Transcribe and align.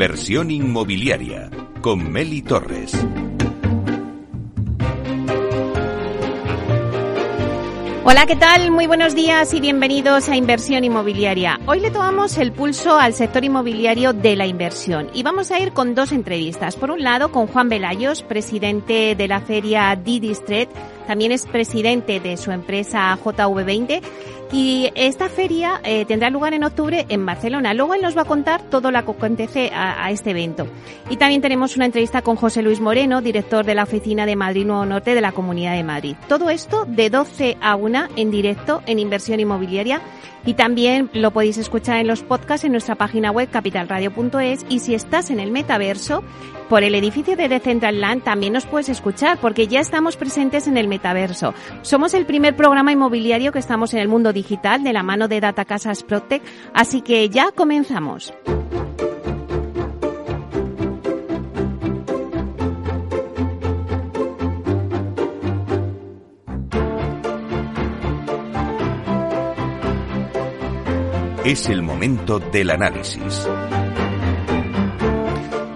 Inversión 0.00 0.52
inmobiliaria 0.52 1.50
con 1.80 2.12
Meli 2.12 2.40
Torres. 2.42 2.92
Hola, 8.04 8.24
¿qué 8.26 8.36
tal? 8.36 8.70
Muy 8.70 8.86
buenos 8.86 9.16
días 9.16 9.52
y 9.54 9.60
bienvenidos 9.60 10.28
a 10.28 10.36
Inversión 10.36 10.84
Inmobiliaria. 10.84 11.58
Hoy 11.66 11.80
le 11.80 11.90
tomamos 11.90 12.38
el 12.38 12.52
pulso 12.52 12.96
al 12.96 13.12
sector 13.12 13.42
inmobiliario 13.42 14.12
de 14.12 14.36
la 14.36 14.46
inversión 14.46 15.10
y 15.14 15.24
vamos 15.24 15.50
a 15.50 15.58
ir 15.58 15.72
con 15.72 15.96
dos 15.96 16.12
entrevistas. 16.12 16.76
Por 16.76 16.92
un 16.92 17.02
lado, 17.02 17.32
con 17.32 17.48
Juan 17.48 17.68
Velayos, 17.68 18.22
presidente 18.22 19.16
de 19.16 19.26
la 19.26 19.40
feria 19.40 19.96
Didistret, 19.96 20.68
también 21.08 21.32
es 21.32 21.44
presidente 21.44 22.20
de 22.20 22.36
su 22.36 22.52
empresa 22.52 23.18
JV20 23.24 24.00
y 24.52 24.90
esta 24.94 25.28
feria 25.28 25.80
eh, 25.84 26.04
tendrá 26.06 26.30
lugar 26.30 26.54
en 26.54 26.64
octubre 26.64 27.06
en 27.08 27.26
Barcelona. 27.26 27.74
Luego 27.74 27.94
él 27.94 28.02
nos 28.02 28.16
va 28.16 28.22
a 28.22 28.24
contar 28.24 28.62
todo 28.62 28.90
lo 28.90 29.04
que 29.04 29.10
acontece 29.10 29.70
a, 29.72 30.04
a, 30.04 30.10
este 30.10 30.30
evento. 30.30 30.66
Y 31.10 31.16
también 31.16 31.42
tenemos 31.42 31.76
una 31.76 31.86
entrevista 31.86 32.22
con 32.22 32.36
José 32.36 32.62
Luis 32.62 32.80
Moreno, 32.80 33.20
director 33.20 33.64
de 33.64 33.74
la 33.74 33.82
oficina 33.82 34.26
de 34.26 34.36
Madrid 34.36 34.64
Nuevo 34.66 34.86
Norte 34.86 35.14
de 35.14 35.20
la 35.20 35.32
Comunidad 35.32 35.74
de 35.74 35.84
Madrid. 35.84 36.16
Todo 36.28 36.50
esto 36.50 36.84
de 36.86 37.10
12 37.10 37.58
a 37.60 37.76
1 37.76 38.08
en 38.16 38.30
directo 38.30 38.82
en 38.86 38.98
inversión 38.98 39.40
inmobiliaria 39.40 40.00
y 40.44 40.54
también 40.54 41.10
lo 41.12 41.30
podéis 41.30 41.58
escuchar 41.58 41.98
en 41.98 42.06
los 42.06 42.22
podcasts 42.22 42.64
en 42.64 42.72
nuestra 42.72 42.94
página 42.94 43.30
web 43.30 43.50
capitalradio.es 43.50 44.64
y 44.68 44.78
si 44.80 44.94
estás 44.94 45.30
en 45.30 45.40
el 45.40 45.50
metaverso, 45.50 46.22
por 46.68 46.82
el 46.84 46.94
edificio 46.94 47.36
de 47.36 47.48
Decentraland 47.48 48.22
también 48.22 48.52
nos 48.52 48.66
puedes 48.66 48.88
escuchar 48.88 49.38
porque 49.38 49.66
ya 49.66 49.80
estamos 49.80 50.16
presentes 50.16 50.68
en 50.68 50.76
el 50.76 50.88
metaverso. 50.88 51.54
Somos 51.82 52.14
el 52.14 52.26
primer 52.26 52.56
programa 52.56 52.92
inmobiliario 52.92 53.52
que 53.52 53.58
estamos 53.58 53.94
en 53.94 54.00
el 54.00 54.08
mundo 54.08 54.32
digital 54.32 54.84
de 54.84 54.92
la 54.92 55.02
mano 55.02 55.28
de 55.28 55.40
Data 55.40 55.64
Casas 55.64 56.02
Protec, 56.02 56.42
así 56.74 57.00
que 57.00 57.28
ya 57.28 57.50
comenzamos. 57.52 58.32
Es 71.44 71.70
el 71.70 71.82
momento 71.82 72.38
del 72.38 72.68
análisis. 72.68 73.48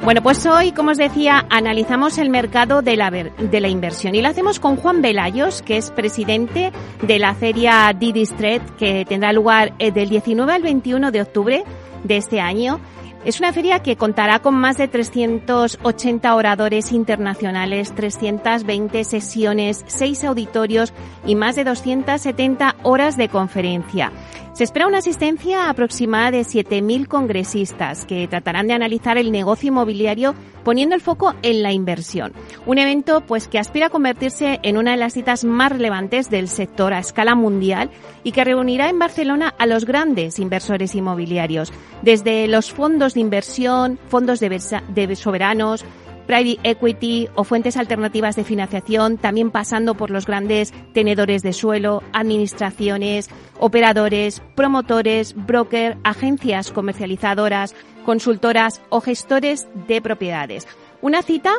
Bueno, 0.05 0.21
pues 0.21 0.45
hoy, 0.47 0.73
como 0.73 0.91
os 0.91 0.99
decía, 0.99 1.47
analizamos 1.49 2.19
el 2.19 2.29
mercado 2.29 2.83
de 2.83 2.97
la, 2.97 3.09
de 3.09 3.61
la 3.61 3.69
inversión 3.69 4.17
y 4.17 4.21
lo 4.21 4.31
hacemos 4.31 4.59
con 4.59 4.75
Juan 4.75 5.01
Velayos, 5.01 5.63
que 5.63 5.77
es 5.77 5.93
presidente 5.93 6.73
de 7.03 7.19
la 7.21 7.37
feria 7.37 7.95
Didistret, 7.97 8.63
que 8.75 9.05
tendrá 9.05 9.33
lugar 9.33 9.75
eh, 9.79 9.93
del 9.93 10.09
19 10.09 10.53
al 10.53 10.63
21 10.63 11.13
de 11.13 11.23
octubre 11.23 11.65
de 12.03 12.17
este 12.17 12.41
año. 12.41 12.81
Es 13.25 13.39
una 13.39 13.53
feria 13.53 13.79
que 13.79 13.95
contará 13.95 14.41
con 14.41 14.57
más 14.57 14.77
de 14.77 14.89
380 14.89 16.35
oradores 16.35 16.91
internacionales, 16.91 17.95
320 17.95 19.05
sesiones, 19.05 19.85
6 19.87 20.25
auditorios 20.25 20.93
y 21.25 21.37
más 21.37 21.55
de 21.55 21.63
270 21.63 22.75
horas 22.83 23.17
de 23.17 23.29
conferencia. 23.29 24.11
Se 24.53 24.65
espera 24.65 24.87
una 24.87 24.99
asistencia 24.99 25.71
aproximada 25.71 26.31
de 26.31 26.43
7.000 26.43 27.09
congresistas 27.09 28.05
que 28.05 28.29
tratarán 28.29 28.67
de 28.67 28.75
analizar 28.75 29.17
el 29.17 29.33
negocio 29.33 29.69
inmobiliario 29.69 30.35
poniendo 30.63 30.95
el 30.95 31.01
foco 31.01 31.35
en 31.43 31.63
la 31.63 31.73
inversión. 31.73 32.35
Un 32.67 32.77
evento 32.77 33.23
pues 33.23 33.49
que 33.49 33.59
aspira 33.59 33.87
a 33.87 33.91
convertirse 33.91 34.61
en 34.63 34.77
una 34.77 34.91
de 34.91 34.99
las 34.99 35.15
citas 35.15 35.45
más 35.45 35.73
relevantes 35.73 36.29
del 36.29 36.49
sector 36.49 36.93
a 36.93 36.99
escala 36.99 37.35
mundial 37.35 37.91
y 38.25 38.33
que 38.33 38.45
reunirá 38.45 38.91
en 38.91 38.99
Barcelona 38.99 39.55
a 39.59 39.65
los 39.65 39.87
grandes 39.87 40.39
inversores 40.39 40.95
inmobiliarios, 40.95 41.73
desde 42.03 42.47
los 42.47 42.73
fondos 42.73 43.15
de 43.15 43.21
inversión, 43.21 43.99
fondos 44.09 44.39
de, 44.39 45.17
soberanos, 45.17 45.83
private 46.27 46.59
equity 46.63 47.29
o 47.35 47.45
fuentes 47.45 47.77
alternativas 47.77 48.37
de 48.37 48.45
financiación, 48.45 49.19
también 49.19 49.51
pasando 49.51 49.95
por 49.95 50.11
los 50.11 50.27
grandes 50.27 50.73
tenedores 50.93 51.43
de 51.43 51.53
suelo, 51.53 52.03
administraciones, 52.13 53.31
operadores, 53.59 54.43
promotores, 54.55 55.35
broker, 55.35 55.97
agencias 56.05 56.71
comercializadoras, 56.73 57.75
consultoras 58.05 58.81
o 58.89 59.01
gestores 59.01 59.69
de 59.89 60.01
propiedades. 60.01 60.67
Una 61.01 61.23
cita 61.23 61.53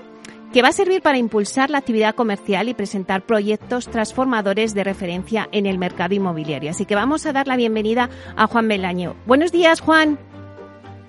que 0.54 0.62
va 0.62 0.70
a 0.70 0.74
servir 0.74 1.02
para 1.02 1.18
impulsar 1.18 1.72
la 1.72 1.80
actividad 1.80 2.14
comercial 2.14 2.70
y 2.70 2.76
presentar 2.76 3.24
proyectos 3.24 3.88
transformadores 3.88 4.76
de 4.76 4.84
referencia 4.84 5.50
en 5.52 5.66
el 5.66 5.80
mercado 5.80 6.14
inmobiliario. 6.14 6.70
Así 6.70 6.86
que 6.86 6.94
vamos 6.94 7.26
a 7.26 7.34
dar 7.34 7.48
la 7.48 7.58
bienvenida 7.58 8.10
a 8.36 8.46
Juan 8.46 8.68
Belaño. 8.68 9.16
Buenos 9.26 9.52
días, 9.52 9.82
Juan. 9.82 10.20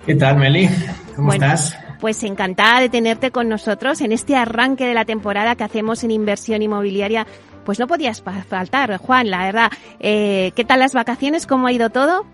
¿Qué 0.05 0.15
tal, 0.15 0.37
Meli? 0.37 0.67
¿Cómo 1.15 1.27
bueno, 1.27 1.45
estás? 1.45 1.77
Pues 1.99 2.23
encantada 2.23 2.81
de 2.81 2.89
tenerte 2.89 3.31
con 3.31 3.49
nosotros 3.49 4.01
en 4.01 4.11
este 4.11 4.35
arranque 4.35 4.85
de 4.85 4.93
la 4.93 5.05
temporada 5.05 5.55
que 5.55 5.63
hacemos 5.63 6.03
en 6.03 6.11
inversión 6.11 6.61
inmobiliaria. 6.61 7.25
Pues 7.63 7.79
no 7.79 7.87
podías 7.87 8.21
faltar, 8.21 8.97
Juan, 8.97 9.31
la 9.31 9.43
verdad. 9.45 9.71
Eh, 9.99 10.51
¿Qué 10.55 10.63
tal 10.65 10.79
las 10.79 10.93
vacaciones? 10.93 11.47
¿Cómo 11.47 11.67
ha 11.67 11.71
ido 11.71 11.89
todo? 11.89 12.25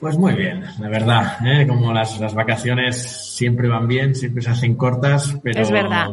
Pues 0.00 0.18
muy 0.18 0.34
bien, 0.34 0.62
la 0.78 0.88
verdad. 0.88 1.38
¿eh? 1.44 1.66
Como 1.66 1.92
las, 1.92 2.20
las, 2.20 2.34
vacaciones 2.34 3.00
siempre 3.34 3.66
van 3.66 3.88
bien, 3.88 4.14
siempre 4.14 4.42
se 4.42 4.50
hacen 4.50 4.76
cortas, 4.76 5.36
pero, 5.42 5.62
es 5.62 5.70
verdad. 5.70 6.08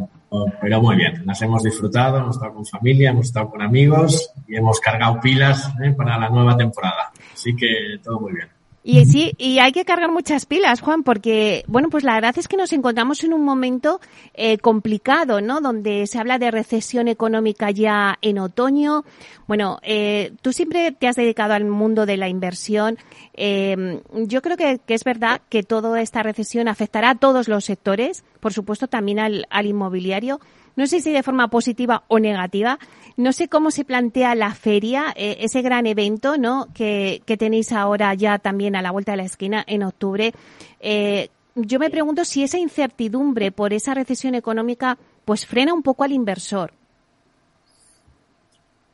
pero 0.62 0.82
muy 0.82 0.96
bien. 0.96 1.22
Las 1.26 1.42
hemos 1.42 1.64
disfrutado, 1.64 2.18
hemos 2.18 2.38
estado 2.38 2.54
con 2.54 2.66
familia, 2.66 3.10
hemos 3.10 3.28
estado 3.28 3.50
con 3.50 3.62
amigos 3.62 4.32
y 4.48 4.56
hemos 4.56 4.80
cargado 4.80 5.20
pilas 5.20 5.70
¿eh? 5.84 5.92
para 5.92 6.18
la 6.18 6.30
nueva 6.30 6.56
temporada. 6.56 7.12
Así 7.34 7.56
que 7.56 8.00
todo 8.02 8.22
muy 8.22 8.34
bien. 8.34 8.48
Y 8.86 9.06
sí, 9.06 9.34
y 9.38 9.60
hay 9.60 9.72
que 9.72 9.86
cargar 9.86 10.12
muchas 10.12 10.46
pilas, 10.46 10.82
Juan, 10.82 11.04
porque, 11.04 11.64
bueno, 11.68 11.90
pues 11.90 12.04
la 12.04 12.16
verdad 12.16 12.38
es 12.38 12.50
que 12.50 12.58
nos 12.58 12.74
encontramos 12.74 13.24
en 13.24 13.34
un 13.34 13.46
momento 13.46 14.02
eh, 14.34 14.58
complicado, 14.58 15.40
¿no? 15.40 15.62
Donde 15.62 16.06
se 16.06 16.20
habla 16.20 16.38
de 16.38 16.52
recesión 16.52 17.08
económica 17.08 17.72
ya 17.72 18.18
en 18.22 18.40
otoño. 18.40 19.06
Bueno, 19.48 19.80
eh, 19.84 20.34
tú 20.42 20.52
siempre 20.52 20.92
te 20.92 21.08
has 21.08 21.16
dedicado 21.16 21.54
al 21.54 21.64
mundo 21.64 22.06
de 22.06 22.18
la 22.18 22.28
inversión. 22.28 22.98
Eh, 23.36 24.02
yo 24.14 24.42
creo 24.42 24.58
que, 24.58 24.82
que, 24.86 24.96
es 24.96 25.06
verdad 25.06 25.40
que 25.48 25.64
toda 25.64 26.02
esta 26.02 26.22
recesión 26.22 26.68
afectará 26.68 27.12
a 27.12 27.16
todos 27.16 27.48
los 27.48 27.64
sectores, 27.64 28.26
por 28.42 28.52
supuesto 28.52 28.88
también 28.88 29.20
al, 29.20 29.48
al 29.50 29.66
inmobiliario. 29.66 30.42
No 30.76 30.88
sé 30.88 31.02
si 31.02 31.12
de 31.12 31.24
forma 31.24 31.50
positiva 31.50 32.04
o 32.08 32.20
negativa. 32.20 32.80
No 33.16 33.32
sé 33.32 33.48
cómo 33.48 33.70
se 33.70 33.86
plantea 33.86 34.34
la 34.34 34.56
feria, 34.56 35.14
eh, 35.16 35.38
ese 35.42 35.62
gran 35.62 35.86
evento, 35.86 36.38
¿no? 36.38 36.68
Que, 36.74 37.22
que, 37.26 37.38
tenéis 37.38 37.72
ahora 37.72 38.14
ya 38.16 38.40
también 38.40 38.76
a 38.76 38.82
la 38.82 38.92
vuelta 38.92 39.12
de 39.12 39.18
la 39.18 39.24
esquina 39.24 39.64
en 39.68 39.84
octubre. 39.84 40.34
Eh, 40.80 41.30
yo 41.56 41.78
me 41.78 41.92
pregunto 41.92 42.26
si 42.26 42.44
esa 42.44 42.58
incertidumbre 42.58 43.52
por 43.52 43.74
esa 43.74 43.94
recesión 43.94 44.34
económica, 44.34 44.98
pues 45.26 45.46
frena 45.46 45.74
un 45.74 45.84
poco 45.84 46.04
al 46.04 46.12
inversor. 46.12 46.74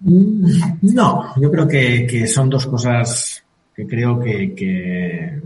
No, 0.01 1.33
yo 1.41 1.51
creo 1.51 1.67
que, 1.67 2.07
que 2.07 2.27
son 2.27 2.49
dos 2.49 2.65
cosas 2.65 3.43
que 3.75 3.85
creo 3.87 4.19
que, 4.19 4.53
que 4.55 5.41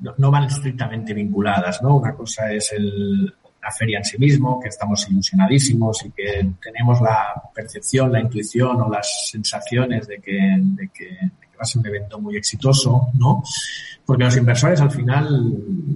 no, 0.00 0.14
no, 0.18 0.30
van 0.30 0.44
estrictamente 0.44 1.14
vinculadas, 1.14 1.82
¿no? 1.82 1.96
Una 1.96 2.14
cosa 2.14 2.52
es 2.52 2.72
el, 2.72 3.32
la 3.66 3.72
feria 3.72 3.98
en 3.98 4.04
sí 4.04 4.16
mismo, 4.16 4.60
que 4.60 4.68
estamos 4.68 5.08
ilusionadísimos 5.10 6.04
y 6.04 6.10
que 6.12 6.48
tenemos 6.62 7.00
la 7.00 7.42
percepción, 7.52 8.12
la 8.12 8.20
intuición 8.20 8.80
o 8.80 8.88
las 8.88 9.28
sensaciones 9.28 10.06
de 10.06 10.18
que, 10.20 10.38
de 10.60 10.88
que, 10.88 11.04
de 11.04 11.46
que 11.50 11.56
va 11.58 11.62
a 11.62 11.64
ser 11.64 11.80
un 11.80 11.86
evento 11.88 12.20
muy 12.20 12.36
exitoso, 12.36 13.08
¿no? 13.14 13.42
Porque 14.04 14.22
los 14.22 14.36
inversores 14.36 14.80
al 14.80 14.92
final 14.92 15.52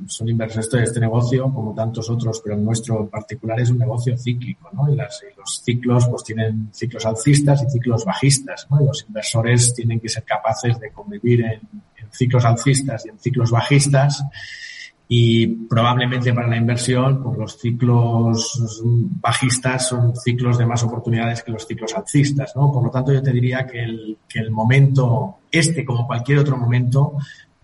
son 0.07 0.29
inversores 0.29 0.69
de 0.69 0.83
este 0.83 0.99
negocio, 0.99 1.45
como 1.55 1.73
tantos 1.73 2.11
otros, 2.11 2.41
pero 2.43 2.57
el 2.57 2.65
nuestro 2.65 3.03
en 3.03 3.09
particular 3.09 3.61
es 3.61 3.71
un 3.71 3.79
negocio 3.79 4.19
cíclico, 4.19 4.69
¿no? 4.73 4.93
Y, 4.93 4.97
las, 4.97 5.23
y, 5.23 5.39
los 5.39 5.63
ciclos 5.63 6.09
pues 6.09 6.25
tienen 6.25 6.71
ciclos 6.73 7.07
alcistas 7.07 7.63
y 7.63 7.71
ciclos 7.71 8.05
bajistas, 8.05 8.67
¿no? 8.69 8.83
Y 8.83 8.87
los 8.87 9.05
inversores 9.07 9.73
tienen 9.75 10.01
que 10.01 10.09
ser 10.09 10.25
capaces 10.25 10.81
de 10.81 10.91
convivir 10.91 11.43
en, 11.43 11.61
en 11.99 12.11
ciclos 12.11 12.45
alcistas 12.45 13.07
y 13.07 13.11
en 13.11 13.19
ciclos 13.21 13.53
bajistas 13.53 14.25
y 15.13 15.67
probablemente 15.67 16.33
para 16.33 16.47
la 16.47 16.57
inversión, 16.57 17.21
pues 17.21 17.37
los 17.37 17.59
ciclos 17.59 18.81
bajistas 19.21 19.89
son 19.89 20.15
ciclos 20.15 20.57
de 20.57 20.65
más 20.65 20.85
oportunidades 20.85 21.43
que 21.43 21.51
los 21.51 21.67
ciclos 21.67 21.97
alcistas, 21.97 22.53
¿no? 22.55 22.71
Por 22.71 22.85
lo 22.85 22.91
tanto, 22.93 23.13
yo 23.13 23.21
te 23.21 23.33
diría 23.33 23.67
que 23.67 23.83
el, 23.83 24.19
que 24.29 24.39
el 24.39 24.53
momento, 24.53 25.39
este 25.51 25.85
como 25.85 26.07
cualquier 26.07 26.39
otro 26.39 26.57
momento, 26.57 27.17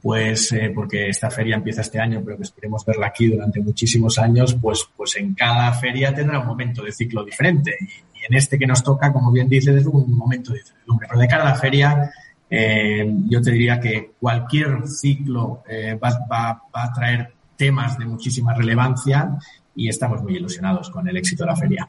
pues 0.02 0.50
eh, 0.50 0.72
porque 0.74 1.08
esta 1.08 1.30
feria 1.30 1.54
empieza 1.54 1.82
este 1.82 2.00
año, 2.00 2.20
pero 2.24 2.36
que 2.36 2.42
esperemos 2.42 2.84
verla 2.84 3.06
aquí 3.06 3.28
durante 3.28 3.60
muchísimos 3.60 4.18
años, 4.18 4.56
pues, 4.60 4.84
pues 4.96 5.14
en 5.14 5.32
cada 5.34 5.72
feria 5.72 6.12
tendrá 6.12 6.40
un 6.40 6.48
momento 6.48 6.82
de 6.82 6.90
ciclo 6.90 7.24
diferente. 7.24 7.76
Y, 7.80 8.24
en 8.28 8.36
este 8.36 8.58
que 8.58 8.66
nos 8.66 8.82
toca, 8.82 9.12
como 9.12 9.30
bien 9.30 9.48
dices, 9.48 9.76
es 9.76 9.86
un 9.86 10.16
momento 10.16 10.52
de 10.52 10.58
incertidumbre. 10.58 11.06
Pero 11.08 11.20
de 11.20 11.28
cara 11.28 11.42
a 11.44 11.50
la 11.50 11.54
feria, 11.54 12.10
eh, 12.50 13.08
yo 13.28 13.40
te 13.40 13.52
diría 13.52 13.78
que 13.78 14.14
cualquier 14.18 14.88
ciclo 14.88 15.62
eh, 15.68 15.94
va, 15.94 16.10
va, 16.28 16.62
va 16.74 16.84
a 16.84 16.92
traer 16.92 17.35
temas 17.56 17.98
de 17.98 18.06
muchísima 18.06 18.54
relevancia 18.54 19.38
y 19.74 19.88
estamos 19.88 20.22
muy 20.22 20.36
ilusionados 20.36 20.90
con 20.90 21.06
el 21.06 21.16
éxito 21.16 21.44
de 21.44 21.50
la 21.50 21.56
feria. 21.56 21.88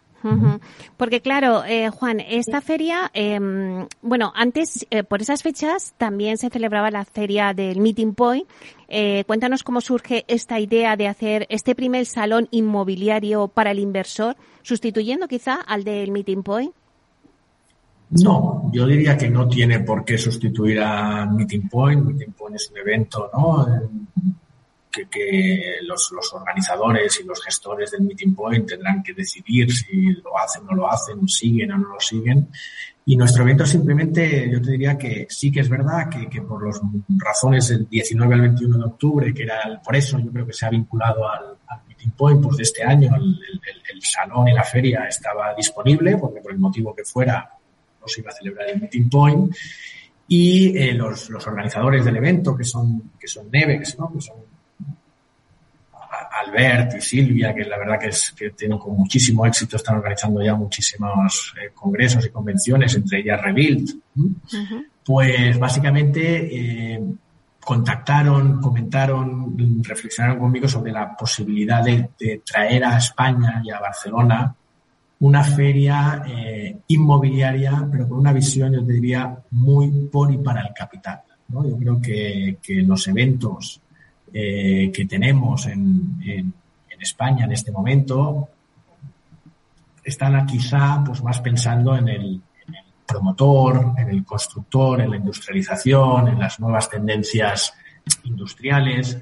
Porque 0.97 1.21
claro, 1.21 1.63
eh, 1.63 1.89
Juan, 1.89 2.19
esta 2.19 2.59
feria, 2.59 3.09
em, 3.13 3.87
bueno, 4.01 4.33
antes, 4.35 4.85
eh, 4.89 5.03
por 5.03 5.21
esas 5.21 5.41
fechas, 5.41 5.93
también 5.97 6.37
se 6.37 6.49
celebraba 6.49 6.91
la 6.91 7.05
feria 7.05 7.53
del 7.53 7.79
Meeting 7.79 8.13
Point. 8.13 8.45
Eh, 8.89 9.23
cuéntanos 9.25 9.63
cómo 9.63 9.79
surge 9.79 10.25
esta 10.27 10.59
idea 10.59 10.97
de 10.97 11.07
hacer 11.07 11.45
este 11.49 11.75
primer 11.75 12.05
salón 12.05 12.47
inmobiliario 12.51 13.47
para 13.47 13.71
el 13.71 13.79
inversor, 13.79 14.35
sustituyendo 14.63 15.27
quizá 15.27 15.55
al 15.61 15.83
del 15.83 16.11
Meeting 16.11 16.43
Point. 16.43 16.73
No, 18.09 18.69
yo 18.73 18.85
diría 18.85 19.17
que 19.17 19.29
no 19.29 19.47
tiene 19.47 19.81
por 19.81 20.03
qué 20.03 20.17
sustituir 20.17 20.79
a 20.79 21.25
Meeting 21.25 21.69
Point. 21.69 22.05
Meeting 22.05 22.33
Point 22.33 22.55
es 22.55 22.71
un 22.71 22.77
evento, 22.77 23.29
¿no? 23.33 23.67
Que, 25.05 25.77
los, 25.83 26.11
organizadores 26.33 27.19
y 27.21 27.23
los 27.23 27.43
gestores 27.43 27.91
del 27.91 28.01
Meeting 28.01 28.33
Point 28.33 28.67
tendrán 28.67 29.03
que 29.03 29.13
decidir 29.13 29.71
si 29.71 30.11
lo 30.13 30.37
hacen 30.37 30.63
o 30.63 30.71
no 30.71 30.75
lo 30.75 30.91
hacen, 30.91 31.27
siguen 31.27 31.71
o 31.73 31.77
no 31.77 31.93
lo 31.93 31.99
siguen. 31.99 32.49
Y 33.05 33.15
nuestro 33.15 33.43
evento 33.43 33.65
simplemente, 33.65 34.49
yo 34.51 34.61
te 34.61 34.71
diría 34.71 34.97
que 34.97 35.27
sí 35.29 35.49
que 35.51 35.61
es 35.61 35.69
verdad 35.69 36.09
que, 36.09 36.41
por 36.41 36.65
las 36.65 36.81
razones 37.17 37.69
del 37.69 37.87
19 37.87 38.33
al 38.33 38.41
21 38.41 38.77
de 38.77 38.83
octubre, 38.83 39.33
que 39.33 39.43
era 39.43 39.81
por 39.83 39.95
eso 39.95 40.19
yo 40.19 40.31
creo 40.31 40.45
que 40.45 40.53
se 40.53 40.65
ha 40.65 40.69
vinculado 40.69 41.29
al, 41.29 41.55
Meeting 41.87 42.11
Point, 42.11 42.43
pues 42.43 42.57
de 42.57 42.63
este 42.63 42.83
año 42.83 43.09
el, 43.15 44.01
salón 44.01 44.47
y 44.47 44.53
la 44.53 44.63
feria 44.63 45.05
estaba 45.07 45.53
disponible, 45.55 46.17
porque 46.17 46.41
por 46.41 46.51
el 46.51 46.59
motivo 46.59 46.93
que 46.93 47.03
fuera 47.03 47.49
no 47.99 48.07
se 48.07 48.21
iba 48.21 48.29
a 48.29 48.33
celebrar 48.33 48.69
el 48.69 48.81
Meeting 48.81 49.09
Point. 49.09 49.55
Y 50.27 50.77
eh, 50.77 50.93
los, 50.93 51.29
organizadores 51.29 52.03
del 52.03 52.17
evento, 52.17 52.55
que 52.57 52.65
son, 52.65 53.13
que 53.17 53.27
son 53.27 53.49
Nevex, 53.49 53.97
¿no? 53.97 54.11
que 54.11 54.19
son 54.19 54.35
Albert 56.45 56.95
y 56.95 57.01
Silvia, 57.01 57.53
que 57.53 57.63
la 57.63 57.77
verdad 57.77 57.99
que, 57.99 58.07
es, 58.07 58.33
que 58.37 58.51
tienen 58.51 58.77
con 58.77 58.95
muchísimo 58.95 59.45
éxito, 59.45 59.77
están 59.77 59.97
organizando 59.97 60.41
ya 60.43 60.55
muchísimos 60.55 61.53
eh, 61.61 61.71
congresos 61.73 62.25
y 62.25 62.29
convenciones, 62.29 62.95
entre 62.95 63.19
ellas 63.19 63.41
Rebuild, 63.41 63.99
pues 65.03 65.57
básicamente 65.57 66.93
eh, 66.93 67.01
contactaron, 67.59 68.61
comentaron, 68.61 69.83
reflexionaron 69.83 70.39
conmigo 70.39 70.67
sobre 70.67 70.91
la 70.91 71.15
posibilidad 71.15 71.83
de, 71.83 72.41
traer 72.45 72.83
a 72.85 72.97
España 72.97 73.61
y 73.63 73.71
a 73.71 73.79
Barcelona 73.79 74.55
una 75.19 75.43
feria 75.43 76.23
eh, 76.27 76.77
inmobiliaria, 76.87 77.87
pero 77.91 78.07
con 78.07 78.19
una 78.19 78.31
visión, 78.33 78.73
yo 78.73 78.85
te 78.85 78.93
diría, 78.93 79.35
muy 79.51 79.89
por 80.11 80.31
y 80.31 80.37
para 80.37 80.61
el 80.61 80.73
capital. 80.73 81.21
¿no? 81.49 81.67
Yo 81.67 81.75
creo 81.77 82.01
que, 82.01 82.57
que 82.61 82.75
los 82.83 83.07
eventos 83.07 83.81
eh, 84.33 84.91
que 84.93 85.05
tenemos 85.05 85.65
en, 85.67 86.19
en, 86.25 86.53
España 86.99 87.45
en 87.45 87.51
este 87.51 87.71
momento 87.71 88.49
están 90.03 90.47
quizá 90.47 91.03
pues 91.05 91.21
más 91.21 91.39
pensando 91.41 91.95
en 91.95 92.07
el, 92.07 92.41
promotor, 93.07 93.93
en 93.97 94.09
el 94.09 94.25
constructor, 94.25 95.01
en 95.01 95.11
la 95.11 95.17
industrialización, 95.17 96.27
en 96.27 96.39
las 96.39 96.59
nuevas 96.59 96.89
tendencias 96.89 97.73
industriales, 98.25 99.17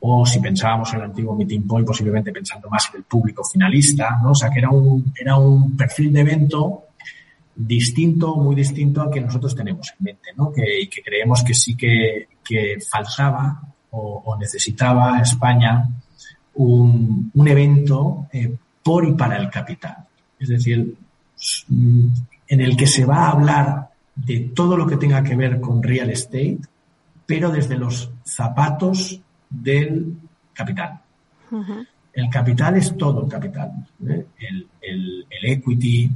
o 0.00 0.26
si 0.26 0.40
pensábamos 0.40 0.92
en 0.92 1.00
el 1.00 1.04
antiguo 1.06 1.34
Meeting 1.34 1.66
Point, 1.66 1.86
posiblemente 1.86 2.32
pensando 2.32 2.68
más 2.68 2.90
en 2.92 2.98
el 2.98 3.04
público 3.04 3.42
finalista, 3.44 4.18
¿no? 4.22 4.32
O 4.32 4.34
sea, 4.34 4.50
que 4.50 4.58
era 4.58 4.68
un, 4.68 5.12
era 5.18 5.36
un 5.36 5.76
perfil 5.76 6.12
de 6.12 6.20
evento 6.20 6.84
distinto, 7.54 8.36
muy 8.36 8.54
distinto 8.54 9.00
al 9.00 9.10
que 9.10 9.20
nosotros 9.20 9.54
tenemos 9.54 9.90
en 9.98 10.04
mente, 10.04 10.30
¿no? 10.36 10.52
Que, 10.52 10.88
que 10.90 11.02
creemos 11.02 11.42
que 11.42 11.54
sí 11.54 11.76
que, 11.76 12.28
que 12.44 12.78
faltaba 12.80 13.60
o, 13.92 14.36
necesitaba 14.38 15.20
España 15.20 15.88
un, 16.54 17.30
un 17.34 17.48
evento 17.48 18.26
eh, 18.32 18.54
por 18.82 19.06
y 19.06 19.12
para 19.12 19.36
el 19.36 19.48
capital. 19.50 19.96
Es 20.38 20.48
decir, 20.48 20.96
en 21.68 22.60
el 22.60 22.76
que 22.76 22.86
se 22.86 23.04
va 23.04 23.26
a 23.26 23.30
hablar 23.30 23.90
de 24.14 24.50
todo 24.54 24.76
lo 24.76 24.86
que 24.86 24.96
tenga 24.96 25.22
que 25.22 25.36
ver 25.36 25.60
con 25.60 25.82
real 25.82 26.10
estate, 26.10 26.58
pero 27.26 27.50
desde 27.50 27.76
los 27.76 28.10
zapatos 28.24 29.20
del 29.48 30.16
capital. 30.52 31.00
El 32.12 32.28
capital 32.30 32.76
es 32.76 32.96
todo 32.96 33.24
el 33.24 33.28
capital. 33.28 33.70
¿eh? 34.06 34.26
El, 34.38 34.66
el, 34.80 35.26
el, 35.30 35.50
equity, 35.50 36.10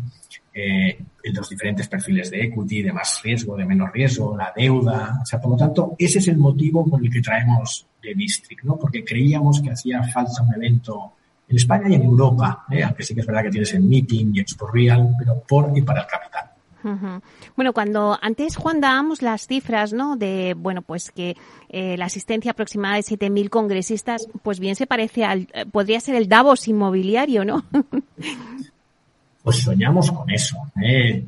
eh, 0.58 0.99
los 1.35 1.50
diferentes 1.50 1.87
perfiles 1.87 2.31
de 2.31 2.44
equity, 2.44 2.82
de 2.82 2.93
más 2.93 3.20
riesgo, 3.23 3.56
de 3.56 3.67
menos 3.67 3.93
riesgo, 3.93 4.35
la 4.35 4.53
deuda. 4.56 5.19
O 5.23 5.26
sea, 5.26 5.38
por 5.38 5.50
lo 5.50 5.56
tanto, 5.56 5.94
ese 5.99 6.19
es 6.19 6.29
el 6.29 6.38
motivo 6.38 6.88
por 6.88 7.05
el 7.05 7.11
que 7.11 7.20
traemos 7.20 7.87
de 8.03 8.14
District, 8.14 8.64
¿no? 8.64 8.76
Porque 8.76 9.05
creíamos 9.05 9.61
que 9.61 9.70
hacía 9.70 10.03
falta 10.05 10.43
un 10.43 10.55
evento 10.55 11.12
en 11.47 11.56
España 11.56 11.88
y 11.91 11.94
en 11.94 12.05
Europa, 12.05 12.64
¿eh? 12.70 12.82
aunque 12.82 13.03
sí 13.03 13.14
que 13.14 13.20
es 13.20 13.26
verdad 13.26 13.43
que 13.43 13.50
tienes 13.50 13.75
el 13.75 13.82
Meeting 13.82 14.32
y 14.35 14.41
Expo 14.41 14.67
Real, 14.67 15.14
pero 15.19 15.43
por 15.47 15.76
y 15.76 15.82
para 15.82 16.00
el 16.00 16.06
capital. 16.06 16.50
Bueno, 17.56 17.73
cuando 17.73 18.17
antes, 18.23 18.56
Juan, 18.56 18.81
dábamos 18.81 19.20
las 19.20 19.49
cifras, 19.49 19.93
¿no? 19.93 20.17
De, 20.17 20.55
bueno, 20.56 20.82
pues 20.82 21.11
que 21.11 21.37
eh, 21.69 21.97
la 21.97 22.05
asistencia 22.05 22.52
aproximada 22.52 22.94
de 22.94 23.02
7.000 23.02 23.49
congresistas, 23.49 24.29
pues 24.43 24.61
bien 24.61 24.76
se 24.76 24.87
parece 24.87 25.25
al, 25.25 25.49
eh, 25.52 25.67
podría 25.67 25.99
ser 25.99 26.14
el 26.14 26.29
Davos 26.29 26.69
inmobiliario, 26.69 27.44
¿no? 27.44 27.64
pues 29.46 29.58
soñamos 29.62 30.10
con 30.10 30.28
eso, 30.28 30.56
¿eh? 30.82 31.25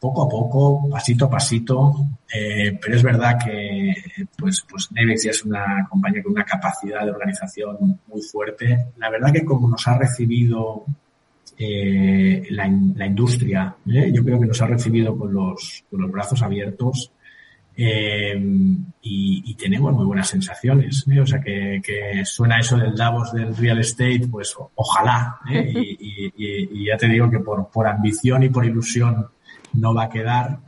poco 0.00 0.24
a 0.24 0.28
poco, 0.28 0.90
pasito 0.90 1.26
a 1.26 1.30
pasito, 1.30 1.94
eh, 2.34 2.76
pero 2.82 2.96
es 2.96 3.02
verdad 3.04 3.38
que 3.38 3.94
pues, 4.36 4.66
pues 4.68 4.90
Nevex 4.90 5.22
ya 5.22 5.30
es 5.30 5.44
una 5.44 5.86
compañía 5.88 6.20
con 6.20 6.32
una 6.32 6.44
capacidad 6.44 7.04
de 7.04 7.12
organización 7.12 8.00
muy 8.08 8.22
fuerte. 8.22 8.86
La 8.96 9.08
verdad 9.08 9.32
que 9.32 9.44
como 9.44 9.68
nos 9.68 9.86
ha 9.86 9.96
recibido 9.96 10.84
eh, 11.56 12.42
la, 12.50 12.68
la, 12.96 13.06
industria, 13.06 13.72
¿eh? 13.86 14.10
yo 14.12 14.24
creo 14.24 14.40
que 14.40 14.46
nos 14.46 14.60
ha 14.60 14.66
recibido 14.66 15.16
con 15.16 15.32
los, 15.32 15.84
con 15.88 16.00
los 16.00 16.10
brazos 16.10 16.42
abiertos 16.42 17.12
eh, 17.76 18.38
y, 19.02 19.54
tenemos 19.54 19.92
muy 19.92 20.04
buenas 20.04 20.28
sensaciones. 20.28 21.04
¿eh? 21.10 21.20
O 21.20 21.26
sea, 21.26 21.40
que, 21.40 21.80
suena 22.24 22.58
eso 22.58 22.76
del 22.76 22.94
Davos 22.94 23.32
del 23.32 23.56
real 23.56 23.80
estate, 23.80 24.26
pues 24.30 24.54
ojalá. 24.74 25.38
¿eh? 25.50 25.72
Y, 26.36 26.86
ya 26.86 26.96
te 26.96 27.08
digo 27.08 27.30
que 27.30 27.40
por, 27.40 27.68
por 27.70 27.86
ambición 27.86 28.42
y 28.42 28.48
por 28.48 28.64
ilusión 28.64 29.26
no 29.74 29.94
va 29.94 30.04
a 30.04 30.08
quedar. 30.08 30.58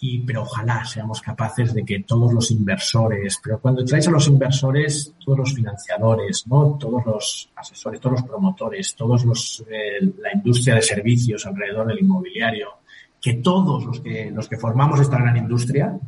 Y, 0.00 0.20
pero 0.20 0.42
ojalá 0.42 0.84
seamos 0.86 1.20
capaces 1.20 1.74
de 1.74 1.84
que 1.84 2.00
todos 2.00 2.32
los 2.32 2.50
inversores, 2.50 3.38
pero 3.42 3.60
cuando 3.60 3.84
traes 3.84 4.08
a 4.08 4.10
los 4.10 4.26
inversores, 4.28 5.14
todos 5.22 5.38
los 5.40 5.54
financiadores, 5.54 6.46
¿no? 6.46 6.78
Todos 6.80 7.04
los 7.04 7.50
asesores, 7.54 8.00
todos 8.00 8.20
los 8.20 8.28
promotores, 8.28 8.94
todos 8.94 9.26
los, 9.26 9.62
la 9.68 10.32
industria 10.32 10.76
de 10.76 10.82
servicios 10.82 11.44
alrededor 11.44 11.86
del 11.88 12.00
inmobiliario, 12.00 12.78
que 13.20 13.34
todos 13.34 13.84
los 13.84 14.00
que, 14.00 14.30
los 14.30 14.48
que 14.48 14.56
formamos 14.56 15.00
esta 15.00 15.18
gran 15.18 15.36
industria, 15.36 15.98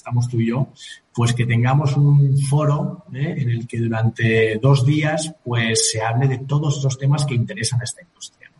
estamos 0.00 0.28
tú 0.28 0.40
y 0.40 0.48
yo, 0.48 0.68
pues 1.14 1.34
que 1.34 1.46
tengamos 1.46 1.96
un 1.96 2.36
foro 2.38 3.04
¿eh? 3.14 3.34
en 3.36 3.50
el 3.50 3.68
que 3.68 3.78
durante 3.78 4.58
dos 4.60 4.84
días 4.84 5.34
pues 5.44 5.90
se 5.90 6.00
hable 6.00 6.26
de 6.26 6.38
todos 6.38 6.78
esos 6.78 6.98
temas 6.98 7.24
que 7.24 7.34
interesan 7.34 7.80
a 7.80 7.84
esta 7.84 8.02
industria. 8.02 8.50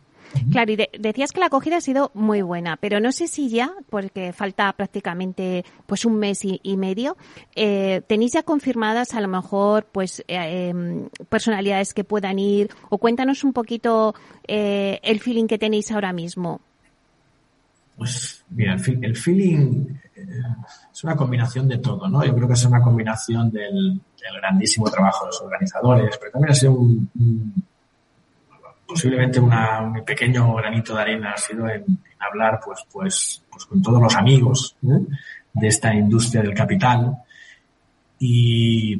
Claro, 0.49 0.71
y 0.71 0.77
decías 0.97 1.33
que 1.33 1.41
la 1.41 1.47
acogida 1.47 1.77
ha 1.77 1.81
sido 1.81 2.09
muy 2.13 2.41
buena, 2.41 2.77
pero 2.77 3.01
no 3.01 3.11
sé 3.11 3.27
si 3.27 3.49
ya, 3.49 3.73
porque 3.89 4.31
falta 4.31 4.71
prácticamente 4.71 5.65
pues 5.85 6.05
un 6.05 6.19
mes 6.19 6.45
y, 6.45 6.77
medio, 6.77 7.17
eh, 7.53 8.01
tenéis 8.07 8.31
ya 8.33 8.43
confirmadas 8.43 9.13
a 9.13 9.19
lo 9.19 9.27
mejor 9.27 9.87
pues 9.91 10.23
eh, 10.29 10.69
em, 10.69 11.09
personalidades 11.27 11.93
que 11.93 12.05
puedan 12.05 12.39
ir 12.39 12.69
o 12.89 12.97
cuéntanos 12.97 13.43
un 13.43 13.51
poquito 13.51 14.15
el 14.47 15.19
feeling 15.19 15.47
que 15.47 15.57
tenéis 15.57 15.91
ahora 15.91 16.13
mismo. 16.13 16.61
Pues 18.01 18.43
mira, 18.49 18.73
el, 18.73 19.15
feeling 19.15 19.85
eh, 20.15 20.25
es 20.91 21.03
una 21.03 21.15
combinación 21.15 21.67
de 21.67 21.77
todo, 21.77 22.09
¿no? 22.09 22.25
Yo 22.25 22.33
creo 22.33 22.47
que 22.47 22.55
es 22.55 22.65
una 22.65 22.81
combinación 22.81 23.51
del, 23.51 24.01
grandísimo 24.41 24.89
trabajo 24.89 25.25
de 25.25 25.27
los 25.27 25.41
organizadores, 25.41 26.17
pero 26.17 26.31
también 26.31 26.51
ha 26.51 26.55
sido 26.55 26.71
un, 26.71 27.63
posiblemente 28.87 29.39
una, 29.39 29.81
un 29.81 30.03
pequeño 30.03 30.55
granito 30.55 30.95
de 30.95 31.01
arena 31.03 31.33
ha 31.33 31.37
sido 31.37 31.69
en, 31.69 31.99
hablar 32.17 32.59
pues, 32.65 32.79
pues, 32.91 33.43
pues 33.51 33.65
con 33.67 33.83
todos 33.83 34.01
los 34.01 34.15
amigos 34.15 34.75
¿eh? 34.81 35.05
de 35.53 35.67
esta 35.67 35.93
industria 35.93 36.41
del 36.41 36.55
capital 36.55 37.15
y 38.23 38.99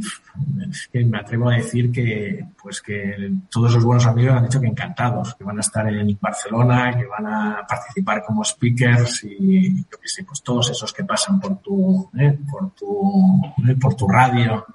es 0.72 0.90
que 0.92 1.06
me 1.06 1.20
atrevo 1.20 1.50
a 1.50 1.54
decir 1.54 1.92
que 1.92 2.44
pues 2.60 2.82
que 2.82 3.32
todos 3.52 3.76
los 3.76 3.84
buenos 3.84 4.08
amigos 4.08 4.36
han 4.36 4.46
dicho 4.46 4.60
que 4.60 4.66
encantados, 4.66 5.36
que 5.36 5.44
van 5.44 5.58
a 5.58 5.62
estar 5.62 5.88
en 5.88 6.18
Barcelona, 6.20 6.98
que 6.98 7.06
van 7.06 7.28
a 7.28 7.68
participar 7.70 8.24
como 8.26 8.44
speakers 8.44 9.24
y 9.26 9.76
yo 9.84 10.00
que 10.02 10.08
sé, 10.08 10.24
pues 10.24 10.42
todos 10.42 10.72
esos 10.72 10.92
que 10.92 11.04
pasan 11.04 11.40
por 11.40 11.60
tu, 11.60 12.10
¿eh? 12.18 12.36
por 12.50 12.72
tu, 12.72 13.42
¿eh? 13.70 13.76
por 13.80 13.94
tu 13.94 14.08
radio. 14.08 14.66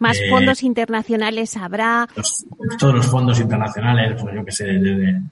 Más 0.00 0.18
eh, 0.18 0.28
fondos 0.28 0.64
internacionales 0.64 1.56
habrá. 1.56 2.08
todos 2.76 2.94
los 2.96 3.06
fondos 3.06 3.38
internacionales, 3.38 4.20
pues 4.20 4.34
yo 4.34 4.44
que 4.44 4.50
sé, 4.50 4.64
desde, 4.64 5.22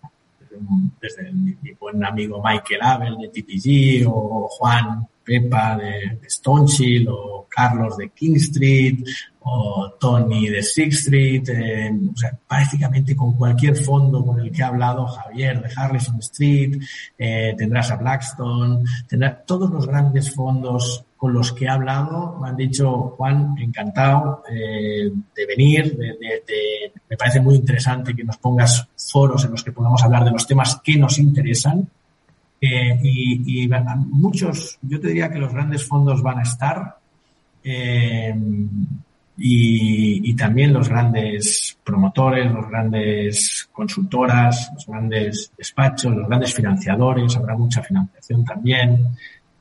desde, 1.00 1.32
mi, 1.32 1.56
buen 1.80 2.04
amigo 2.04 2.40
Michael 2.40 2.82
Abel 2.82 3.16
de 3.18 3.28
TPG 3.28 4.08
o 4.08 4.46
Juan 4.48 5.08
Pepa 5.24 5.76
de, 5.76 6.18
de 6.20 7.06
o 7.08 7.46
Carlos 7.48 7.96
de 7.96 8.10
King 8.10 8.36
Street 8.36 9.04
o 9.44 9.94
Tony 9.98 10.48
de 10.48 10.62
Sixth 10.62 11.00
Street, 11.00 11.48
eh, 11.48 11.90
o 12.12 12.16
sea, 12.16 12.38
prácticamente 12.46 13.16
con 13.16 13.34
cualquier 13.34 13.76
fondo 13.76 14.24
con 14.24 14.38
el 14.38 14.52
que 14.52 14.62
ha 14.62 14.68
hablado 14.68 15.06
Javier 15.06 15.60
de 15.60 15.70
Harrison 15.74 16.18
Street, 16.20 16.80
eh, 17.18 17.54
tendrás 17.58 17.90
a 17.90 17.96
Blackstone, 17.96 18.84
tendrás 19.08 19.44
todos 19.44 19.68
los 19.70 19.86
grandes 19.86 20.32
fondos 20.32 21.04
con 21.22 21.32
los 21.32 21.52
que 21.52 21.66
he 21.66 21.68
hablado 21.68 22.36
me 22.40 22.48
han 22.48 22.56
dicho, 22.56 23.14
Juan, 23.16 23.54
encantado 23.56 24.42
eh, 24.50 25.08
de 25.36 25.46
venir, 25.46 25.96
de, 25.96 26.92
me 27.08 27.16
parece 27.16 27.40
muy 27.40 27.54
interesante 27.54 28.12
que 28.12 28.24
nos 28.24 28.38
pongas 28.38 28.88
foros 28.96 29.44
en 29.44 29.52
los 29.52 29.62
que 29.62 29.70
podamos 29.70 30.02
hablar 30.02 30.24
de 30.24 30.32
los 30.32 30.48
temas 30.48 30.80
que 30.82 30.96
nos 30.96 31.20
interesan. 31.20 31.88
Eh, 32.64 33.00
y, 33.02 33.68
muchos, 34.10 34.78
yo 34.82 35.00
te 35.00 35.08
diría 35.08 35.28
que 35.28 35.40
los 35.40 35.52
grandes 35.52 35.84
fondos 35.84 36.22
van 36.22 36.38
a 36.38 36.42
estar 36.42 36.96
eh, 37.64 38.32
y, 39.36 40.30
y, 40.30 40.34
también 40.34 40.72
los 40.72 40.88
grandes 40.88 41.76
promotores, 41.82 42.52
los 42.52 42.68
grandes 42.68 43.68
consultoras, 43.72 44.70
los 44.74 44.86
grandes 44.86 45.50
despachos, 45.58 46.14
los 46.14 46.28
grandes 46.28 46.54
financiadores, 46.54 47.36
habrá 47.36 47.56
mucha 47.56 47.82
financiación 47.82 48.44
también. 48.44 49.08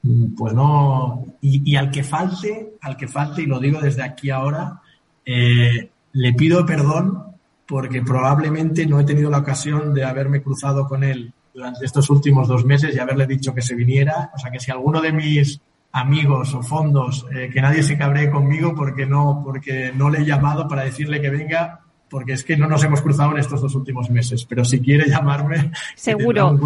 Mm, 0.04 0.36
pues 0.36 0.54
no, 0.54 1.26
y, 1.42 1.76
al 1.76 1.90
que 1.90 2.04
falte, 2.04 2.74
al 2.82 2.96
que 2.96 3.08
falte, 3.08 3.42
y 3.42 3.48
lo 3.48 3.60
digo 3.60 3.80
desde 3.82 4.04
aquí 4.04 4.30
ahora, 4.30 4.80
eh, 5.26 5.90
le 6.14 6.34
pido 6.34 6.64
perdón 6.68 7.24
porque 7.66 8.04
probablemente 8.04 8.86
no 8.86 9.00
he 9.00 9.06
tenido 9.06 9.32
la 9.32 9.40
ocasión 9.40 9.92
de 9.92 10.04
haberme 10.04 10.44
cruzado 10.44 10.88
con 10.88 11.04
él 11.04 11.34
durante 11.54 11.86
estos 11.86 12.10
últimos 12.10 12.48
dos 12.48 12.66
meses 12.66 12.96
y 12.96 13.00
haberle 13.00 13.28
dicho 13.28 13.54
que 13.54 13.62
se 13.62 13.76
viniera. 13.76 14.32
O 14.34 14.38
sea 14.38 14.52
que 14.52 14.60
si 14.60 14.72
alguno 14.72 15.02
de 15.02 15.12
mis 15.12 15.62
amigos 15.92 16.54
o 16.54 16.64
fondos, 16.64 17.26
eh, 17.36 17.50
que 17.52 17.62
nadie 17.62 17.84
se 17.84 17.98
cabree 17.98 18.30
conmigo 18.30 18.74
porque 18.76 19.06
no, 19.06 19.42
porque 19.44 19.92
no 19.94 20.10
le 20.10 20.20
he 20.20 20.26
llamado 20.26 20.68
para 20.68 20.84
decirle 20.84 21.22
que 21.22 21.30
venga, 21.30 21.82
porque 22.10 22.34
es 22.34 22.44
que 22.44 22.58
no 22.58 22.68
nos 22.68 22.84
hemos 22.84 23.02
cruzado 23.02 23.32
en 23.32 23.40
estos 23.40 23.62
dos 23.62 23.76
últimos 23.76 24.10
meses. 24.10 24.46
Pero 24.46 24.64
si 24.64 24.80
quiere 24.80 25.10
llamarme, 25.10 25.72
seguro 25.96 26.60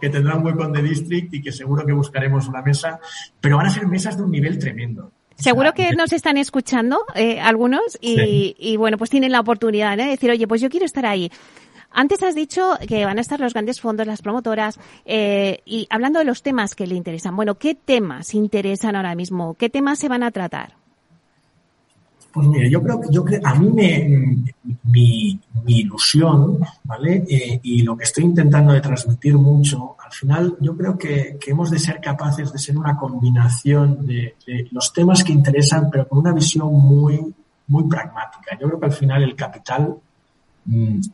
que 0.00 0.08
tendrá 0.08 0.36
un 0.36 0.44
hueco, 0.44 0.64
en 0.64 0.72
The 0.72 0.82
District 0.82 1.34
y 1.34 1.42
que 1.42 1.52
seguro 1.52 1.84
que 1.84 1.92
buscaremos 1.92 2.48
una 2.48 2.62
mesa. 2.62 3.00
Pero 3.40 3.56
van 3.56 3.66
a 3.66 3.70
ser 3.70 3.86
mesas 3.86 4.16
de 4.16 4.22
un 4.22 4.30
nivel 4.30 4.58
tremendo. 4.58 5.12
Seguro 5.36 5.72
que 5.72 5.92
nos 5.92 6.12
están 6.12 6.36
escuchando 6.36 7.02
eh, 7.14 7.40
algunos 7.40 7.98
y, 7.98 8.54
y, 8.58 8.76
bueno, 8.76 8.98
pues 8.98 9.08
tienen 9.08 9.32
la 9.32 9.40
oportunidad 9.40 9.98
¿eh? 9.98 10.04
de 10.04 10.10
decir, 10.10 10.30
oye, 10.30 10.46
pues 10.46 10.60
yo 10.60 10.68
quiero 10.68 10.84
estar 10.84 11.06
ahí. 11.06 11.32
Antes 11.92 12.22
has 12.22 12.34
dicho 12.34 12.76
que 12.86 13.04
van 13.04 13.18
a 13.18 13.20
estar 13.20 13.40
los 13.40 13.52
grandes 13.52 13.80
fondos, 13.80 14.06
las 14.06 14.22
promotoras, 14.22 14.78
eh, 15.04 15.60
y 15.64 15.86
hablando 15.90 16.18
de 16.20 16.24
los 16.24 16.42
temas 16.42 16.74
que 16.74 16.86
le 16.86 16.94
interesan. 16.94 17.34
Bueno, 17.34 17.56
¿qué 17.56 17.74
temas 17.74 18.34
interesan 18.34 18.96
ahora 18.96 19.14
mismo? 19.14 19.54
¿Qué 19.54 19.70
temas 19.70 19.98
se 19.98 20.08
van 20.08 20.22
a 20.22 20.30
tratar? 20.30 20.74
Pues 22.32 22.46
mire, 22.46 22.70
yo 22.70 22.80
creo 22.80 23.00
que 23.00 23.08
yo 23.10 23.24
creo, 23.24 23.40
a 23.44 23.54
mí 23.56 23.70
me, 23.70 24.44
mi, 24.84 25.40
ilusión, 25.66 26.60
¿vale? 26.84 27.24
Eh, 27.28 27.58
y 27.62 27.82
lo 27.82 27.96
que 27.96 28.04
estoy 28.04 28.22
intentando 28.24 28.72
de 28.72 28.80
transmitir 28.80 29.34
mucho, 29.34 29.96
al 29.98 30.12
final 30.12 30.56
yo 30.60 30.76
creo 30.76 30.96
que, 30.96 31.38
hemos 31.44 31.72
de 31.72 31.80
ser 31.80 32.00
capaces 32.00 32.52
de 32.52 32.58
ser 32.58 32.78
una 32.78 32.96
combinación 32.96 34.06
de, 34.06 34.36
los 34.70 34.92
temas 34.92 35.24
que 35.24 35.32
interesan, 35.32 35.90
pero 35.90 36.06
con 36.06 36.20
una 36.20 36.32
visión 36.32 36.72
muy, 36.72 37.34
muy 37.66 37.88
pragmática. 37.88 38.56
Yo 38.60 38.68
creo 38.68 38.80
que 38.80 38.86
al 38.86 38.92
final 38.92 39.22
el 39.24 39.34
capital 39.34 39.96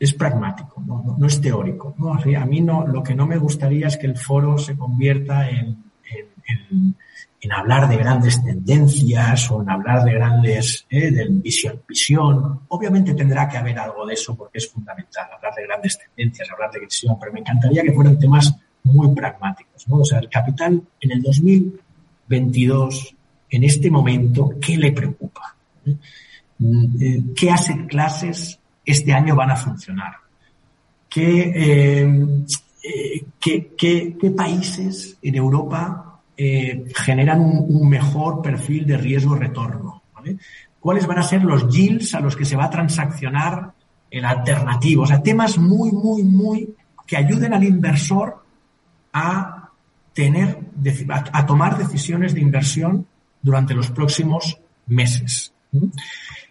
es 0.00 0.12
pragmático, 0.15 0.83
no, 0.87 1.17
no, 1.19 1.26
es 1.26 1.41
teórico. 1.41 1.95
¿no? 1.99 2.12
A 2.15 2.45
mí 2.45 2.61
no, 2.61 2.87
lo 2.87 3.03
que 3.03 3.15
no 3.15 3.26
me 3.26 3.38
gustaría 3.38 3.87
es 3.87 3.97
que 3.97 4.07
el 4.07 4.17
foro 4.17 4.59
se 4.59 4.76
convierta 4.76 5.49
en, 5.49 5.85
en 7.47 7.53
hablar 7.53 7.88
de 7.88 7.97
grandes 7.97 8.43
tendencias 8.43 9.50
o 9.50 9.62
en 9.62 9.71
hablar 9.71 10.05
de 10.05 10.12
grandes 10.12 10.87
eh, 10.91 11.26
visión, 11.29 11.81
visión. 11.87 12.61
Obviamente 12.69 13.15
tendrá 13.15 13.49
que 13.49 13.57
haber 13.57 13.79
algo 13.79 14.05
de 14.05 14.15
eso 14.15 14.35
porque 14.37 14.59
es 14.59 14.69
fundamental 14.69 15.29
hablar 15.33 15.55
de 15.55 15.62
grandes 15.62 15.99
tendencias, 15.99 16.50
hablar 16.50 16.71
de 16.73 16.81
visión, 16.81 17.17
pero 17.19 17.33
me 17.33 17.41
encantaría 17.41 17.83
que 17.83 17.93
fueran 17.93 18.19
temas 18.19 18.55
muy 18.83 19.15
pragmáticos. 19.15 19.87
¿no? 19.88 19.99
O 19.99 20.05
sea, 20.05 20.19
el 20.19 20.29
capital 20.29 20.83
en 21.00 21.12
el 21.12 21.23
2022, 21.23 23.17
en 23.50 23.65
este 23.65 23.91
momento, 23.91 24.50
¿qué 24.61 24.76
le 24.76 24.93
preocupa? 24.93 25.55
Mm, 26.59 27.03
eh, 27.03 27.23
¿Qué 27.37 27.50
hace 27.50 27.87
clases 27.87 28.59
este 28.87 29.12
año 29.12 29.35
van 29.35 29.50
a 29.50 29.57
funcionar? 29.57 30.14
¿Qué, 31.09 31.52
eh, 31.55 32.45
qué, 33.38 33.75
qué, 33.76 34.16
qué 34.19 34.31
países 34.31 35.19
en 35.21 35.35
Europa 35.35 36.07
eh, 36.38 36.85
generan 36.95 37.40
un, 37.40 37.88
mejor 37.88 38.43
perfil 38.43 38.85
de 38.85 38.99
riesgo-retorno. 38.99 40.02
¿Cuáles 40.78 41.07
van 41.07 41.19
a 41.19 41.23
ser 41.23 41.43
los 41.43 41.66
yields 41.69 42.14
a 42.14 42.21
los 42.21 42.37
que 42.37 42.45
se 42.45 42.57
va 42.57 42.66
a 42.66 42.71
transaccionar 42.71 43.73
el 44.11 44.23
alternativo? 44.23 45.05
O 45.05 45.07
sea, 45.07 45.23
temas 45.23 45.57
muy, 45.57 45.90
muy, 45.93 46.23
muy 46.25 46.75
que 47.07 47.16
ayuden 47.16 47.55
al 47.55 47.64
inversor 47.64 48.45
a 49.14 49.71
tener, 50.12 50.59
a, 51.09 51.47
tomar 51.47 51.78
decisiones 51.78 52.35
de 52.35 52.40
inversión 52.40 53.07
durante 53.40 53.73
los 53.73 53.90
próximos 53.90 54.59
meses. 54.88 55.55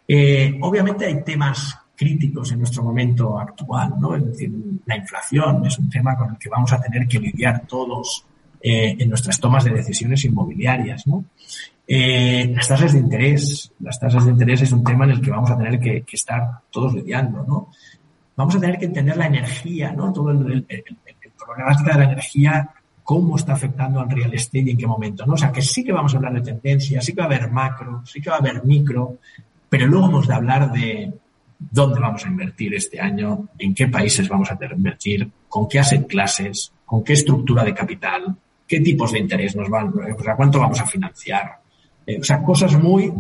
Eh, 0.08 0.58
obviamente 0.62 1.06
hay 1.06 1.24
temas 1.24 1.77
críticos 1.96 2.52
en 2.52 2.60
nuestro 2.60 2.84
momento 2.84 3.40
actual, 3.40 3.94
¿no? 4.00 4.16
Es 4.16 4.25
decir, 4.25 4.52
la 4.86 4.98
inflación 4.98 5.66
es 5.66 5.78
un 5.80 5.90
tema 5.90 6.16
con 6.18 6.32
el 6.32 6.38
que 6.38 6.50
vamos 6.50 6.72
a 6.74 6.82
tener 6.82 7.08
que 7.08 7.20
lidiar 7.20 7.66
todos 7.68 8.25
eh, 8.68 8.96
en 8.98 9.10
nuestras 9.10 9.40
tomas 9.40 9.64
de 9.64 9.72
decisiones 9.72 10.25
inmobiliarias. 10.25 11.06
¿no? 11.06 11.25
Eh, 11.88 12.52
las 12.56 12.68
tasas 12.68 12.94
de 12.94 13.00
interés. 13.00 13.72
Las 13.80 14.00
tasas 14.00 14.25
de 14.25 14.32
interés 14.32 14.64
es 14.64 14.72
un 14.72 14.84
tema 14.84 15.06
en 15.06 15.12
el 15.12 15.22
que 15.22 15.30
vamos 15.30 15.52
a 15.52 15.58
tener 15.58 15.80
que, 15.80 16.04
estar 16.12 16.62
todos 16.72 16.96
lidiando. 16.96 17.46
¿no? 17.48 17.70
Vamos 18.36 18.56
a 18.56 18.60
tener 18.60 18.80
que 18.80 18.86
entender 18.86 19.18
la 19.18 19.28
energía, 19.28 19.92
¿no? 19.92 20.12
todo 20.12 20.32
el, 20.32 20.66
el, 20.68 20.84
problemática 21.38 21.94
de 21.94 22.00
la 22.00 22.12
energía 22.12 22.70
cómo 23.04 23.36
está 23.36 23.54
afectando 23.54 24.00
al 24.00 24.10
real 24.10 24.34
estate 24.34 24.64
y 24.66 24.72
en 24.72 24.78
qué 24.78 24.88
momento, 24.88 25.28
¿no? 25.28 25.34
O 25.34 25.38
sea, 25.38 25.52
que 25.52 25.62
sí 25.62 25.84
que 25.84 25.92
vamos 25.92 26.16
a 26.16 26.18
hablar 26.18 26.34
de 26.34 26.42
tendencias, 26.42 27.06
sí 27.06 27.14
que 27.14 27.20
va 27.20 27.25
a 27.25 27.28
haber 27.28 27.52
macro, 27.52 28.02
sí 28.04 28.20
que 28.20 28.32
va 28.32 28.38
a 28.38 28.40
haber 28.40 28.66
micro, 28.66 29.20
pero 29.70 29.86
luego 29.86 30.08
hemos 30.08 30.28
de 30.28 30.34
hablar 30.34 30.72
de 30.72 31.14
dónde 31.59 32.00
vamos 32.00 32.25
a 32.25 32.29
invertir 32.29 32.74
este 32.74 33.00
año, 33.00 33.50
en 33.57 33.74
qué 33.74 33.88
países 33.88 34.27
vamos 34.27 34.50
a 34.51 34.57
invertir, 34.75 35.29
con 35.47 35.67
qué 35.67 35.79
asset 35.79 36.07
clases, 36.07 36.71
con 36.85 37.03
qué 37.03 37.13
estructura 37.13 37.63
de 37.63 37.74
capital, 37.74 38.35
qué 38.67 38.79
tipos 38.79 39.12
de 39.12 39.19
interés 39.19 39.55
nos 39.55 39.69
van, 39.69 39.88
o 39.88 40.24
sea, 40.24 40.35
cuánto 40.35 40.59
vamos 40.59 40.79
a 40.79 40.85
financiar. 40.85 41.59
Eh, 42.05 42.19
o 42.19 42.24
sea, 42.24 42.43
cosas 42.43 42.75
muy 42.77 43.12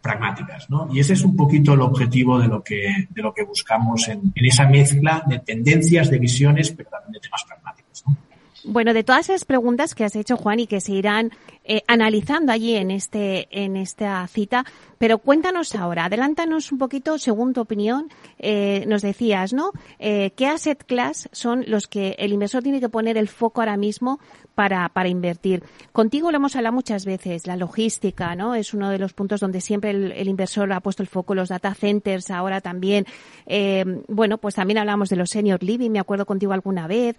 pragmáticas, 0.00 0.70
¿no? 0.70 0.88
Y 0.92 1.00
ese 1.00 1.14
es 1.14 1.24
un 1.24 1.36
poquito 1.36 1.74
el 1.74 1.80
objetivo 1.80 2.38
de 2.38 2.48
lo 2.48 2.62
que, 2.62 3.08
de 3.10 3.22
lo 3.22 3.34
que 3.34 3.42
buscamos 3.42 4.08
en, 4.08 4.32
en 4.34 4.46
esa 4.46 4.68
mezcla 4.68 5.24
de 5.26 5.40
tendencias, 5.40 6.10
de 6.10 6.18
visiones, 6.18 6.70
pero 6.70 6.88
también 6.90 7.14
de 7.14 7.20
temas 7.20 7.44
pragmáticos, 7.44 8.04
¿no? 8.06 8.16
Bueno, 8.64 8.92
de 8.92 9.02
todas 9.02 9.28
esas 9.28 9.44
preguntas 9.44 9.94
que 9.94 10.04
has 10.04 10.14
hecho, 10.14 10.36
Juan, 10.36 10.60
y 10.60 10.66
que 10.66 10.80
se 10.80 10.92
irán 10.92 11.30
eh, 11.70 11.82
analizando 11.86 12.50
allí 12.50 12.74
en 12.74 12.90
este 12.90 13.46
en 13.50 13.76
esta 13.76 14.26
cita, 14.26 14.64
pero 14.98 15.18
cuéntanos 15.18 15.74
ahora, 15.76 16.06
adelántanos 16.06 16.72
un 16.72 16.78
poquito, 16.78 17.18
según 17.18 17.52
tu 17.52 17.60
opinión, 17.60 18.08
eh, 18.38 18.84
nos 18.88 19.02
decías, 19.02 19.52
¿no? 19.52 19.72
Eh, 19.98 20.32
¿Qué 20.34 20.46
asset 20.46 20.82
class 20.84 21.28
son 21.30 21.64
los 21.68 21.86
que 21.86 22.16
el 22.18 22.32
inversor 22.32 22.62
tiene 22.62 22.80
que 22.80 22.88
poner 22.88 23.16
el 23.16 23.28
foco 23.28 23.60
ahora 23.60 23.76
mismo 23.76 24.18
para, 24.54 24.88
para 24.88 25.08
invertir? 25.08 25.62
Contigo 25.92 26.32
lo 26.32 26.38
hemos 26.38 26.56
hablado 26.56 26.74
muchas 26.74 27.04
veces, 27.04 27.46
la 27.46 27.56
logística, 27.56 28.34
¿no? 28.34 28.54
Es 28.56 28.74
uno 28.74 28.90
de 28.90 28.98
los 28.98 29.12
puntos 29.12 29.40
donde 29.40 29.60
siempre 29.60 29.90
el, 29.90 30.28
inversor 30.28 30.72
ha 30.72 30.80
puesto 30.80 31.02
el 31.02 31.08
foco, 31.08 31.34
los 31.34 31.50
data 31.50 31.74
centers 31.74 32.30
ahora 32.30 32.60
también. 32.60 33.06
Eh, 33.46 33.84
bueno, 34.08 34.38
pues 34.38 34.56
también 34.56 34.78
hablamos 34.78 35.10
de 35.10 35.16
los 35.16 35.30
senior 35.30 35.62
living, 35.62 35.90
me 35.90 36.00
acuerdo 36.00 36.26
contigo 36.26 36.54
alguna 36.54 36.88
vez. 36.88 37.16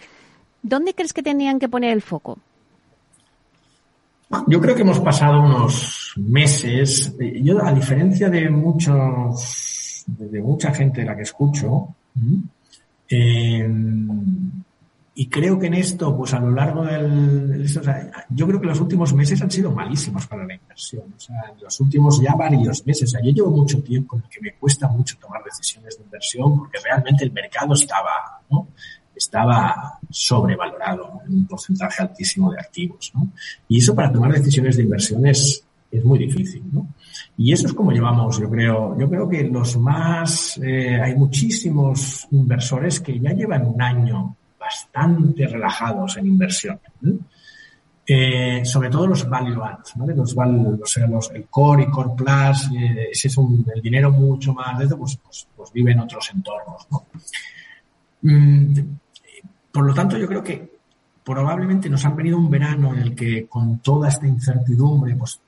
¿Dónde 0.62 0.94
crees 0.94 1.14
que 1.14 1.24
tenían 1.24 1.60
que 1.60 1.70
poner 1.70 1.94
el 1.94 2.02
foco? 2.02 2.40
Yo 4.48 4.62
creo 4.62 4.76
que 4.76 4.82
hemos 4.84 5.00
pasado 5.00 5.42
unos 5.42 6.14
meses, 6.18 7.16
eh, 7.20 7.42
yo 7.42 7.64
a 7.66 7.74
diferencia 7.74 8.30
de 8.30 8.50
muchos, 8.50 10.04
de 10.06 10.42
mucha 10.42 10.72
gente 10.72 11.02
de 11.02 11.08
la 11.08 11.16
que 11.16 11.24
escucho, 11.24 11.96
eh, 13.10 13.68
y 15.16 15.28
creo 15.28 15.60
que 15.60 15.68
en 15.68 15.74
esto, 15.74 16.16
pues 16.16 16.34
a 16.34 16.40
lo 16.40 16.52
largo 16.52 16.86
del, 16.86 17.68
yo 18.30 18.48
creo 18.48 18.62
que 18.62 18.68
los 18.68 18.80
últimos 18.80 19.14
meses 19.14 19.42
han 19.42 19.52
sido 19.52 19.70
malísimos 19.70 20.26
para 20.28 20.46
la 20.46 20.54
inversión. 20.54 21.04
O 21.14 21.20
sea, 21.20 21.36
los 21.62 21.78
últimos 21.82 22.22
ya 22.22 22.36
varios 22.36 22.86
meses. 22.88 23.10
O 23.10 23.12
sea, 23.12 23.22
yo 23.22 23.32
llevo 23.32 23.52
mucho 23.52 23.84
tiempo 23.84 24.16
en 24.16 24.24
el 24.24 24.30
que 24.30 24.40
me 24.40 24.54
cuesta 24.54 24.88
mucho 24.88 25.18
tomar 25.20 25.44
decisiones 25.44 25.98
de 25.98 26.06
inversión 26.06 26.58
porque 26.58 26.78
realmente 26.82 27.26
el 27.26 27.34
mercado 27.34 27.74
estaba, 27.74 28.42
¿no? 28.50 28.70
Estaba 29.20 30.00
sobrevalorado 30.10 31.22
en 31.28 31.36
un 31.36 31.48
porcentaje 31.48 32.02
altísimo 32.02 32.52
de 32.52 32.60
activos. 32.60 33.12
¿no? 33.14 33.32
Y 33.68 33.78
eso 33.78 33.94
para 33.94 34.12
tomar 34.12 34.34
decisiones 34.34 34.78
de 34.78 34.84
inversión 34.84 35.26
es, 35.28 35.64
muy 36.04 36.20
difícil. 36.20 36.64
¿no? 36.72 36.88
Y 37.38 37.52
eso 37.52 37.68
es 37.68 37.74
como 37.74 37.92
llevamos, 37.92 38.40
yo 38.40 38.50
creo, 38.50 38.98
yo 38.98 39.10
creo 39.10 39.28
que 39.28 39.44
los 39.44 39.78
más, 39.78 40.60
eh, 40.64 41.00
hay 41.02 41.16
muchísimos 41.16 42.28
inversores 42.32 43.00
que 43.00 43.20
ya 43.20 43.32
llevan 43.32 43.66
un 43.66 43.82
año 43.82 44.36
bastante 44.60 45.48
relajados 45.48 46.18
en 46.18 46.28
inversión. 46.28 46.80
Eh, 48.12 48.66
sobre 48.66 48.90
todo 48.90 49.06
los 49.06 49.30
value 49.30 49.64
ads, 49.64 49.94
¿vale? 49.96 50.16
Los, 50.16 50.36
los, 50.36 51.32
el 51.32 51.46
core 51.46 51.84
y 51.84 51.92
core 51.92 52.10
plus, 52.18 52.72
eh, 52.76 53.10
ese 53.12 53.28
es 53.28 53.38
un, 53.38 53.64
el 53.74 53.84
dinero 53.84 54.12
mucho 54.12 54.52
más 54.52 54.80
de 54.80 54.86
eso, 54.86 54.98
pues, 54.98 55.16
pues, 55.24 55.48
pues 55.56 55.72
vive 55.72 55.92
en 55.92 56.00
otros 56.00 56.28
entornos, 56.34 56.88
¿no? 56.90 57.06
Mm, 58.24 58.74
por 59.72 59.86
lo 59.86 59.94
tanto, 59.94 60.18
yo 60.18 60.28
creo 60.28 60.44
que 60.44 60.80
probablemente 61.24 61.90
nos 61.90 62.06
han 62.06 62.16
venido 62.16 62.38
un 62.38 62.50
verano 62.50 62.94
en 62.94 63.00
el 63.02 63.16
que 63.16 63.48
con 63.48 63.80
toda 63.80 64.10
esta 64.10 64.28
incertidumbre, 64.28 65.16
pues, 65.16 65.42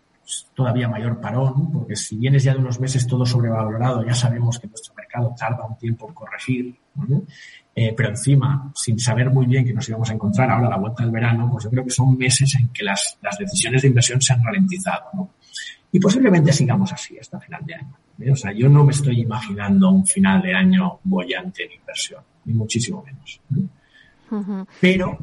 todavía 0.53 0.87
mayor 0.87 1.19
parón, 1.19 1.71
porque 1.71 1.95
si 1.95 2.17
vienes 2.17 2.43
ya 2.43 2.53
de 2.53 2.59
unos 2.59 2.79
meses 2.79 3.07
todo 3.07 3.25
sobrevalorado, 3.25 4.05
ya 4.05 4.13
sabemos 4.13 4.59
que 4.59 4.67
nuestro 4.67 4.93
mercado 4.95 5.33
tarda 5.37 5.65
un 5.65 5.77
tiempo 5.77 6.07
en 6.07 6.13
corregir. 6.13 6.75
Eh, 7.73 7.93
pero 7.95 8.09
encima, 8.09 8.71
sin 8.75 8.99
saber 8.99 9.29
muy 9.29 9.45
bien 9.45 9.65
que 9.65 9.73
nos 9.73 9.87
íbamos 9.87 10.09
a 10.09 10.13
encontrar 10.13 10.49
ahora 10.51 10.67
a 10.67 10.71
la 10.71 10.77
vuelta 10.77 11.03
del 11.03 11.11
verano, 11.11 11.49
pues 11.51 11.63
yo 11.63 11.69
creo 11.69 11.83
que 11.83 11.89
son 11.89 12.17
meses 12.17 12.53
en 12.55 12.67
que 12.69 12.83
las, 12.83 13.17
las 13.21 13.37
decisiones 13.37 13.81
de 13.81 13.87
inversión 13.87 14.21
se 14.21 14.33
han 14.33 14.43
ralentizado, 14.43 15.05
¿no? 15.13 15.29
Y 15.91 15.99
posiblemente 15.99 16.53
sigamos 16.53 16.93
así 16.93 17.17
hasta 17.17 17.39
final 17.39 17.65
de 17.65 17.75
año. 17.75 17.97
¿eh? 18.19 18.31
O 18.31 18.35
sea, 18.35 18.53
yo 18.53 18.69
no 18.69 18.85
me 18.85 18.91
estoy 18.91 19.21
imaginando 19.21 19.89
un 19.89 20.05
final 20.05 20.41
de 20.41 20.53
año 20.53 20.99
bollante 21.03 21.65
en 21.65 21.73
inversión, 21.73 22.23
ni 22.45 22.53
muchísimo 22.53 23.03
menos. 23.03 23.41
¿eh? 23.57 23.65
Pero 24.79 25.17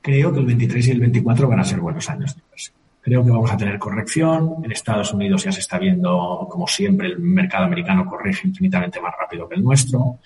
creo 0.00 0.32
que 0.32 0.40
el 0.40 0.46
23 0.46 0.88
y 0.88 0.90
el 0.92 1.00
24 1.00 1.48
van 1.48 1.60
a 1.60 1.64
ser 1.64 1.80
buenos 1.80 2.08
años 2.08 2.34
de 2.34 2.42
inversión. 2.42 2.76
Creo 3.00 3.24
que 3.24 3.30
vamos 3.30 3.50
a 3.50 3.56
tener 3.56 3.78
corrección. 3.78 4.56
En 4.64 4.72
Estados 4.72 5.12
Unidos 5.12 5.44
ya 5.44 5.52
se 5.52 5.60
está 5.60 5.78
viendo, 5.78 6.46
como 6.50 6.66
siempre, 6.66 7.08
el 7.08 7.18
mercado 7.18 7.64
americano 7.64 8.06
corrige 8.06 8.48
infinitamente 8.48 9.00
más 9.00 9.14
rápido 9.18 9.48
que 9.48 9.54
el 9.54 9.64
nuestro. 9.64 10.18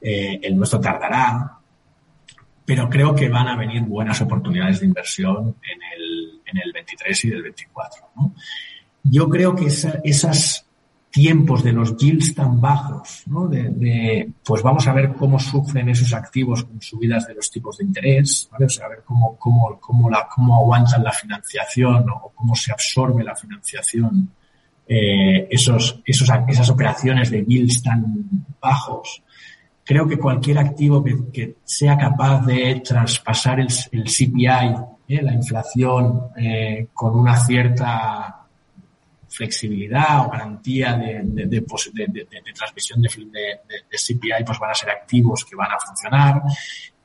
Eh, 0.00 0.38
el 0.42 0.56
nuestro 0.56 0.80
tardará, 0.80 1.58
pero 2.64 2.88
creo 2.88 3.14
que 3.14 3.28
van 3.28 3.48
a 3.48 3.56
venir 3.56 3.82
buenas 3.82 4.20
oportunidades 4.20 4.80
de 4.80 4.86
inversión 4.86 5.56
en 5.62 5.80
el, 5.96 6.40
en 6.46 6.58
el 6.58 6.72
23 6.72 7.24
y 7.24 7.28
el 7.30 7.42
24. 7.42 8.08
¿no? 8.16 8.34
Yo 9.02 9.28
creo 9.28 9.54
que 9.54 9.66
esa, 9.66 10.00
esos 10.04 10.64
tiempos 11.10 11.64
de 11.64 11.72
los 11.72 11.96
yields 11.96 12.34
tan 12.34 12.60
bajos, 12.60 13.24
¿no? 13.26 13.48
de, 13.48 13.68
de, 13.70 14.30
pues 14.44 14.62
vamos 14.62 14.86
a 14.86 14.92
ver 14.92 15.12
cómo 15.14 15.38
sufren 15.38 15.88
esos 15.88 16.12
activos 16.14 16.64
con 16.64 16.80
subidas 16.80 17.26
de 17.26 17.34
los 17.34 17.50
tipos 17.50 17.78
de 17.78 17.84
interés, 17.84 18.48
¿vale? 18.52 18.66
o 18.66 18.68
sea, 18.68 18.86
a 18.86 18.90
ver 18.90 19.02
cómo, 19.04 19.36
cómo, 19.36 19.78
cómo, 19.80 20.08
la, 20.08 20.28
cómo 20.32 20.56
aguantan 20.56 21.02
la 21.02 21.12
financiación 21.12 22.08
o 22.10 22.32
cómo 22.34 22.54
se 22.54 22.72
absorbe 22.72 23.24
la 23.24 23.34
financiación 23.34 24.30
eh, 24.86 25.46
esos, 25.50 26.00
esos, 26.04 26.28
esas 26.48 26.70
operaciones 26.70 27.30
de 27.30 27.44
yields 27.44 27.82
tan 27.82 28.46
bajos 28.60 29.22
creo 29.90 30.06
que 30.06 30.18
cualquier 30.18 30.58
activo 30.58 31.02
que, 31.02 31.56
sea 31.64 31.98
capaz 31.98 32.46
de 32.46 32.80
traspasar 32.84 33.58
el, 33.58 33.66
CPI, 33.66 34.46
¿eh? 35.08 35.20
la 35.20 35.34
inflación, 35.34 36.28
eh, 36.36 36.86
con 36.94 37.18
una 37.18 37.36
cierta 37.36 38.39
flexibilidad 39.30 40.26
o 40.26 40.30
garantía 40.30 40.94
de, 40.96 41.22
de, 41.24 41.60
transmisión 42.52 43.00
de, 43.00 43.08
CPI, 43.08 44.44
pues 44.44 44.58
van 44.58 44.70
a 44.70 44.74
ser 44.74 44.90
activos 44.90 45.44
que 45.44 45.56
van 45.56 45.70
a 45.70 45.78
funcionar. 45.78 46.42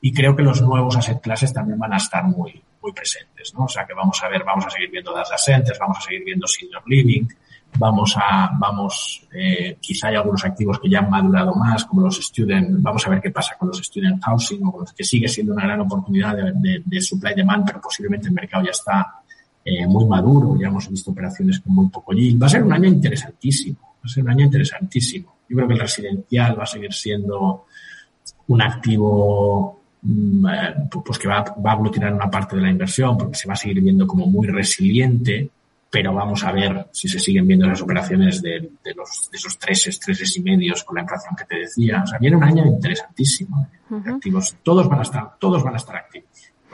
Y 0.00 0.12
creo 0.12 0.34
que 0.34 0.42
los 0.42 0.60
nuevos 0.60 0.96
asset 0.96 1.20
classes 1.20 1.52
también 1.52 1.78
van 1.78 1.94
a 1.94 1.96
estar 1.96 2.24
muy, 2.24 2.60
muy 2.82 2.92
presentes, 2.92 3.54
¿no? 3.54 3.64
O 3.64 3.68
sea 3.68 3.86
que 3.86 3.94
vamos 3.94 4.22
a 4.22 4.28
ver, 4.28 4.42
vamos 4.44 4.66
a 4.66 4.70
seguir 4.70 4.90
viendo 4.90 5.12
data 5.12 5.38
centers, 5.38 5.78
vamos 5.78 5.98
a 5.98 6.00
seguir 6.00 6.24
viendo 6.24 6.46
senior 6.46 6.82
living, 6.86 7.26
vamos 7.78 8.16
a, 8.16 8.50
vamos, 8.58 9.26
eh, 9.32 9.78
quizá 9.80 10.08
hay 10.08 10.16
algunos 10.16 10.44
activos 10.44 10.80
que 10.80 10.90
ya 10.90 10.98
han 10.98 11.10
madurado 11.10 11.54
más, 11.54 11.84
como 11.84 12.02
los 12.02 12.16
student, 12.16 12.82
vamos 12.82 13.06
a 13.06 13.10
ver 13.10 13.20
qué 13.20 13.30
pasa 13.30 13.56
con 13.58 13.68
los 13.68 13.78
student 13.78 14.22
housing, 14.22 14.64
o 14.64 14.84
que 14.96 15.04
sigue 15.04 15.28
siendo 15.28 15.52
una 15.52 15.64
gran 15.64 15.80
oportunidad 15.80 16.36
de, 16.36 16.82
de, 16.84 17.00
supply 17.00 17.34
demand, 17.34 17.64
pero 17.66 17.80
posiblemente 17.80 18.28
el 18.28 18.34
mercado 18.34 18.64
ya 18.64 18.72
está 18.72 19.20
eh, 19.68 19.84
muy 19.84 20.04
maduro, 20.06 20.56
ya 20.56 20.68
hemos 20.68 20.88
visto 20.88 21.10
operaciones 21.10 21.58
con 21.58 21.74
muy 21.74 21.88
poco 21.88 22.12
yield. 22.12 22.40
Va 22.40 22.46
a 22.46 22.50
ser 22.50 22.62
un 22.62 22.72
año 22.72 22.88
interesantísimo, 22.88 23.78
va 23.82 24.04
a 24.04 24.08
ser 24.08 24.22
un 24.22 24.30
año 24.30 24.44
interesantísimo. 24.44 25.34
Yo 25.48 25.56
creo 25.56 25.66
que 25.66 25.74
el 25.74 25.80
residencial 25.80 26.56
va 26.56 26.62
a 26.62 26.66
seguir 26.66 26.92
siendo 26.92 27.64
un 28.46 28.62
activo 28.62 29.80
mm, 30.02 30.46
eh, 30.46 30.74
pues 31.04 31.18
que 31.18 31.26
va, 31.26 31.42
va 31.42 31.72
a 31.72 31.74
aglutinar 31.74 32.14
una 32.14 32.30
parte 32.30 32.54
de 32.54 32.62
la 32.62 32.70
inversión 32.70 33.18
porque 33.18 33.34
se 33.34 33.48
va 33.48 33.54
a 33.54 33.56
seguir 33.56 33.82
viendo 33.82 34.06
como 34.06 34.26
muy 34.26 34.46
resiliente 34.46 35.50
pero 35.96 36.12
vamos 36.12 36.44
a 36.44 36.52
ver 36.52 36.88
si 36.92 37.08
se 37.08 37.18
siguen 37.18 37.46
viendo 37.46 37.66
las 37.66 37.80
operaciones 37.80 38.42
de, 38.42 38.70
de, 38.84 38.94
los, 38.94 39.30
de 39.30 39.38
esos 39.38 39.58
treses, 39.58 39.98
treses 39.98 40.36
y 40.36 40.42
medios 40.42 40.84
con 40.84 40.96
la 40.96 41.02
inflación 41.02 41.34
que 41.36 41.44
te 41.44 41.60
decía. 41.60 42.02
O 42.02 42.06
sea, 42.06 42.18
viene 42.18 42.36
un 42.36 42.44
año 42.44 42.66
interesantísimo. 42.66 43.66
¿eh? 43.90 43.94
Activos, 44.06 44.56
todos 44.62 44.88
van 44.88 44.98
a 44.98 45.02
estar, 45.02 45.38
todos 45.38 45.62
van 45.62 45.74
a 45.74 45.76
estar 45.78 45.96
activos. 45.96 46.05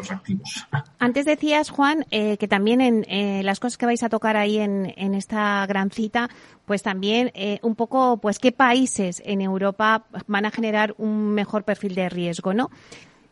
Los 0.02 0.10
activos. 0.10 0.66
Antes 0.98 1.24
decías, 1.24 1.70
Juan, 1.70 2.06
eh, 2.10 2.36
que 2.38 2.48
también 2.48 2.80
en 2.80 3.04
eh, 3.08 3.42
las 3.44 3.60
cosas 3.60 3.78
que 3.78 3.86
vais 3.86 4.02
a 4.02 4.08
tocar 4.08 4.36
ahí 4.36 4.58
en, 4.58 4.92
en 4.96 5.14
esta 5.14 5.64
gran 5.66 5.90
cita, 5.90 6.28
pues 6.64 6.82
también 6.82 7.30
eh, 7.34 7.60
un 7.62 7.76
poco, 7.76 8.16
pues 8.16 8.38
qué 8.38 8.50
países 8.50 9.22
en 9.24 9.40
Europa 9.40 10.04
van 10.26 10.46
a 10.46 10.50
generar 10.50 10.94
un 10.98 11.32
mejor 11.34 11.64
perfil 11.64 11.94
de 11.94 12.08
riesgo, 12.08 12.52
¿no? 12.52 12.70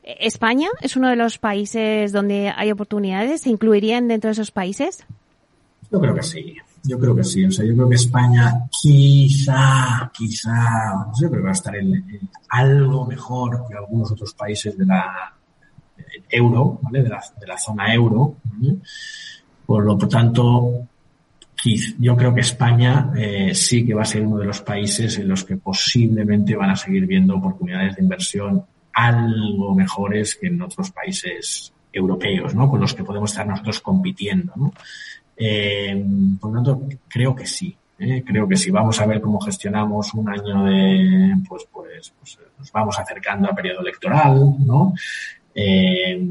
¿España 0.02 0.68
es 0.80 0.96
uno 0.96 1.08
de 1.08 1.16
los 1.16 1.38
países 1.38 2.12
donde 2.12 2.52
hay 2.56 2.70
oportunidades? 2.70 3.42
¿Se 3.42 3.50
incluirían 3.50 4.08
dentro 4.08 4.28
de 4.28 4.32
esos 4.32 4.50
países? 4.50 5.04
Yo 5.90 6.00
creo 6.00 6.14
que 6.14 6.22
sí. 6.22 6.56
Yo 6.82 6.98
creo 6.98 7.14
que 7.14 7.24
sí. 7.24 7.44
O 7.44 7.50
sea, 7.50 7.64
yo 7.64 7.74
creo 7.74 7.88
que 7.88 7.96
España 7.96 8.66
quizá, 8.70 10.10
quizá, 10.14 10.94
no 11.06 11.14
sé, 11.14 11.28
pero 11.28 11.42
va 11.42 11.50
a 11.50 11.52
estar 11.52 11.76
en, 11.76 12.04
algo 12.48 13.06
mejor 13.06 13.66
que 13.68 13.76
algunos 13.76 14.10
otros 14.12 14.34
países 14.34 14.76
de 14.76 14.86
la 14.86 15.34
euro, 16.28 16.78
¿vale? 16.82 17.02
De 17.02 17.08
la, 17.08 17.22
de 17.40 17.46
la 17.46 17.58
zona 17.58 17.94
euro. 17.94 18.36
Por 19.66 19.84
lo 19.84 19.96
tanto, 19.98 20.88
yo 21.98 22.16
creo 22.16 22.34
que 22.34 22.40
España 22.40 23.12
eh, 23.16 23.54
sí 23.54 23.84
que 23.84 23.94
va 23.94 24.02
a 24.02 24.06
ser 24.06 24.22
uno 24.22 24.38
de 24.38 24.46
los 24.46 24.60
países 24.62 25.18
en 25.18 25.28
los 25.28 25.44
que 25.44 25.56
posiblemente 25.56 26.56
van 26.56 26.70
a 26.70 26.76
seguir 26.76 27.06
viendo 27.06 27.36
oportunidades 27.36 27.96
de 27.96 28.02
inversión 28.02 28.64
algo 28.92 29.74
mejores 29.74 30.36
que 30.36 30.48
en 30.48 30.60
otros 30.62 30.90
países 30.90 31.72
europeos, 31.92 32.54
¿no? 32.54 32.68
Con 32.68 32.80
los 32.80 32.94
que 32.94 33.04
podemos 33.04 33.30
estar 33.30 33.46
nosotros 33.46 33.80
compitiendo, 33.80 34.52
¿no? 34.56 34.72
Eh, 35.36 36.04
por 36.40 36.50
lo 36.50 36.56
tanto, 36.56 36.88
creo 37.08 37.34
que 37.34 37.46
sí. 37.46 37.76
¿eh? 37.98 38.22
Creo 38.26 38.48
que 38.48 38.56
sí. 38.56 38.70
Vamos 38.70 39.00
a 39.00 39.06
ver 39.06 39.20
cómo 39.20 39.40
gestionamos 39.40 40.12
un 40.14 40.28
año 40.28 40.64
de, 40.64 41.34
pues, 41.48 41.66
pues, 41.72 42.12
pues 42.18 42.38
nos 42.58 42.72
vamos 42.72 42.98
acercando 42.98 43.48
al 43.48 43.54
periodo 43.54 43.80
electoral, 43.80 44.54
¿no? 44.58 44.94
Eh, 45.54 46.28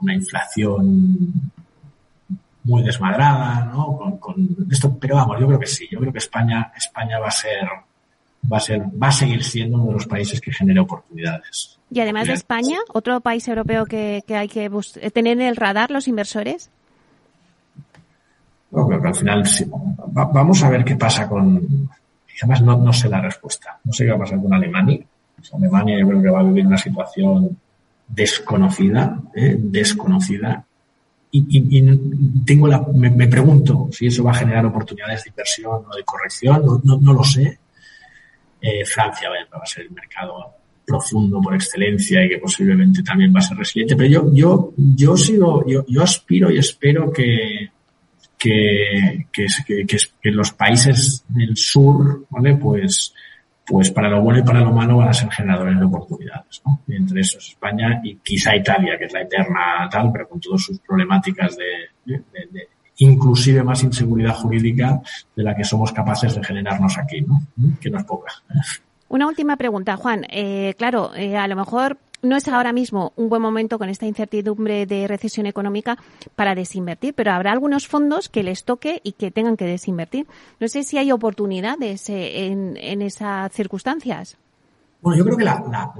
una 0.00 0.14
inflación 0.14 1.32
muy 2.64 2.82
desmadrada, 2.82 3.64
¿no? 3.72 3.96
Con, 3.96 4.18
con, 4.18 4.56
esto, 4.70 4.96
pero 4.98 5.16
vamos, 5.16 5.40
yo 5.40 5.46
creo 5.46 5.58
que 5.58 5.66
sí. 5.66 5.88
Yo 5.90 5.98
creo 6.00 6.12
que 6.12 6.18
España, 6.18 6.72
España 6.76 7.18
va 7.18 7.28
a 7.28 7.32
ser, 7.32 7.66
va 8.50 8.58
a 8.58 8.60
ser, 8.60 8.82
va 8.82 9.08
a 9.08 9.12
seguir 9.12 9.42
siendo 9.42 9.78
uno 9.78 9.86
de 9.88 9.92
los 9.94 10.06
países 10.06 10.40
que 10.40 10.52
genere 10.52 10.80
oportunidades. 10.80 11.78
Y 11.90 12.00
además 12.00 12.28
de 12.28 12.34
España, 12.34 12.78
otro 12.92 13.20
país 13.20 13.48
europeo 13.48 13.86
que, 13.86 14.22
que 14.26 14.36
hay 14.36 14.48
que 14.48 14.70
tener 15.12 15.38
en 15.38 15.42
el 15.42 15.56
radar 15.56 15.90
los 15.90 16.06
inversores. 16.06 16.70
No, 18.70 18.86
creo 18.86 19.00
que 19.00 19.08
al 19.08 19.14
final 19.14 19.46
sí. 19.46 19.64
vamos 20.12 20.62
a 20.62 20.68
ver 20.68 20.84
qué 20.84 20.96
pasa 20.96 21.26
con. 21.26 21.88
Además, 22.40 22.62
no, 22.62 22.76
no 22.76 22.92
sé 22.92 23.08
la 23.08 23.20
respuesta. 23.20 23.78
No 23.82 23.92
sé 23.92 24.04
qué 24.04 24.10
va 24.10 24.16
a 24.16 24.20
pasar 24.20 24.40
con 24.40 24.52
Alemania. 24.52 25.00
Alemania 25.54 25.98
yo 25.98 26.08
creo 26.08 26.22
que 26.22 26.30
va 26.30 26.40
a 26.40 26.44
vivir 26.44 26.66
una 26.66 26.76
situación 26.76 27.56
desconocida, 28.08 29.20
¿eh? 29.34 29.56
desconocida. 29.58 30.64
Y, 31.30 31.40
y, 31.40 31.78
y 31.78 32.44
tengo 32.44 32.66
la, 32.66 32.80
me, 32.94 33.10
me, 33.10 33.28
pregunto 33.28 33.88
si 33.92 34.06
eso 34.06 34.24
va 34.24 34.30
a 34.30 34.34
generar 34.34 34.64
oportunidades 34.64 35.24
de 35.24 35.30
inversión 35.30 35.84
o 35.86 35.94
de 35.94 36.02
corrección, 36.02 36.64
no, 36.64 36.80
no, 36.82 36.98
no 36.98 37.12
lo 37.12 37.22
sé. 37.22 37.58
Eh, 38.60 38.84
Francia 38.84 39.28
va 39.30 39.62
a 39.62 39.66
ser 39.66 39.84
el 39.84 39.90
mercado 39.92 40.58
profundo 40.88 41.40
por 41.40 41.54
excelencia 41.54 42.24
y 42.24 42.30
que 42.30 42.38
posiblemente 42.38 43.02
también 43.02 43.32
va 43.34 43.40
a 43.40 43.42
ser 43.42 43.58
resiliente, 43.58 43.94
pero 43.94 44.08
yo, 44.08 44.34
yo, 44.34 44.72
yo 44.76 45.16
sigo, 45.16 45.64
yo, 45.66 45.84
yo 45.86 46.02
aspiro 46.02 46.50
y 46.50 46.58
espero 46.58 47.12
que, 47.12 47.68
que, 48.38 49.26
que, 49.30 49.46
que, 49.66 49.86
que, 49.86 50.30
los 50.30 50.52
países 50.52 51.24
del 51.28 51.56
sur, 51.56 52.24
¿vale? 52.30 52.56
Pues, 52.56 53.12
pues 53.68 53.90
para 53.90 54.08
lo 54.08 54.22
bueno 54.22 54.40
y 54.40 54.42
para 54.42 54.60
lo 54.60 54.72
malo 54.72 54.96
van 54.96 55.08
a 55.08 55.12
ser 55.12 55.30
generadores 55.30 55.78
de 55.78 55.84
oportunidades, 55.84 56.62
¿no? 56.64 56.80
Y 56.86 56.96
entre 56.96 57.20
esos 57.20 57.48
España 57.48 58.00
y 58.02 58.16
quizá 58.16 58.56
Italia, 58.56 58.96
que 58.98 59.04
es 59.04 59.12
la 59.12 59.22
eterna 59.22 59.88
tal, 59.90 60.10
pero 60.10 60.28
con 60.28 60.40
todas 60.40 60.62
sus 60.62 60.78
problemáticas 60.80 61.56
de, 61.56 61.90
de, 62.04 62.22
de 62.50 62.68
inclusive 62.98 63.62
más 63.62 63.82
inseguridad 63.82 64.34
jurídica 64.34 65.00
de 65.34 65.42
la 65.42 65.54
que 65.54 65.64
somos 65.64 65.92
capaces 65.92 66.34
de 66.34 66.42
generarnos 66.42 66.96
aquí, 66.98 67.20
¿no? 67.20 67.42
Que 67.80 67.90
no 67.90 67.98
es 67.98 68.04
poca. 68.04 68.32
Una 69.08 69.26
última 69.26 69.56
pregunta, 69.56 69.96
Juan. 69.96 70.26
Eh, 70.28 70.74
claro, 70.76 71.14
eh, 71.14 71.36
a 71.36 71.46
lo 71.48 71.56
mejor 71.56 71.98
no 72.22 72.36
es 72.36 72.48
ahora 72.48 72.72
mismo 72.72 73.12
un 73.16 73.28
buen 73.28 73.42
momento 73.42 73.78
con 73.78 73.88
esta 73.88 74.06
incertidumbre 74.06 74.86
de 74.86 75.06
recesión 75.06 75.46
económica 75.46 75.98
para 76.36 76.54
desinvertir, 76.54 77.14
pero 77.14 77.32
habrá 77.32 77.52
algunos 77.52 77.86
fondos 77.86 78.28
que 78.28 78.42
les 78.42 78.64
toque 78.64 79.00
y 79.04 79.12
que 79.12 79.30
tengan 79.30 79.56
que 79.56 79.64
desinvertir. 79.66 80.26
No 80.60 80.68
sé 80.68 80.82
si 80.82 80.98
hay 80.98 81.12
oportunidades 81.12 82.08
eh, 82.10 82.46
en, 82.46 82.76
en 82.76 83.02
esas 83.02 83.52
circunstancias. 83.52 84.36
Bueno, 85.00 85.18
yo 85.18 85.24
creo 85.24 85.36
que 85.36 85.44
la, 85.44 85.64
la, 85.70 85.92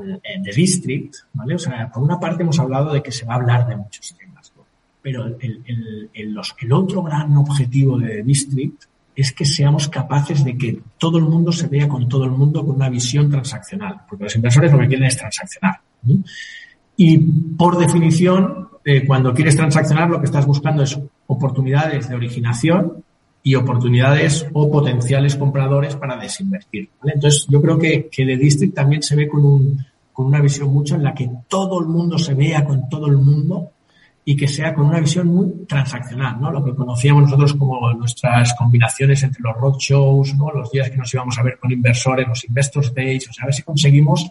The 0.43 0.53
District, 0.53 1.15
¿vale? 1.33 1.55
O 1.55 1.59
sea, 1.59 1.91
por 1.91 2.03
una 2.03 2.19
parte 2.19 2.43
hemos 2.43 2.59
hablado 2.59 2.93
de 2.93 3.03
que 3.03 3.13
se 3.13 3.25
va 3.25 3.35
a 3.35 3.37
hablar 3.37 3.69
de 3.69 3.77
muchos 3.77 4.15
temas. 4.17 4.53
pero 5.01 5.27
el, 5.27 6.11
el, 6.13 6.73
otro 6.73 7.03
gran 7.03 7.37
objetivo 7.37 7.97
de 7.99 8.23
District 8.25 8.85
es 9.15 9.33
que 9.33 9.45
seamos 9.45 9.89
capaces 9.89 10.45
de 10.45 10.57
que 10.57 10.81
todo 10.97 11.19
el 11.19 11.25
mundo 11.25 11.53
se 11.53 11.69
vea 11.69 11.89
con 11.89 12.09
todo 12.09 12.25
el 12.25 12.33
mundo 12.33 12.65
con 12.65 12.77
una 12.77 12.89
visión 12.89 13.31
transaccional, 13.31 14.03
porque 14.09 14.25
los 14.25 14.37
inversores 14.37 14.73
lo 14.73 14.79
que 14.79 14.89
quieren 14.89 15.07
es 15.07 15.17
transaccionar. 15.17 15.81
Y 16.97 17.19
por 17.19 17.79
definición, 17.79 18.69
eh, 18.85 19.07
cuando 19.07 19.33
quieres 19.33 19.57
transaccionar, 19.57 20.11
lo 20.11 20.19
que 20.19 20.27
estás 20.27 20.47
buscando 20.47 20.83
es 20.83 20.99
oportunidades 21.27 22.09
de 22.09 22.15
originación 22.15 23.05
y 23.43 23.55
oportunidades 23.55 24.47
o 24.53 24.71
potenciales 24.71 25.37
compradores 25.37 25.97
para 25.97 26.17
desinvertir. 26.17 26.91
Entonces, 27.05 27.47
yo 27.49 27.63
creo 27.63 27.79
que, 27.79 28.09
que 28.11 28.27
The 28.27 28.37
District 28.37 28.75
también 28.75 29.03
se 29.03 29.17
ve 29.17 29.29
con, 29.29 29.45
un, 29.45 29.87
con 30.13 30.27
una 30.27 30.41
visión 30.41 30.73
mucho 30.73 30.97
en 30.97 31.05
la 31.05 31.15
que 31.15 31.31
todo 31.49 31.81
el 31.81 31.87
mundo 31.87 32.19
se 32.19 32.35
vea 32.35 32.65
con 32.65 32.89
todo 32.89 33.07
el 33.07 33.17
mundo 33.17 33.71
y 34.25 34.37
que 34.37 34.47
sea 34.47 34.75
con 34.75 34.85
una 34.85 35.01
visión 35.01 35.29
muy 35.29 35.65
transaccional, 35.67 36.39
¿no? 36.39 36.51
Lo 36.51 36.63
que 36.63 36.75
conocíamos 36.75 37.23
nosotros 37.23 37.55
como 37.55 37.91
nuestras 37.95 38.53
combinaciones 38.55 39.23
entre 39.23 39.41
los 39.43 39.57
roadshows, 39.57 40.35
¿no? 40.35 40.51
Los 40.51 40.71
días 40.71 40.91
que 40.91 40.99
nos 40.99 41.15
íbamos 41.15 41.39
a 41.39 41.43
ver 41.43 41.59
con 41.59 41.73
inversores, 41.73 42.29
los 42.29 42.45
investors 42.45 42.93
days, 42.93 43.27
o 43.31 43.33
sea, 43.33 43.45
a 43.45 43.47
ver 43.47 43.55
si 43.55 43.63
conseguimos 43.63 44.31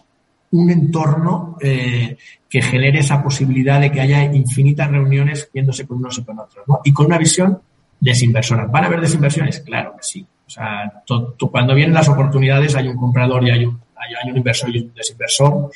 un 0.52 0.70
entorno 0.70 1.56
eh, 1.60 2.16
que 2.48 2.62
genere 2.62 3.00
esa 3.00 3.22
posibilidad 3.22 3.80
de 3.80 3.92
que 3.92 4.00
haya 4.00 4.24
infinitas 4.24 4.90
reuniones 4.90 5.48
viéndose 5.52 5.86
con 5.86 5.98
unos 5.98 6.18
y 6.18 6.24
con 6.24 6.38
otros, 6.38 6.64
¿no? 6.66 6.80
Y 6.84 6.92
con 6.92 7.06
una 7.06 7.18
visión 7.18 7.60
desinversora. 8.00 8.66
¿Van 8.66 8.84
a 8.84 8.86
haber 8.86 9.00
desinversiones? 9.00 9.60
Claro 9.60 9.94
que 9.96 10.02
sí. 10.02 10.26
O 10.46 10.50
sea, 10.50 11.02
cuando 11.50 11.74
vienen 11.74 11.94
las 11.94 12.08
oportunidades 12.08 12.74
hay 12.74 12.88
un 12.88 12.96
comprador 12.96 13.46
y 13.46 13.50
hay 13.50 13.66
un, 13.66 13.78
hay 13.96 14.30
un 14.30 14.36
inversor 14.38 14.74
y 14.74 14.80
un 14.80 14.94
desinversor. 14.94 15.70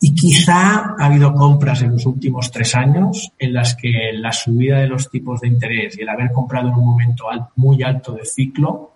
Y 0.00 0.14
quizá 0.14 0.94
ha 0.98 1.06
habido 1.06 1.34
compras 1.34 1.82
en 1.82 1.92
los 1.92 2.06
últimos 2.06 2.50
tres 2.50 2.74
años 2.74 3.32
en 3.38 3.52
las 3.54 3.74
que 3.74 4.12
la 4.12 4.32
subida 4.32 4.78
de 4.78 4.86
los 4.86 5.10
tipos 5.10 5.40
de 5.40 5.48
interés 5.48 5.98
y 5.98 6.02
el 6.02 6.08
haber 6.08 6.30
comprado 6.30 6.68
en 6.68 6.74
un 6.74 6.84
momento 6.84 7.24
muy 7.56 7.82
alto 7.82 8.12
de 8.12 8.24
ciclo 8.24 8.93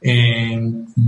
eh, 0.00 0.60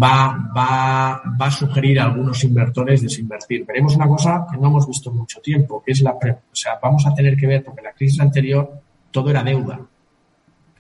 va, 0.03 0.51
va, 0.57 1.23
va 1.41 1.47
a 1.47 1.51
sugerir 1.51 2.01
a 2.01 2.05
algunos 2.05 2.43
inversores 2.45 3.03
desinvertir. 3.03 3.65
Veremos 3.65 3.95
una 3.95 4.09
cosa 4.09 4.47
que 4.51 4.59
no 4.59 4.69
hemos 4.69 4.87
visto 4.87 5.11
en 5.11 5.17
mucho 5.17 5.41
tiempo, 5.41 5.83
que 5.85 5.93
es 5.93 6.03
la, 6.03 6.13
o 6.13 6.17
sea, 6.55 6.79
vamos 6.83 7.07
a 7.07 7.15
tener 7.15 7.37
que 7.37 7.47
ver, 7.47 7.65
porque 7.65 7.83
la 7.83 7.93
crisis 7.93 8.21
anterior 8.21 8.71
todo 9.11 9.31
era 9.31 9.43
deuda. 9.43 9.81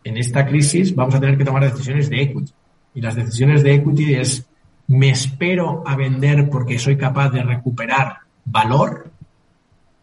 En 0.02 0.16
esta 0.16 0.46
crisis 0.46 0.94
vamos 0.94 1.14
a 1.14 1.20
tener 1.20 1.36
que 1.36 1.44
tomar 1.44 1.62
decisiones 1.62 2.10
de 2.10 2.22
equity. 2.22 2.52
Y 2.94 3.00
las 3.00 3.14
decisiones 3.14 3.62
de 3.62 3.74
equity 3.74 4.14
es, 4.14 4.46
me 4.88 5.10
espero 5.10 5.84
a 5.86 5.94
vender 5.94 6.48
porque 6.50 6.78
soy 6.78 6.96
capaz 6.96 7.30
de 7.30 7.42
recuperar 7.42 8.18
valor 8.44 9.10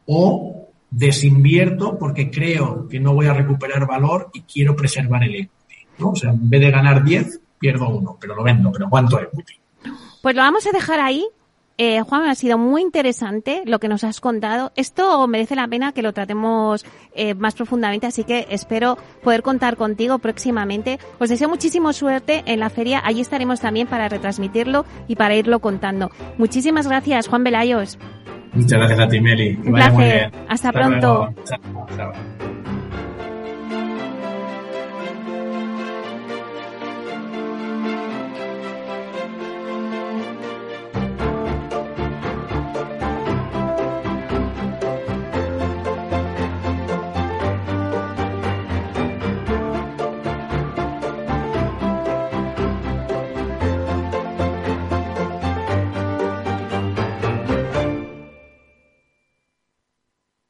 o 0.05 0.69
desinvierto 0.89 1.97
porque 1.97 2.31
creo 2.31 2.87
que 2.87 2.99
no 2.99 3.13
voy 3.13 3.25
a 3.25 3.33
recuperar 3.33 3.85
valor 3.85 4.29
y 4.33 4.41
quiero 4.41 4.75
preservar 4.75 5.23
el 5.23 5.35
equity. 5.35 5.51
¿no? 5.99 6.11
O 6.11 6.15
sea, 6.15 6.29
en 6.29 6.49
vez 6.49 6.61
de 6.61 6.71
ganar 6.71 7.03
10, 7.03 7.41
pierdo 7.59 7.89
uno, 7.89 8.17
pero 8.19 8.35
lo 8.35 8.43
vendo, 8.43 8.71
pero 8.71 8.89
¿cuánto 8.89 9.19
equity? 9.19 9.53
Pues 10.21 10.35
lo 10.35 10.41
vamos 10.41 10.65
a 10.67 10.71
dejar 10.71 10.99
ahí. 10.99 11.25
Eh, 11.79 12.01
Juan, 12.01 12.27
ha 12.27 12.33
sido 12.33 12.57
muy 12.57 12.81
interesante 12.81 13.61
lo 13.65 13.79
que 13.79 13.87
nos 13.87 14.03
has 14.03 14.19
contado. 14.19 14.71
Esto 14.75 15.27
merece 15.27 15.55
la 15.55 15.67
pena 15.67 15.91
que 15.91 16.01
lo 16.01 16.11
tratemos 16.11 16.83
eh, 17.13 17.35
más 17.35 17.53
profundamente, 17.53 18.07
así 18.07 18.23
que 18.23 18.47
espero 18.49 18.97
poder 19.23 19.43
contar 19.43 19.77
contigo 19.77 20.17
próximamente. 20.17 20.97
Os 21.19 21.29
deseo 21.29 21.49
muchísima 21.49 21.93
suerte 21.93 22.41
en 22.47 22.59
la 22.59 22.71
feria. 22.71 22.99
Allí 23.05 23.21
estaremos 23.21 23.61
también 23.61 23.85
para 23.85 24.09
retransmitirlo 24.09 24.85
y 25.07 25.15
para 25.15 25.35
irlo 25.35 25.59
contando. 25.59 26.09
Muchísimas 26.39 26.87
gracias, 26.87 27.27
Juan 27.27 27.43
Velayos. 27.43 27.99
Muchas 28.53 28.79
gracias 28.79 28.99
a 28.99 29.07
ti, 29.07 29.21
Meli. 29.21 29.55
Un 29.63 29.73
placer. 29.73 30.31
Hasta, 30.49 30.71
pronto. 30.71 31.29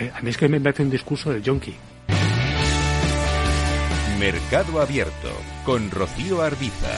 eh, 0.00 0.12
a 0.14 0.20
mí 0.20 0.30
es 0.30 0.36
que 0.36 0.48
me 0.48 0.60
parece 0.60 0.82
un 0.82 0.90
discurso 0.90 1.32
de 1.32 1.42
yonki. 1.42 1.74
Mercado 4.18 4.80
Abierto 4.80 5.30
con 5.64 5.90
Rocío 5.90 6.42
Arbiza. 6.42 6.90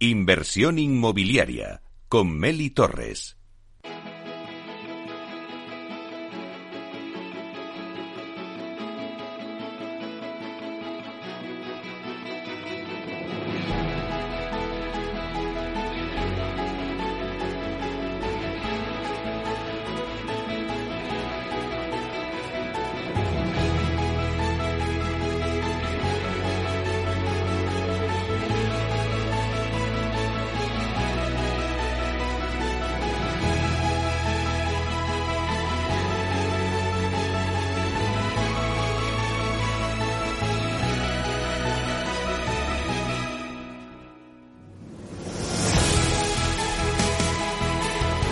Inversión 0.00 0.78
inmobiliaria 0.78 1.80
con 2.08 2.36
Meli 2.36 2.70
Torres. 2.70 3.38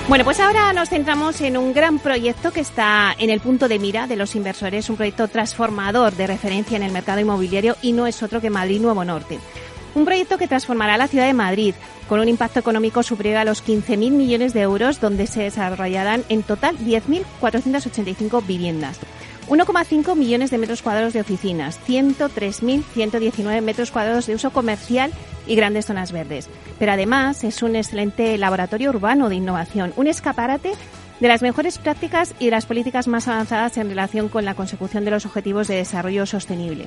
Bueno, 0.09 0.25
pues 0.25 0.41
ahora 0.41 0.73
nos 0.73 0.91
centramos 0.91 1.41
en 1.41 1.57
un 1.57 1.73
gran 1.73 1.99
proyecto 1.99 2.51
que 2.51 2.61
está 2.61 3.15
en 3.19 3.31
el 3.31 3.41
punto 3.41 3.69
de 3.69 3.79
mira 3.79 4.07
de 4.07 4.17
los 4.17 4.35
inversores, 4.35 4.91
un 4.91 4.97
proyecto 4.97 5.29
transformador 5.29 6.15
de 6.15 6.27
referencia 6.27 6.77
en 6.77 6.83
el 6.83 6.93
mercado 6.93 7.21
inmobiliario 7.21 7.77
y 7.83 7.93
no 7.93 8.07
es 8.07 8.23
otro 8.23 8.41
que 8.41 8.51
Madrid 8.51 8.81
Nuevo 8.81 9.05
Norte. 9.05 9.38
Un 9.95 10.05
proyecto 10.05 10.38
que 10.38 10.49
transformará 10.49 10.97
la 10.97 11.07
ciudad 11.07 11.27
de 11.27 11.35
Madrid 11.35 11.75
con 12.09 12.19
un 12.19 12.29
impacto 12.29 12.59
económico 12.59 13.03
superior 13.03 13.37
a 13.37 13.45
los 13.45 13.65
15.000 13.65 14.11
millones 14.11 14.53
de 14.53 14.62
euros, 14.62 15.01
donde 15.01 15.27
se 15.27 15.45
desarrollarán 15.45 16.25
en 16.29 16.43
total 16.43 16.77
10.485 16.79 18.45
viviendas. 18.45 18.99
1,5 19.49 20.17
millones 20.17 20.51
de 20.51 20.59
metros 20.59 20.83
cuadrados 20.83 21.13
de 21.13 21.21
oficinas, 21.21 21.79
103.119 21.87 23.61
metros 23.61 23.91
cuadrados 23.91 24.27
de 24.27 24.35
uso 24.35 24.51
comercial 24.51 25.13
y 25.47 25.57
grandes 25.57 25.87
zonas 25.87 26.13
verdes. 26.13 26.49
Pero 26.79 26.93
además 26.93 27.45
es 27.45 27.63
un 27.63 27.77
excelente 27.77 28.39
laboratorio 28.39 28.91
urbano 28.91 29.29
de 29.29 29.37
innovación, 29.37 29.93
un 29.97 30.07
escaparate 30.07 30.73
de 31.21 31.29
las 31.29 31.43
mejores 31.43 31.79
prácticas 31.79 32.35
y 32.39 32.47
de 32.47 32.51
las 32.51 32.67
políticas 32.67 33.09
más 33.09 33.29
avanzadas 33.29 33.77
en 33.77 33.89
relación 33.89 34.29
con 34.29 34.45
la 34.45 34.55
consecución 34.55 35.05
de 35.05 35.13
los 35.13 35.27
objetivos 35.27 35.69
de 35.69 35.77
desarrollo 35.77 36.27
sostenible. 36.27 36.87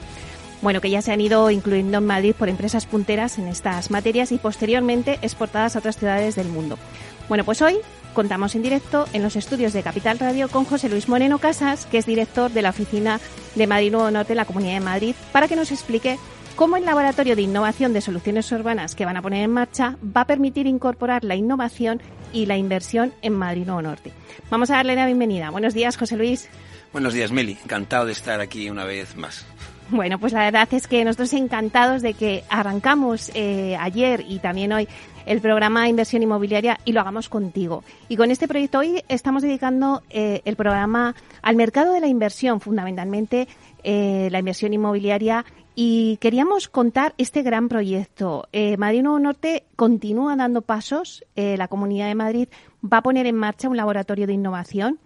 Bueno, 0.61 0.81
que 0.81 0.89
ya 0.89 1.01
se 1.01 1.11
han 1.11 1.21
ido 1.21 1.51
incluyendo 1.51 1.99
en 1.99 2.05
Madrid 2.05 2.33
por 2.37 2.49
empresas 2.49 2.85
punteras 2.85 3.37
en 3.37 3.47
estas 3.47 3.91
materias 3.91 4.31
y 4.31 4.37
posteriormente 4.37 5.19
exportadas 5.21 5.75
a 5.75 5.79
otras 5.79 5.97
ciudades 5.97 6.35
del 6.35 6.47
mundo. 6.47 6.77
Bueno, 7.27 7.43
pues 7.43 7.61
hoy 7.63 7.77
contamos 8.13 8.53
en 8.55 8.61
directo 8.61 9.07
en 9.11 9.23
los 9.23 9.35
estudios 9.35 9.73
de 9.73 9.81
Capital 9.81 10.19
Radio 10.19 10.47
con 10.47 10.63
José 10.63 10.89
Luis 10.89 11.09
Moreno 11.09 11.39
Casas, 11.39 11.87
que 11.87 11.97
es 11.97 12.05
director 12.05 12.51
de 12.51 12.61
la 12.61 12.69
oficina 12.69 13.19
de 13.55 13.67
Madrid 13.67 13.91
Nuevo 13.91 14.11
Norte 14.11 14.33
en 14.33 14.37
la 14.37 14.45
Comunidad 14.45 14.75
de 14.75 14.79
Madrid, 14.79 15.15
para 15.31 15.47
que 15.47 15.55
nos 15.55 15.71
explique 15.71 16.19
cómo 16.55 16.77
el 16.77 16.85
Laboratorio 16.85 17.35
de 17.35 17.41
Innovación 17.41 17.93
de 17.93 18.01
Soluciones 18.01 18.51
Urbanas 18.51 18.93
que 18.93 19.05
van 19.05 19.17
a 19.17 19.23
poner 19.23 19.43
en 19.43 19.51
marcha 19.51 19.97
va 20.15 20.21
a 20.21 20.27
permitir 20.27 20.67
incorporar 20.67 21.23
la 21.23 21.35
innovación 21.35 21.99
y 22.31 22.45
la 22.45 22.57
inversión 22.57 23.11
en 23.23 23.33
Madrid 23.33 23.65
Nuevo 23.65 23.81
Norte. 23.81 24.11
Vamos 24.51 24.69
a 24.69 24.75
darle 24.75 24.95
la 24.95 25.07
bienvenida. 25.07 25.49
Buenos 25.49 25.73
días, 25.73 25.97
José 25.97 26.15
Luis. 26.15 26.47
Buenos 26.93 27.13
días, 27.13 27.31
Meli. 27.31 27.57
Encantado 27.63 28.05
de 28.05 28.11
estar 28.11 28.39
aquí 28.39 28.69
una 28.69 28.85
vez 28.85 29.15
más. 29.15 29.45
Bueno, 29.89 30.19
pues 30.19 30.33
la 30.33 30.43
verdad 30.43 30.67
es 30.71 30.87
que 30.87 31.03
nosotros 31.03 31.33
encantados 31.33 32.01
de 32.01 32.13
que 32.13 32.43
arrancamos 32.49 33.31
eh, 33.35 33.75
ayer 33.79 34.23
y 34.27 34.39
también 34.39 34.73
hoy 34.73 34.87
el 35.25 35.41
programa 35.41 35.89
Inversión 35.89 36.23
Inmobiliaria 36.23 36.79
y 36.85 36.91
lo 36.91 37.01
hagamos 37.01 37.29
contigo. 37.29 37.83
Y 38.09 38.17
con 38.17 38.31
este 38.31 38.47
proyecto 38.47 38.79
hoy 38.79 39.03
estamos 39.07 39.41
dedicando 39.41 40.03
eh, 40.09 40.41
el 40.45 40.55
programa 40.55 41.15
al 41.41 41.55
mercado 41.55 41.93
de 41.93 41.99
la 41.99 42.07
inversión, 42.07 42.61
fundamentalmente 42.61 43.47
eh, 43.83 44.29
la 44.31 44.39
inversión 44.39 44.73
inmobiliaria 44.73 45.45
y 45.75 46.17
queríamos 46.17 46.69
contar 46.69 47.13
este 47.17 47.41
gran 47.41 47.67
proyecto. 47.67 48.47
Eh, 48.53 48.77
Madrid 48.77 49.03
Nuevo 49.03 49.19
Norte 49.19 49.65
continúa 49.75 50.35
dando 50.35 50.61
pasos. 50.61 51.23
La 51.35 51.67
Comunidad 51.67 52.07
de 52.07 52.15
Madrid 52.15 52.47
va 52.81 52.97
a 52.99 53.03
poner 53.03 53.25
en 53.25 53.35
marcha 53.35 53.67
un 53.67 53.77
laboratorio 53.77 54.27
de 54.27 54.33
innovación 54.33 54.99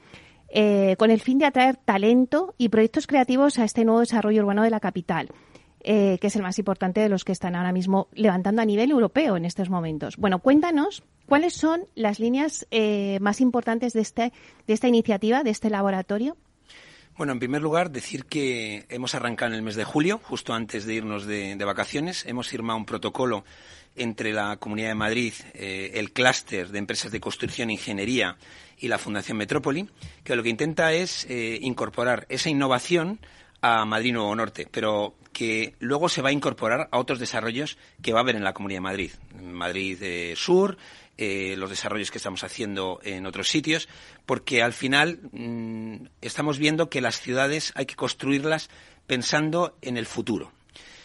con 0.98 1.12
el 1.12 1.20
fin 1.22 1.38
de 1.38 1.46
atraer 1.46 1.76
talento 1.76 2.56
y 2.58 2.70
proyectos 2.70 3.06
creativos 3.06 3.60
a 3.60 3.66
este 3.66 3.86
nuevo 3.86 4.00
desarrollo 4.00 4.42
urbano 4.42 4.64
de 4.64 4.72
la 4.72 4.80
capital. 4.80 5.30
Que 5.84 6.20
es 6.22 6.36
el 6.36 6.42
más 6.42 6.60
importante 6.60 7.00
de 7.00 7.10
los 7.10 7.24
que 7.24 7.32
están 7.32 7.56
ahora 7.56 7.72
mismo 7.72 8.08
levantando 8.14 8.62
a 8.62 8.66
nivel 8.66 8.92
europeo 8.92 9.38
en 9.38 9.46
estos 9.46 9.70
momentos. 9.70 10.18
Bueno, 10.18 10.40
cuéntanos 10.40 11.04
cuáles 11.26 11.54
son 11.54 11.86
las 11.96 12.20
líneas 12.20 12.68
más 13.22 13.42
importantes 13.42 13.94
de, 13.94 14.02
este, 14.02 14.34
de 14.68 14.74
esta 14.74 14.88
iniciativa, 14.88 15.44
de 15.44 15.52
este 15.52 15.70
laboratorio. 15.70 16.36
Bueno, 17.20 17.34
en 17.34 17.40
primer 17.40 17.62
lugar, 17.62 17.92
decir 17.92 18.24
que 18.24 18.86
hemos 18.88 19.14
arrancado 19.14 19.52
en 19.52 19.58
el 19.58 19.62
mes 19.62 19.76
de 19.76 19.84
julio, 19.84 20.22
justo 20.24 20.54
antes 20.54 20.86
de 20.86 20.94
irnos 20.94 21.26
de, 21.26 21.54
vacaciones. 21.66 22.26
Hemos 22.26 22.48
firmado 22.48 22.80
un 22.80 22.86
protocolo 22.86 23.44
entre 23.98 24.32
la 24.32 24.56
Comunidad 24.56 24.88
de 24.88 24.96
Madrid, 24.96 25.34
eh, 25.54 25.92
el 25.96 26.14
clúster 26.14 26.70
de 26.70 26.80
empresas 26.80 27.12
de 27.12 27.20
construcción 27.20 27.70
e 27.70 27.74
ingeniería 27.74 28.38
y 28.78 28.88
la 28.88 28.98
Fundación 28.98 29.38
Metrópoli, 29.38 29.90
que 30.24 30.34
lo 30.38 30.44
que 30.44 30.48
intenta 30.48 30.94
es 30.94 31.26
eh, 31.30 31.60
incorporar 31.62 32.26
esa 32.30 32.50
innovación 32.50 33.20
a 33.62 33.86
Madrid 33.86 34.14
Nuevo 34.14 34.36
Norte, 34.36 34.68
pero 34.70 35.16
que 35.34 35.76
luego 35.80 36.10
se 36.10 36.22
va 36.22 36.30
a 36.30 36.34
incorporar 36.34 36.90
a 36.92 37.00
otros 37.00 37.20
desarrollos 37.20 37.78
que 38.02 38.14
va 38.14 38.20
a 38.20 38.24
haber 38.24 38.36
en 38.36 38.44
la 38.44 38.54
Comunidad 38.54 38.78
de 38.78 38.82
Madrid. 38.82 39.12
Madrid 39.42 39.98
eh, 40.02 40.34
Sur, 40.36 40.78
eh, 41.18 41.56
los 41.58 41.70
desarrollos 41.70 42.12
que 42.12 42.18
estamos 42.18 42.44
haciendo 42.44 43.00
en 43.04 43.26
otros 43.26 43.50
sitios, 43.50 43.88
porque 44.26 44.62
al 44.62 44.74
final 44.74 45.20
mm, 45.32 46.08
estamos 46.22 46.58
viendo 46.58 46.90
que 46.90 47.02
las 47.02 47.22
ciudades 47.22 47.72
hay 47.76 47.86
que 47.86 47.96
construirlas 47.96 48.70
pensando 49.08 49.78
en 49.82 49.98
el 49.98 50.06
futuro. 50.06 50.52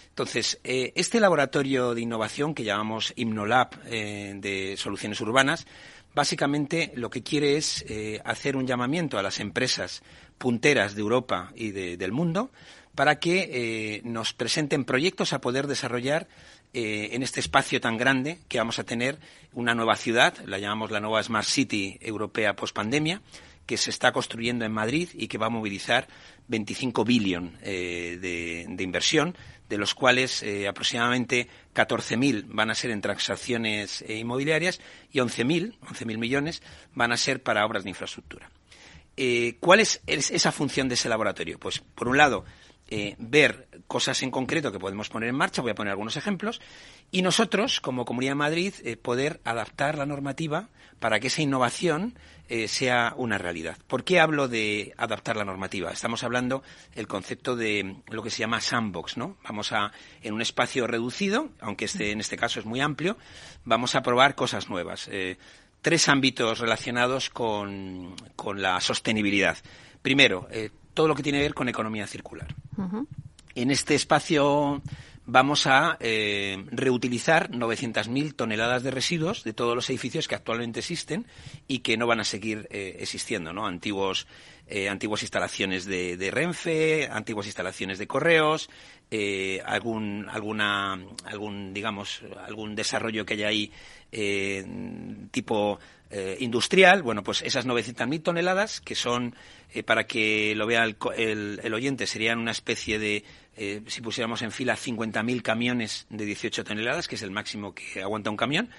Entonces, 0.09 0.61
eh, 0.63 0.93
este 0.95 1.19
laboratorio 1.19 1.95
de 1.95 2.01
innovación 2.01 2.55
que 2.55 2.63
llamamos 2.63 3.13
Himnolab 3.17 3.83
de 3.85 4.77
soluciones 4.79 5.21
urbanas, 5.21 5.67
básicamente 6.15 6.93
lo 6.95 7.11
que 7.11 7.23
quiere 7.23 7.57
es 7.57 7.85
hacer 8.25 8.57
un 8.57 8.67
llamamiento 8.67 9.19
a 9.19 9.23
las 9.23 9.41
empresas 9.41 10.03
punteras 10.39 10.95
de 10.95 11.01
Europa 11.01 11.53
y 11.55 11.71
del 11.73 12.13
mundo 12.13 12.51
para 12.95 13.19
que 13.19 14.01
nos 14.05 14.33
presenten 14.33 14.85
proyectos 14.85 15.33
a 15.33 15.41
poder 15.41 15.67
desarrollar 15.67 16.29
eh, 16.77 17.15
en 17.15 17.23
este 17.23 17.39
espacio 17.39 17.81
tan 17.81 17.97
grande 17.97 18.41
que 18.49 18.59
vamos 18.59 18.81
a 18.81 18.85
tener 18.85 19.21
una 19.53 19.77
nueva 19.77 19.95
ciudad, 19.95 20.35
la 20.45 20.59
llamamos 20.59 20.91
la 20.91 20.99
nueva 20.99 21.23
Smart 21.23 21.47
City 21.47 21.97
europea 22.01 22.57
post 22.57 22.75
pandemia, 22.75 23.23
que 23.65 23.77
se 23.77 23.91
está 23.91 24.11
construyendo 24.11 24.65
en 24.65 24.73
Madrid 24.73 25.09
y 25.15 25.29
que 25.29 25.39
va 25.39 25.47
a 25.47 25.51
movilizar 25.51 26.09
25 26.49 27.05
billones 27.05 27.53
eh, 27.63 28.19
de, 28.21 28.83
inversión, 28.83 29.37
de 29.75 29.79
los 29.79 29.95
cuales 29.95 30.43
eh, 30.43 30.67
aproximadamente 30.67 31.49
14.000 31.75 32.47
van 32.49 32.71
a 32.71 32.75
ser 32.75 32.91
en 32.91 33.01
transacciones 33.01 34.05
inmobiliarias 34.09 34.81
y 35.13 35.19
11.000, 35.19 35.79
11.000 35.81 36.19
millones, 36.19 36.63
van 36.95 37.13
a 37.13 37.17
ser 37.17 37.43
para 37.43 37.65
obras 37.67 37.85
de 37.85 37.91
infraestructura. 37.91 38.51
¿Cuál 39.61 39.79
es 39.79 40.03
esa 40.07 40.51
función 40.51 40.89
de 40.89 40.95
ese 40.95 41.09
laboratorio? 41.09 41.59
Pues, 41.61 41.79
por 41.79 42.09
un 42.09 42.17
lado, 42.17 42.45
eh, 42.97 43.17
ver 43.19 43.67
cosas 43.87 44.23
en 44.23 44.31
concreto 44.31 44.71
que 44.71 44.79
podemos 44.79 45.09
poner 45.09 45.31
en 45.31 45.35
marcha, 45.35 45.63
voy 45.63 45.71
a 45.71 45.75
poner 45.75 45.93
algunos 45.93 46.19
ejemplos, 46.19 46.61
y 47.11 47.23
nosotros, 47.23 47.81
como 47.81 48.05
Comunidad 48.05 48.33
de 48.33 48.37
Madrid, 48.37 48.75
eh, 48.85 48.99
poder 48.99 49.41
adaptar 49.45 49.97
la 49.97 50.05
normativa 50.05 50.69
para 51.01 51.19
que 51.19 51.29
esa 51.29 51.41
innovación 51.41 52.19
eh, 52.49 52.69
sea 52.69 53.15
una 53.17 53.39
realidad. 53.39 53.77
¿Por 53.87 54.05
qué 54.05 54.21
hablo 54.21 54.49
de 54.49 54.95
adaptar 54.97 55.37
la 55.37 55.45
normativa? 55.45 55.91
Estamos 55.91 56.25
hablando 56.25 56.63
del 56.95 57.07
concepto 57.07 57.57
de 57.57 57.97
lo 58.09 58.23
que 58.23 58.31
se 58.31 58.39
llama 58.39 58.61
sandbox, 58.61 59.17
¿no? 59.17 59.37
Vamos 59.45 59.73
a, 59.73 59.93
en 60.23 60.35
un 60.35 60.43
espacio 60.43 60.87
reducido, 60.87 61.51
aunque 61.61 61.87
este, 61.87 62.11
en 62.11 62.21
este 62.21 62.37
caso 62.37 62.61
es 62.61 62.67
muy 62.67 62.81
amplio, 62.81 63.17
vamos 63.65 63.95
a 63.95 64.03
probar 64.03 64.35
cosas 64.35 64.69
nuevas. 64.69 65.09
tres 65.83 66.09
ámbitos 66.09 66.61
relacionados 66.61 67.29
con, 67.31 68.15
con 68.37 68.63
la 68.63 68.81
sostenibilidad. 68.81 69.59
Primero, 70.01 70.49
todo 70.95 71.09
lo 71.09 71.15
que 71.15 71.23
tiene 71.23 71.39
que 71.39 71.45
ver 71.45 71.55
con 71.55 71.69
economía 71.69 72.07
circular. 72.07 72.55
En 73.55 73.71
este 73.71 73.95
espacio 73.95 74.83
vamos 75.27 75.67
a 75.67 75.97
eh, 76.01 76.65
reutilizar 76.71 77.51
900.000 77.51 78.35
toneladas 78.35 78.83
de 78.83 78.91
residuos 78.91 79.45
de 79.45 79.53
todos 79.53 79.75
los 79.75 79.89
edificios 79.91 80.29
que 80.29 80.35
actualmente 80.35 80.81
existen 80.81 81.27
y 81.67 81.81
que 81.81 81.97
no 81.97 82.07
van 82.07 82.21
a 82.21 82.25
seguir 82.25 82.69
eh, 82.71 82.97
existiendo, 83.01 83.53
¿no? 83.53 83.67
Antiguos 83.67 84.27
eh, 84.67 84.89
antiguas 84.89 85.23
instalaciones 85.23 85.85
de, 85.85 86.17
de, 86.17 86.31
Renfe, 86.31 87.09
antiguas 87.11 87.47
instalaciones 87.47 87.99
de 87.99 88.07
correos, 88.07 88.71
eh, 89.11 89.61
algún, 89.65 90.27
alguna, 90.31 90.99
algún, 91.25 91.75
digamos, 91.75 92.23
algún 92.47 92.75
desarrollo 92.75 93.27
que 93.27 93.35
haya 93.35 93.49
ahí 93.49 93.71
eh, 94.11 94.65
tipo 95.31 95.79
eh, 96.11 96.39
industrial, 96.41 97.03
bueno, 97.03 97.23
pues 97.23 97.43
esas 97.43 97.67
900.000 97.67 98.23
toneladas, 98.23 98.81
que 98.81 98.95
son, 98.95 99.35
para 99.85 100.05
que 100.05 100.55
lo 100.57 100.67
vea 100.67 100.85
el, 100.85 100.97
el, 101.17 101.61
el, 101.63 101.75
oyente, 101.75 102.07
serían 102.07 102.39
una 102.39 102.53
especie 102.53 102.99
de, 102.99 103.25
eh, 103.57 103.83
si 103.87 104.01
pusiéramos 104.01 104.43
en 104.43 104.51
fila 104.51 104.77
50.000 104.77 105.43
camiones 105.43 106.07
de 106.11 106.25
18 106.25 106.65
toneladas, 106.65 107.09
que 107.09 107.15
es 107.15 107.23
el 107.23 107.31
máximo 107.31 107.75
que 107.75 108.03
aguanta 108.03 108.31
un 108.31 108.37
camión, 108.37 108.71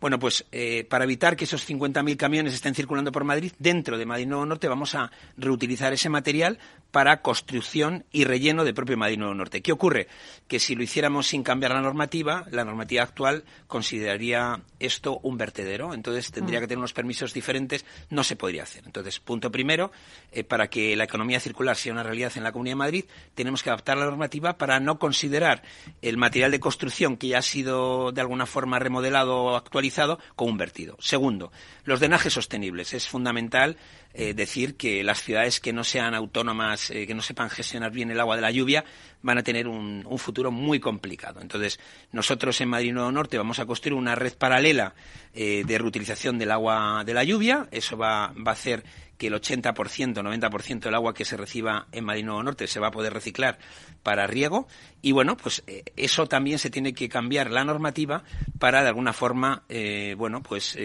bueno, 0.00 0.18
pues 0.18 0.44
eh, 0.52 0.84
para 0.88 1.04
evitar 1.04 1.36
que 1.36 1.44
esos 1.44 1.68
50.000 1.68 2.16
camiones 2.16 2.54
estén 2.54 2.74
circulando 2.74 3.12
por 3.12 3.24
Madrid, 3.24 3.52
dentro 3.58 3.96
de 3.96 4.06
Madrid 4.06 4.26
Nuevo 4.26 4.44
Norte 4.44 4.68
vamos 4.68 4.94
a 4.94 5.10
reutilizar 5.36 5.92
ese 5.92 6.08
material 6.08 6.58
para 6.94 7.22
construcción 7.22 8.04
y 8.12 8.22
relleno 8.22 8.62
de 8.62 8.72
propio 8.72 8.96
Madrid 8.96 9.18
Nuevo 9.18 9.34
Norte. 9.34 9.62
¿Qué 9.62 9.72
ocurre? 9.72 10.06
Que 10.46 10.60
si 10.60 10.76
lo 10.76 10.84
hiciéramos 10.84 11.26
sin 11.26 11.42
cambiar 11.42 11.72
la 11.72 11.80
normativa, 11.80 12.46
la 12.52 12.64
normativa 12.64 13.02
actual 13.02 13.42
consideraría 13.66 14.60
esto 14.78 15.18
un 15.24 15.36
vertedero, 15.36 15.92
entonces 15.92 16.30
tendría 16.30 16.60
que 16.60 16.68
tener 16.68 16.78
unos 16.78 16.92
permisos 16.92 17.34
diferentes, 17.34 17.84
no 18.10 18.22
se 18.22 18.36
podría 18.36 18.62
hacer. 18.62 18.84
Entonces, 18.86 19.18
punto 19.18 19.50
primero, 19.50 19.90
eh, 20.30 20.44
para 20.44 20.68
que 20.68 20.94
la 20.94 21.02
economía 21.02 21.40
circular 21.40 21.74
sea 21.74 21.92
una 21.92 22.04
realidad 22.04 22.30
en 22.36 22.44
la 22.44 22.52
Comunidad 22.52 22.74
de 22.74 22.76
Madrid, 22.76 23.04
tenemos 23.34 23.64
que 23.64 23.70
adaptar 23.70 23.98
la 23.98 24.04
normativa 24.04 24.56
para 24.56 24.78
no 24.78 25.00
considerar 25.00 25.64
el 26.00 26.16
material 26.16 26.52
de 26.52 26.60
construcción 26.60 27.16
que 27.16 27.26
ya 27.26 27.38
ha 27.38 27.42
sido 27.42 28.12
de 28.12 28.20
alguna 28.20 28.46
forma 28.46 28.78
remodelado 28.78 29.36
o 29.36 29.56
actualizado 29.56 30.20
como 30.36 30.52
un 30.52 30.58
vertido. 30.58 30.96
Segundo, 31.00 31.50
los 31.82 31.98
drenajes 31.98 32.34
sostenibles. 32.34 32.94
Es 32.94 33.08
fundamental 33.08 33.78
eh, 34.16 34.32
decir 34.32 34.76
que 34.76 35.02
las 35.02 35.24
ciudades 35.24 35.58
que 35.58 35.72
no 35.72 35.82
sean 35.82 36.14
autónomas, 36.14 36.88
eh, 36.90 37.04
que 37.04 37.14
no 37.14 37.20
sepan 37.20 37.50
gestionar 37.50 37.90
bien 37.90 38.12
el 38.12 38.20
agua 38.20 38.36
de 38.36 38.42
la 38.42 38.52
lluvia, 38.52 38.84
van 39.22 39.38
a 39.38 39.42
tener 39.42 39.66
un, 39.66 40.06
futuro 40.18 40.52
muy 40.52 40.78
complicado. 40.78 41.40
Entonces, 41.40 41.80
nosotros 42.12 42.60
en 42.60 42.68
Madrid 42.68 42.92
Nuevo 42.92 43.10
Norte 43.10 43.36
vamos 43.36 43.58
a 43.58 43.66
construir 43.66 43.94
una 43.94 44.14
red 44.14 44.34
paralela 44.34 44.94
eh, 45.34 45.64
de 45.66 45.78
reutilización 45.78 46.38
del 46.38 46.52
agua 46.52 47.02
de 47.04 47.12
la 47.12 47.24
lluvia. 47.24 47.66
Eso 47.72 47.98
va, 47.98 48.26
a 48.26 48.50
hacer 48.52 48.84
que 49.18 49.26
el 49.26 49.34
80%, 49.34 49.74
90% 49.74 50.78
del 50.78 50.94
agua 50.94 51.12
que 51.12 51.24
se 51.24 51.36
reciba 51.36 51.88
en 51.90 52.04
Madrid 52.04 52.24
Nuevo 52.24 52.42
Norte 52.44 52.68
se 52.68 52.78
va 52.78 52.88
a 52.88 52.92
poder 52.92 53.12
reciclar 53.12 53.58
para 54.04 54.28
riego. 54.28 54.68
Y 55.02 55.10
bueno, 55.10 55.36
pues 55.36 55.64
eh, 55.66 55.82
eso 55.96 56.28
también 56.28 56.60
se 56.60 56.70
tiene 56.70 56.94
que 56.94 57.08
cambiar 57.08 57.50
la 57.50 57.64
normativa 57.64 58.22
para 58.60 58.82
de 58.82 58.88
alguna 58.88 59.12
forma, 59.12 59.64
bueno, 60.16 60.40
pues 60.40 60.76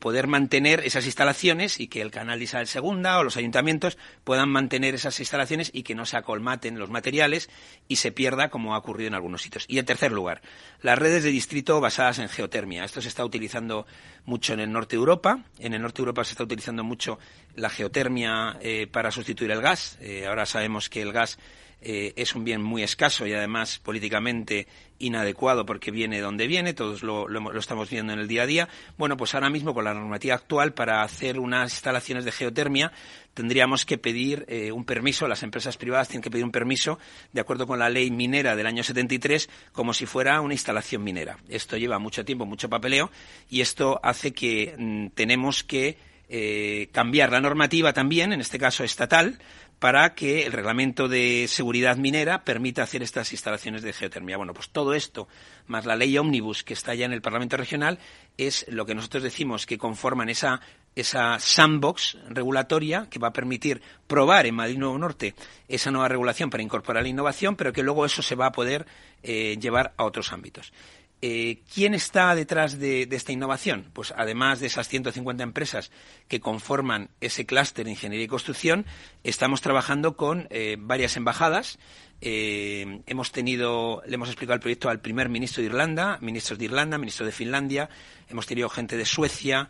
poder 0.00 0.26
mantener 0.26 0.80
esas 0.80 1.06
instalaciones 1.06 1.80
y 1.80 1.88
que 1.88 2.02
el 2.02 2.10
canal 2.10 2.38
de 2.38 2.44
Isabel 2.44 2.68
II 2.72 3.06
o 3.18 3.24
los 3.24 3.36
ayuntamientos 3.36 3.96
puedan 4.24 4.50
mantener 4.50 4.94
esas 4.94 5.18
instalaciones 5.20 5.70
y 5.72 5.82
que 5.82 5.94
no 5.94 6.04
se 6.04 6.16
acolmaten 6.16 6.78
los 6.78 6.90
materiales 6.90 7.48
y 7.86 7.96
se 7.96 8.12
pierda 8.12 8.50
como 8.50 8.74
ha 8.74 8.78
ocurrido 8.78 9.08
en 9.08 9.14
algunos 9.14 9.42
sitios. 9.42 9.64
Y 9.68 9.78
en 9.78 9.86
tercer 9.86 10.12
lugar, 10.12 10.42
las 10.82 10.98
redes 10.98 11.24
de 11.24 11.30
distrito 11.30 11.80
basadas 11.80 12.18
en 12.18 12.28
geotermia. 12.28 12.84
Esto 12.84 13.00
se 13.00 13.08
está 13.08 13.24
utilizando 13.24 13.86
mucho 14.24 14.52
en 14.52 14.60
el 14.60 14.72
norte 14.72 14.96
de 14.96 15.00
Europa. 15.00 15.44
En 15.58 15.74
el 15.74 15.82
norte 15.82 15.96
de 15.96 16.02
Europa 16.02 16.24
se 16.24 16.32
está 16.32 16.44
utilizando 16.44 16.84
mucho 16.84 17.18
la 17.54 17.70
geotermia 17.70 18.58
eh, 18.60 18.86
para 18.90 19.10
sustituir 19.10 19.50
el 19.50 19.60
gas. 19.60 19.98
Eh, 20.00 20.26
ahora 20.26 20.46
sabemos 20.46 20.88
que 20.88 21.02
el 21.02 21.12
gas 21.12 21.38
eh, 21.80 22.12
es 22.16 22.34
un 22.34 22.44
bien 22.44 22.62
muy 22.62 22.82
escaso 22.82 23.26
y 23.26 23.32
además 23.32 23.78
políticamente 23.78 24.66
inadecuado 24.98 25.64
porque 25.64 25.92
viene 25.92 26.20
donde 26.20 26.48
viene, 26.48 26.74
todos 26.74 27.02
lo, 27.02 27.28
estamos 27.56 27.88
viendo 27.88 28.12
en 28.12 28.18
el 28.18 28.26
día 28.26 28.42
a 28.42 28.46
día. 28.46 28.68
Bueno, 28.96 29.16
pues 29.16 29.34
ahora 29.34 29.48
mismo 29.48 29.74
con 29.74 29.84
la 29.84 29.94
normativa 29.94 30.34
actual 30.34 30.74
para 30.74 31.02
hacer 31.02 31.38
unas 31.38 31.72
instalaciones 31.72 32.24
de 32.24 32.32
geotermia 32.32 32.92
tendríamos 33.34 33.84
que 33.84 33.98
pedir 33.98 34.44
eh, 34.48 34.72
un 34.72 34.84
permiso, 34.84 35.28
las 35.28 35.44
empresas 35.44 35.76
privadas 35.76 36.08
tienen 36.08 36.22
que 36.22 36.30
pedir 36.30 36.44
un 36.44 36.50
permiso 36.50 36.98
de 37.32 37.40
acuerdo 37.40 37.68
con 37.68 37.78
la 37.78 37.88
ley 37.88 38.10
minera 38.10 38.56
del 38.56 38.66
año 38.66 38.82
73 38.82 39.48
como 39.70 39.94
si 39.94 40.06
fuera 40.06 40.40
una 40.40 40.54
instalación 40.54 41.04
minera. 41.04 41.38
Esto 41.48 41.76
lleva 41.76 42.00
mucho 42.00 42.24
tiempo, 42.24 42.44
mucho 42.44 42.68
papeleo 42.68 43.12
y 43.48 43.60
esto 43.60 44.00
hace 44.02 44.32
que 44.32 44.74
mm, 44.76 45.14
tenemos 45.14 45.62
que 45.62 45.96
eh, 46.30 46.88
cambiar 46.92 47.32
la 47.32 47.40
normativa 47.40 47.94
también, 47.94 48.34
en 48.34 48.40
este 48.42 48.58
caso 48.58 48.84
estatal, 48.84 49.38
para 49.78 50.14
que 50.14 50.44
el 50.44 50.52
reglamento 50.52 51.08
de 51.08 51.46
seguridad 51.48 51.96
minera 51.96 52.44
permita 52.44 52.82
hacer 52.82 53.02
estas 53.02 53.32
instalaciones 53.32 53.82
de 53.82 53.92
geotermia. 53.92 54.36
Bueno, 54.36 54.54
pues 54.54 54.70
todo 54.70 54.94
esto, 54.94 55.28
más 55.66 55.86
la 55.86 55.96
ley 55.96 56.18
ómnibus 56.18 56.64
que 56.64 56.74
está 56.74 56.94
ya 56.94 57.06
en 57.06 57.12
el 57.12 57.22
Parlamento 57.22 57.56
Regional, 57.56 57.98
es 58.36 58.66
lo 58.68 58.86
que 58.86 58.94
nosotros 58.94 59.22
decimos 59.22 59.66
que 59.66 59.78
conforman 59.78 60.28
esa, 60.28 60.60
esa 60.96 61.38
sandbox 61.38 62.18
regulatoria 62.28 63.06
que 63.08 63.20
va 63.20 63.28
a 63.28 63.32
permitir 63.32 63.80
probar 64.06 64.46
en 64.46 64.56
Madrid 64.56 64.78
Nuevo 64.78 64.98
Norte 64.98 65.34
esa 65.68 65.90
nueva 65.90 66.08
regulación 66.08 66.50
para 66.50 66.62
incorporar 66.62 67.04
la 67.04 67.08
innovación, 67.08 67.54
pero 67.54 67.72
que 67.72 67.82
luego 67.82 68.04
eso 68.04 68.22
se 68.22 68.34
va 68.34 68.46
a 68.46 68.52
poder 68.52 68.86
eh, 69.22 69.56
llevar 69.60 69.92
a 69.96 70.04
otros 70.04 70.32
ámbitos. 70.32 70.72
Eh, 71.20 71.62
¿Quién 71.74 71.94
está 71.94 72.32
detrás 72.36 72.78
de, 72.78 73.08
esta 73.10 73.32
innovación? 73.32 73.90
Pues 73.92 74.14
además 74.16 74.60
de 74.60 74.68
esas 74.68 74.88
150 74.88 75.42
empresas 75.42 75.90
que 76.28 76.38
conforman 76.38 77.10
ese 77.20 77.44
clúster 77.44 77.84
de 77.86 77.90
ingeniería 77.90 78.26
y 78.26 78.28
construcción, 78.28 78.86
estamos 79.24 79.60
trabajando 79.60 80.16
con 80.16 80.46
eh, 80.50 80.76
varias 80.78 81.16
embajadas. 81.16 81.80
Eh, 82.20 83.02
hemos 83.06 83.32
tenido, 83.32 84.00
le 84.06 84.14
hemos 84.14 84.28
explicado 84.28 84.54
el 84.54 84.60
proyecto 84.60 84.90
al 84.90 85.00
primer 85.00 85.28
ministro 85.28 85.60
de 85.60 85.66
Irlanda, 85.66 86.18
ministros 86.20 86.56
de 86.58 86.66
Irlanda, 86.66 86.98
ministro 86.98 87.26
de 87.26 87.32
Finlandia, 87.32 87.88
hemos 88.28 88.46
tenido 88.46 88.68
gente 88.68 88.96
de 88.96 89.04
Suecia, 89.04 89.68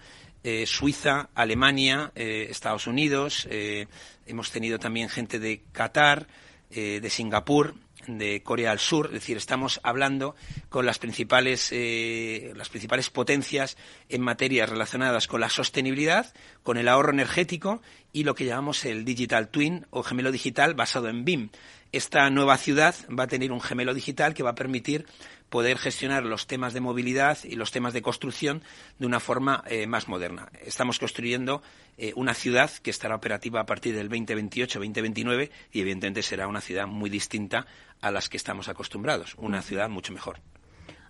Suiza, 0.65 1.29
Alemania, 1.35 2.11
Estados 2.15 2.87
Unidos, 2.87 3.47
hemos 3.51 4.51
tenido 4.51 4.79
también 4.79 5.11
gente 5.11 5.39
de 5.39 5.63
Qatar, 5.73 6.27
de 6.71 7.11
Singapur, 7.11 7.75
de 8.09 8.43
Corea 8.43 8.71
del 8.71 8.79
Sur, 8.79 9.07
es 9.07 9.13
decir, 9.13 9.37
estamos 9.37 9.81
hablando 9.83 10.35
con 10.71 10.87
las 10.87 10.99
principales, 10.99 11.69
eh, 11.73 12.53
las 12.57 12.71
principales 12.71 13.11
potencias 13.11 13.77
en 14.09 14.23
materias 14.23 14.69
relacionadas 14.71 15.27
con 15.27 15.41
la 15.41 15.51
sostenibilidad, 15.51 16.33
con 16.63 16.79
el 16.79 16.89
ahorro 16.89 17.13
energético 17.13 17.83
y 18.13 18.25
lo 18.25 18.35
que 18.35 18.47
llamamos 18.47 18.85
el 18.85 19.05
Digital 19.05 19.49
Twin 19.49 19.87
o 19.91 20.03
gemelo 20.03 20.33
digital 20.33 20.75
basado 20.75 21.09
en 21.09 21.25
BIM. 21.25 21.51
Esta 21.93 22.29
nueva 22.31 22.59
ciudad 22.59 22.95
va 23.09 23.25
a 23.25 23.29
tener 23.29 23.53
un 23.53 23.61
gemelo 23.61 23.95
digital 23.95 24.35
que 24.35 24.43
va 24.43 24.51
a 24.51 24.55
permitir 24.55 25.07
poder 25.49 25.79
gestionar 25.79 26.25
los 26.25 26.47
temas 26.47 26.75
de 26.75 26.81
movilidad 26.81 27.39
y 27.45 27.57
los 27.57 27.71
temas 27.71 27.93
de 27.93 28.03
construcción 28.03 28.63
de 28.99 29.07
una 29.07 29.21
forma 29.21 29.65
eh, 29.67 29.87
más 29.87 30.09
moderna. 30.09 30.51
Estamos 30.65 30.99
construyendo 30.99 31.63
eh, 31.97 32.13
una 32.17 32.35
ciudad 32.35 32.71
que 32.83 32.91
estará 32.91 33.15
operativa 33.15 33.61
a 33.61 33.67
partir 33.67 33.95
del 33.95 34.11
2028-2029 34.11 35.51
y 35.73 35.81
evidentemente 35.81 36.23
será 36.23 36.49
una 36.49 36.61
ciudad 36.61 36.87
muy 36.87 37.11
distinta 37.11 37.67
a 38.01 38.11
las 38.11 38.29
que 38.29 38.37
estamos 38.37 38.69
acostumbrados, 38.69 39.35
una 39.39 39.63
ciudad 39.63 39.89
mucho 39.89 40.13
mejor. 40.13 40.41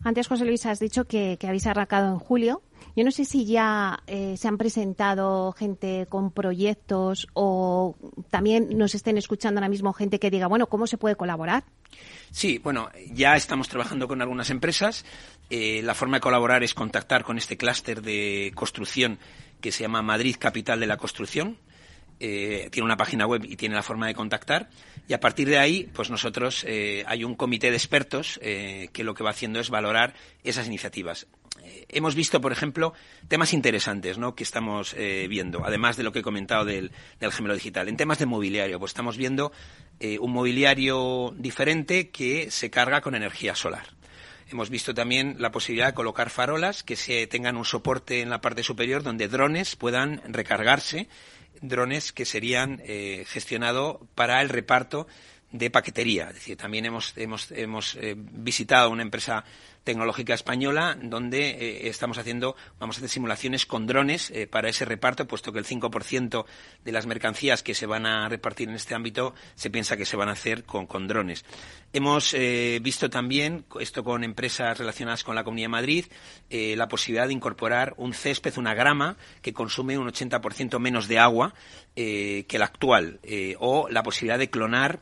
Antes, 0.04 0.28
José 0.28 0.44
Luis, 0.44 0.64
has 0.66 0.78
dicho 0.78 1.06
que, 1.06 1.38
habéis 1.42 1.66
arrancado 1.66 2.12
en 2.12 2.18
julio. 2.18 2.62
Yo 2.94 3.04
no 3.04 3.10
sé 3.10 3.24
si 3.24 3.44
ya 3.46 4.02
eh, 4.06 4.36
se 4.36 4.48
han 4.48 4.58
presentado 4.58 5.52
gente 5.52 6.06
con 6.08 6.30
proyectos 6.30 7.26
o 7.34 7.96
también 8.30 8.76
nos 8.76 8.94
estén 8.94 9.18
escuchando 9.18 9.58
ahora 9.58 9.68
mismo 9.68 9.92
gente 9.92 10.18
que 10.18 10.30
diga, 10.30 10.46
bueno, 10.46 10.68
¿cómo 10.68 10.86
se 10.86 10.98
puede 10.98 11.16
colaborar? 11.16 11.64
Sí, 12.30 12.58
bueno, 12.58 12.90
ya 13.12 13.36
estamos 13.36 13.68
trabajando 13.68 14.06
con 14.06 14.20
algunas 14.20 14.50
empresas. 14.50 15.04
Eh, 15.50 15.80
la 15.82 15.94
forma 15.94 16.18
de 16.18 16.20
colaborar 16.20 16.62
es 16.62 16.74
contactar 16.74 17.24
con 17.24 17.38
este 17.38 17.56
clúster 17.56 18.02
de 18.02 18.52
construcción 18.54 19.18
que 19.60 19.72
se 19.72 19.82
llama 19.82 20.02
Madrid 20.02 20.36
Capital 20.38 20.78
de 20.78 20.86
la 20.86 20.98
Construcción, 20.98 21.58
eh, 22.20 22.68
tiene 22.70 22.84
una 22.84 22.96
página 22.96 23.26
web 23.26 23.44
y 23.44 23.56
tiene 23.56 23.74
la 23.74 23.82
forma 23.82 24.06
de 24.06 24.14
contactar. 24.14 24.68
Y 25.08 25.14
a 25.14 25.20
partir 25.20 25.48
de 25.48 25.58
ahí, 25.58 25.88
pues 25.92 26.10
nosotros 26.10 26.64
eh, 26.68 27.02
hay 27.06 27.24
un 27.24 27.34
comité 27.34 27.70
de 27.70 27.76
expertos 27.76 28.38
que 28.42 29.04
lo 29.04 29.14
que 29.14 29.24
va 29.24 29.30
haciendo 29.30 29.58
es 29.58 29.70
valorar 29.70 30.14
esas 30.44 30.66
iniciativas. 30.66 31.26
Hemos 31.88 32.14
visto, 32.14 32.40
por 32.40 32.52
ejemplo, 32.52 32.92
temas 33.26 33.52
interesantes 33.52 34.18
¿no? 34.18 34.34
que 34.34 34.44
estamos 34.44 34.94
viendo, 35.28 35.64
además 35.64 35.96
de 35.96 36.02
lo 36.02 36.12
que 36.12 36.20
he 36.20 36.22
comentado 36.22 36.64
del, 36.64 36.92
del 37.20 37.32
gemelo 37.32 37.54
digital. 37.54 37.88
En 37.88 37.96
temas 37.96 38.18
de 38.18 38.26
mobiliario, 38.26 38.78
pues 38.78 38.90
estamos 38.90 39.16
viendo 39.16 39.52
eh, 40.00 40.18
un 40.18 40.32
mobiliario 40.32 41.34
diferente 41.36 42.10
que 42.10 42.50
se 42.50 42.70
carga 42.70 43.00
con 43.00 43.14
energía 43.14 43.54
solar. 43.54 43.86
Hemos 44.50 44.70
visto 44.70 44.94
también 44.94 45.36
la 45.38 45.52
posibilidad 45.52 45.88
de 45.88 45.94
colocar 45.94 46.30
farolas 46.30 46.82
que 46.82 46.96
se 46.96 47.26
tengan 47.26 47.56
un 47.56 47.66
soporte 47.66 48.22
en 48.22 48.30
la 48.30 48.40
parte 48.40 48.62
superior 48.62 49.02
donde 49.02 49.28
drones 49.28 49.76
puedan 49.76 50.22
recargarse 50.26 51.08
drones 51.60 52.12
que 52.12 52.24
serían 52.24 52.80
eh, 52.84 53.24
gestionados 53.26 53.98
para 54.14 54.40
el 54.40 54.48
reparto 54.48 55.06
de 55.50 55.70
paquetería. 55.70 56.28
Es 56.28 56.34
decir, 56.34 56.56
también 56.56 56.86
hemos, 56.86 57.14
hemos, 57.16 57.50
hemos 57.52 57.96
eh, 57.96 58.14
visitado 58.16 58.90
una 58.90 59.02
empresa 59.02 59.44
tecnológica 59.88 60.34
española 60.34 60.98
donde 61.00 61.48
eh, 61.48 61.88
estamos 61.88 62.18
haciendo, 62.18 62.56
vamos 62.78 62.96
a 62.96 62.98
hacer 62.98 63.08
simulaciones 63.08 63.64
con 63.64 63.86
drones 63.86 64.30
eh, 64.32 64.46
para 64.46 64.68
ese 64.68 64.84
reparto, 64.84 65.26
puesto 65.26 65.50
que 65.50 65.60
el 65.60 65.64
5% 65.64 66.44
de 66.84 66.92
las 66.92 67.06
mercancías 67.06 67.62
que 67.62 67.72
se 67.72 67.86
van 67.86 68.04
a 68.04 68.28
repartir 68.28 68.68
en 68.68 68.74
este 68.74 68.94
ámbito 68.94 69.32
se 69.54 69.70
piensa 69.70 69.96
que 69.96 70.04
se 70.04 70.18
van 70.18 70.28
a 70.28 70.32
hacer 70.32 70.64
con, 70.64 71.08
drones. 71.08 71.46
Hemos 71.94 72.34
eh, 72.34 72.80
visto 72.82 73.08
también, 73.08 73.64
esto 73.80 74.04
con 74.04 74.24
empresas 74.24 74.76
relacionadas 74.76 75.24
con 75.24 75.34
la 75.34 75.42
Comunidad 75.42 75.68
de 75.68 75.70
Madrid, 75.70 76.04
la 76.50 76.88
posibilidad 76.88 77.26
de 77.26 77.32
incorporar 77.32 77.94
un 77.96 78.12
césped, 78.12 78.58
una 78.58 78.74
grama, 78.74 79.16
que 79.40 79.54
consume 79.54 79.96
un 79.96 80.08
80% 80.08 80.78
menos 80.78 81.08
de 81.08 81.18
agua 81.18 81.54
que 81.94 82.58
la 82.58 82.66
actual, 82.66 83.20
o 83.58 83.88
la 83.88 84.02
posibilidad 84.02 84.38
de 84.38 84.50
clonar 84.50 85.00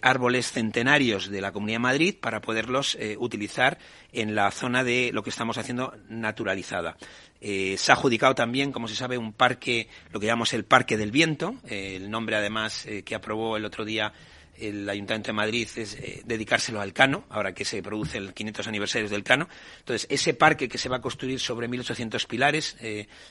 árboles 0.00 0.52
centenarios 0.52 1.30
de 1.30 1.40
la 1.40 1.52
Comunidad 1.52 1.76
de 1.76 1.80
Madrid 1.80 2.14
para 2.20 2.40
poderlos 2.40 2.96
utilizar 3.18 3.78
en 4.12 4.34
la 4.34 4.50
zona 4.50 4.84
de 4.84 5.10
lo 5.12 5.22
que 5.22 5.30
estamos 5.30 5.58
haciendo 5.58 5.94
naturalizada. 6.08 6.96
Eh, 7.44 7.74
se 7.76 7.90
ha 7.90 7.96
adjudicado 7.96 8.36
también, 8.36 8.70
como 8.70 8.86
se 8.86 8.94
sabe, 8.94 9.18
un 9.18 9.32
parque, 9.32 9.88
lo 10.12 10.20
que 10.20 10.26
llamamos 10.26 10.52
el 10.52 10.64
Parque 10.64 10.96
del 10.96 11.10
Viento, 11.10 11.56
eh, 11.68 11.96
el 11.96 12.08
nombre 12.08 12.36
además 12.36 12.86
eh, 12.86 13.02
que 13.02 13.16
aprobó 13.16 13.56
el 13.56 13.64
otro 13.64 13.84
día 13.84 14.12
el 14.56 14.88
Ayuntamiento 14.88 15.28
de 15.28 15.32
Madrid 15.32 15.68
es 15.74 15.98
dedicárselo 16.24 16.80
al 16.80 16.92
Cano, 16.92 17.24
ahora 17.30 17.52
que 17.52 17.64
se 17.64 17.82
produce 17.82 18.18
el 18.18 18.32
500 18.32 18.68
aniversario 18.68 19.08
del 19.08 19.24
Cano. 19.24 19.48
Entonces, 19.78 20.06
ese 20.08 20.34
parque 20.34 20.68
que 20.68 20.78
se 20.78 20.88
va 20.88 20.98
a 20.98 21.00
construir 21.00 21.40
sobre 21.40 21.68
1.800 21.68 22.26
pilares, 22.28 22.76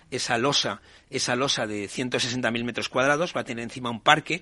esa 0.10 0.38
losa, 0.38 0.82
esa 1.10 1.38
losa 1.38 1.68
de 1.68 1.86
160.000 1.86 2.64
metros 2.66 2.90
cuadrados, 2.90 3.34
va 3.34 3.42
a 3.42 3.44
tener 3.46 3.64
encima 3.64 3.92
un 3.92 4.02
parque 4.02 4.42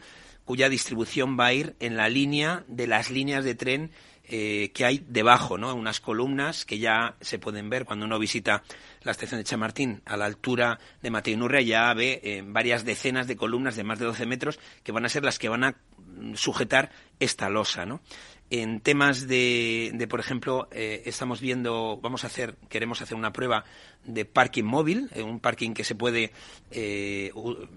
cuya 0.50 0.68
distribución 0.68 1.38
va 1.40 1.46
a 1.46 1.54
ir 1.54 1.76
en 1.80 1.96
la 1.96 2.10
línea 2.10 2.64
de 2.68 2.88
las 2.88 3.12
líneas 3.12 3.46
de 3.46 3.54
tren 3.54 3.92
eh, 4.24 4.72
que 4.74 4.84
hay 4.84 5.06
debajo, 5.08 5.60
¿no? 5.60 5.76
Unas 5.76 6.00
columnas 6.00 6.66
que 6.66 6.80
ya 6.80 7.18
se 7.22 7.38
pueden 7.38 7.70
ver 7.70 7.86
cuando 7.86 8.08
uno 8.08 8.18
visita 8.18 8.64
la 9.04 9.12
estación 9.12 9.40
de 9.40 9.44
Chamartín 9.44 10.02
a 10.06 10.18
la 10.18 10.26
altura 10.26 10.80
de 11.04 11.12
Mateo 11.12 11.38
Nurria, 11.38 11.62
ya 11.62 11.94
ve 11.94 12.20
eh, 12.24 12.42
varias 12.44 12.84
decenas 12.84 13.28
de 13.28 13.38
columnas 13.38 13.76
de 13.76 13.84
más 13.84 14.00
de 14.00 14.06
12 14.06 14.26
metros 14.26 14.60
que 14.82 14.92
van 14.92 15.06
a 15.06 15.10
ser 15.10 15.24
las 15.24 15.38
que 15.38 15.50
van 15.50 15.66
a 15.66 15.76
mm, 15.98 16.34
sujetar 16.34 16.90
esta 17.20 17.48
losa, 17.52 17.86
¿no? 17.86 18.02
En 18.50 18.80
temas 18.80 19.28
de, 19.28 19.92
de 19.94 20.08
por 20.08 20.20
ejemplo, 20.20 20.68
eh, 20.72 21.04
estamos 21.06 21.40
viendo, 21.40 22.00
vamos 22.02 22.24
a 22.24 22.28
hacer, 22.28 22.56
queremos 22.68 23.02
hacer 23.02 23.16
una 23.16 23.32
prueba 23.32 23.64
de 24.06 24.26
parking 24.26 24.64
móvil, 24.64 25.10
un 25.24 25.40
parking 25.40 25.74
que 25.74 25.84
se 25.84 25.94
puede 25.94 26.32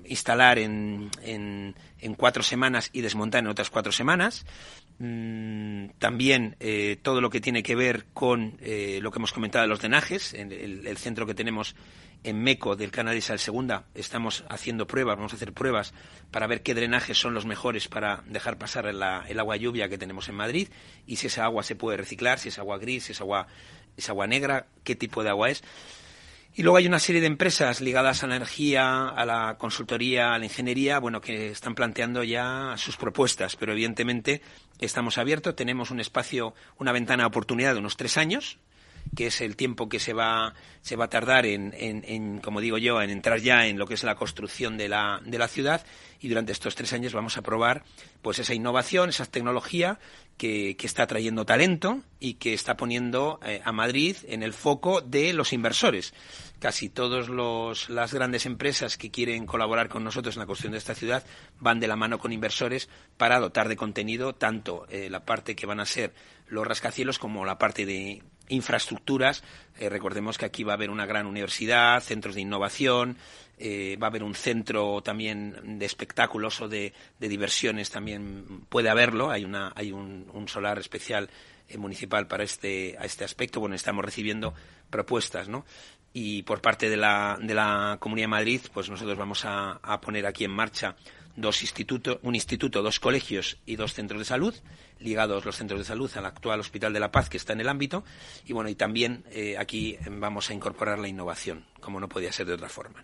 instalar 0.05 0.59
en, 0.59 1.11
en, 1.23 1.75
en, 1.99 2.14
cuatro 2.14 2.43
semanas 2.43 2.91
y 2.93 3.03
desmontar 3.03 3.41
en 3.41 3.49
otras 3.49 3.70
cuatro 3.70 3.93
semanas. 3.93 4.47
Mm, 4.99 5.89
también 5.99 6.55
eh, 6.61 6.97
todo 7.03 7.20
lo 7.20 7.29
que 7.29 7.41
tiene 7.41 7.64
que 7.64 7.75
ver 7.75 8.05
con 8.14 8.57
eh, 8.61 9.01
lo 9.03 9.11
que 9.11 9.18
hemos 9.18 9.33
comentado 9.33 9.62
de 9.62 9.68
los 9.68 9.81
drenajes, 9.81 10.33
en 10.33 10.53
el, 10.53 10.97
centro 10.97 11.27
que 11.27 11.35
tenemos 11.35 11.75
en 12.25 12.43
Meco 12.43 12.77
del 12.77 12.91
Canal 12.91 13.16
Isabel 13.16 13.41
Segunda, 13.41 13.85
estamos 13.95 14.45
haciendo 14.49 14.87
pruebas, 14.87 15.16
vamos 15.16 15.33
a 15.33 15.37
hacer 15.37 15.53
pruebas 15.53 15.93
para 16.31 16.47
ver 16.47 16.62
qué 16.62 16.75
drenajes 16.75 17.18
son 17.18 17.35
los 17.35 17.47
mejores 17.47 17.89
para 17.89 18.23
dejar 18.27 18.59
pasar 18.59 18.87
el 18.87 19.03
agua 19.03 19.57
lluvia 19.57 19.89
que 19.89 19.99
tenemos 19.99 20.29
en 20.29 20.37
Madrid 20.37 20.68
y 21.07 21.16
si 21.16 21.27
esa 21.27 21.45
agua 21.45 21.62
se 21.62 21.77
puede 21.77 21.97
reciclar, 21.97 22.39
si 22.39 22.49
es 22.49 22.59
agua 22.59 22.79
gris, 22.79 23.05
si 23.05 23.12
es 23.12 23.20
agua, 23.20 23.49
es 23.97 24.09
agua 24.09 24.27
negra, 24.27 24.66
qué 24.85 24.95
tipo 24.95 25.23
de 25.23 25.31
agua 25.31 25.51
es. 25.51 25.62
Y 26.55 26.62
luego 26.62 26.77
hay 26.77 26.87
una 26.87 26.99
serie 26.99 27.23
de 27.23 27.29
empresas 27.29 27.81
ligadas 27.81 28.23
a 28.23 28.27
la 28.27 28.37
energía, 28.37 29.09
a 29.09 29.25
la 29.25 29.57
consultoría, 29.57 30.35
a 30.35 30.39
la 30.39 30.45
ingeniería, 30.45 30.99
bueno, 30.99 31.23
que 31.23 31.51
están 31.51 31.75
planteando 31.75 32.23
ya 32.25 32.75
sus 32.77 32.99
propuestas, 32.99 33.57
pero 33.57 33.73
evidentemente 33.73 34.43
estamos 34.79 35.16
abiertos, 35.16 35.57
tenemos 35.57 35.91
un 35.91 35.99
espacio, 35.99 36.55
una 36.79 36.93
ventana 36.93 37.23
de 37.23 37.29
oportunidad 37.29 37.73
de 37.73 37.81
unos 37.81 37.97
tres 37.97 38.18
años, 38.18 38.59
que 39.14 39.26
es 39.26 39.40
el 39.40 39.56
tiempo 39.56 39.88
que 39.88 39.98
se 39.98 40.12
va, 40.12 40.54
se 40.80 40.96
va 40.96 41.04
a 41.06 41.10
tardar 41.10 41.44
en, 41.46 41.74
en, 41.74 42.38
como 42.38 42.60
digo 42.60 42.78
yo, 42.78 43.02
en 43.02 43.10
entrar 43.10 43.40
ya 43.40 43.66
en 43.66 43.78
lo 43.78 43.86
que 43.86 43.94
es 43.94 44.04
la 44.04 44.14
construcción 44.14 44.78
de 44.78 44.88
la, 44.88 45.20
de 45.24 45.38
la 45.38 45.48
ciudad 45.48 45.84
y 46.20 46.28
durante 46.28 46.52
estos 46.52 46.74
tres 46.74 46.92
años 46.92 47.12
vamos 47.12 47.36
a 47.36 47.42
probar 47.42 47.84
pues 48.22 48.38
esa 48.38 48.54
innovación, 48.54 49.10
esa 49.10 49.26
tecnología 49.26 49.98
que, 50.38 50.76
que 50.76 50.86
está 50.86 51.06
trayendo 51.06 51.44
talento 51.44 52.00
y 52.20 52.34
que 52.34 52.54
está 52.54 52.76
poniendo 52.76 53.38
eh, 53.44 53.60
a 53.64 53.72
Madrid 53.72 54.16
en 54.28 54.42
el 54.42 54.54
foco 54.54 55.02
de 55.02 55.32
los 55.32 55.52
inversores. 55.52 56.14
Casi 56.58 56.88
todas 56.88 57.28
las 57.88 58.14
grandes 58.14 58.46
empresas 58.46 58.96
que 58.96 59.10
quieren 59.10 59.46
colaborar 59.46 59.88
con 59.88 60.04
nosotros 60.04 60.36
en 60.36 60.40
la 60.40 60.46
construcción 60.46 60.72
de 60.72 60.78
esta 60.78 60.94
ciudad 60.94 61.24
van 61.58 61.80
de 61.80 61.88
la 61.88 61.96
mano 61.96 62.18
con 62.18 62.32
inversores 62.32 62.88
para 63.16 63.40
dotar 63.40 63.68
de 63.68 63.76
contenido 63.76 64.34
tanto 64.34 64.86
eh, 64.88 65.10
la 65.10 65.24
parte 65.24 65.54
que 65.56 65.66
van 65.66 65.80
a 65.80 65.86
ser 65.86 66.14
los 66.46 66.66
rascacielos 66.66 67.18
como 67.18 67.44
la 67.44 67.58
parte 67.58 67.84
de 67.84 68.22
infraestructuras. 68.53 69.42
Eh, 69.78 69.88
recordemos 69.88 70.38
que 70.38 70.44
aquí 70.44 70.62
va 70.62 70.72
a 70.72 70.76
haber 70.76 70.90
una 70.90 71.07
gran 71.07 71.26
universidad, 71.26 72.00
centros 72.03 72.34
de 72.34 72.42
innovación, 72.42 73.16
eh, 73.59 73.96
va 74.00 74.07
a 74.07 74.11
haber 74.11 74.22
un 74.22 74.34
centro 74.34 75.03
también 75.03 75.78
de 75.78 75.86
espectáculos 75.86 76.61
o 76.61 76.68
de, 76.68 76.92
diversiones, 77.18 77.90
también 77.90 78.64
puede 78.68 78.88
haberlo. 78.90 79.30
Hay, 79.30 79.44
una, 79.44 79.72
hay 79.74 79.92
un, 79.92 80.46
solar 80.46 80.78
especial 80.78 81.30
eh, 81.68 81.78
municipal 81.78 82.26
para 82.26 82.44
este, 82.44 82.96
a 82.98 83.05
este 83.05 83.24
aspecto. 83.24 83.61
Bueno, 83.61 83.74
estamos 83.74 84.05
recibiendo 84.05 84.55
propuestas, 84.90 85.48
¿no? 85.48 85.64
Y 86.14 86.42
por 86.42 86.61
parte 86.61 86.90
de 86.90 86.96
la, 86.98 87.38
de 87.40 87.55
la 87.55 87.96
Comunidad 87.98 88.24
de 88.24 88.28
Madrid, 88.28 88.61
pues 88.74 88.90
nosotros 88.90 89.16
vamos 89.16 89.44
a 89.46 90.00
poner 90.03 90.26
aquí 90.26 90.44
en 90.44 90.50
marcha 90.50 90.94
dos 91.37 91.62
institutos, 91.62 92.18
un 92.22 92.35
instituto, 92.35 92.83
dos 92.83 93.01
colegios 93.01 93.59
y 93.66 93.76
dos 93.76 93.95
centros 93.95 94.20
de 94.20 94.24
salud, 94.24 94.55
ligados 94.99 95.45
los 95.45 95.57
centros 95.57 95.80
de 95.80 95.85
salud 95.85 96.11
al 96.16 96.26
actual 96.26 96.61
Hospital 96.61 96.93
de 96.93 97.01
la 97.01 97.11
Paz 97.11 97.28
que 97.28 97.37
está 97.37 97.53
en 97.53 97.61
el 97.61 97.68
ámbito. 97.68 98.05
Y 98.47 98.53
bueno, 98.53 98.70
y 98.70 98.74
también 98.74 99.24
eh, 99.30 99.57
aquí 99.59 99.97
vamos 100.11 100.51
a 100.51 100.55
incorporar 100.55 100.99
la 100.99 101.09
innovación, 101.09 101.64
como 101.80 102.01
no 102.01 102.09
podía 102.09 102.33
ser 102.33 102.47
de 102.47 102.55
otra 102.55 102.68
forma. 102.68 103.03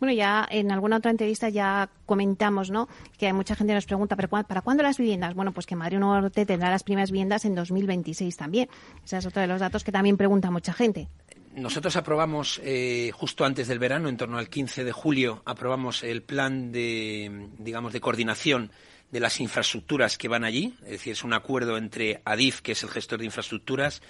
Bueno, 0.00 0.14
ya 0.14 0.46
en 0.50 0.72
alguna 0.72 0.96
otra 0.96 1.10
entrevista 1.10 1.48
ya 1.48 1.90
comentamos, 2.06 2.70
¿no? 2.70 2.88
Que 3.18 3.32
mucha 3.32 3.54
gente 3.54 3.74
nos 3.74 3.86
pregunta, 3.86 4.16
¿pero 4.16 4.28
¿para 4.28 4.62
cuándo 4.62 4.82
las 4.82 4.98
viviendas? 4.98 5.34
Bueno, 5.34 5.52
pues 5.52 5.66
que 5.66 5.76
Madrid 5.76 5.98
Norte 5.98 6.46
tendrá 6.46 6.70
las 6.70 6.82
primeras 6.82 7.10
viviendas 7.10 7.44
en 7.44 7.54
2026 7.54 8.36
también. 8.36 8.68
Ese 9.04 9.18
es 9.18 9.26
otro 9.26 9.40
de 9.42 9.48
los 9.48 9.60
datos 9.60 9.84
que 9.84 9.92
también 9.92 10.16
pregunta 10.16 10.50
mucha 10.50 10.72
gente 10.72 11.08
nosotros 11.54 11.96
aprobamos 11.96 12.60
eh, 12.64 13.10
justo 13.14 13.44
antes 13.44 13.68
del 13.68 13.78
verano, 13.78 14.08
en 14.08 14.16
torno 14.16 14.38
al 14.38 14.48
15 14.48 14.84
de 14.84 14.92
julio, 14.92 15.42
aprobamos 15.44 16.02
el 16.02 16.22
plan 16.22 16.72
de, 16.72 17.48
digamos, 17.58 17.92
de 17.92 18.00
coordinación 18.00 18.72
de 19.10 19.20
las 19.20 19.40
infraestructuras 19.40 20.18
que 20.18 20.28
van 20.28 20.44
allí. 20.44 20.74
Es 20.82 20.90
decir, 20.90 21.12
es 21.12 21.22
un 21.22 21.32
acuerdo 21.32 21.76
entre 21.76 22.20
ADIF, 22.24 22.60
que 22.60 22.72
es 22.72 22.82
el 22.82 22.90
gestor 22.90 23.20
de 23.20 23.26
infraestructuras, 23.26 24.02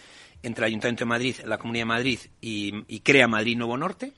entre 0.43 0.65
el 0.65 0.69
Ayuntamiento 0.71 1.05
de 1.05 1.09
Madrid, 1.09 1.37
la 1.45 1.59
Comunidad 1.59 1.83
de 1.83 1.87
Madrid 1.87 2.19
y, 2.41 3.01
CREA 3.01 3.29
Madrid 3.29 3.57
Nuevo 3.57 3.77
Norte 3.77 4.13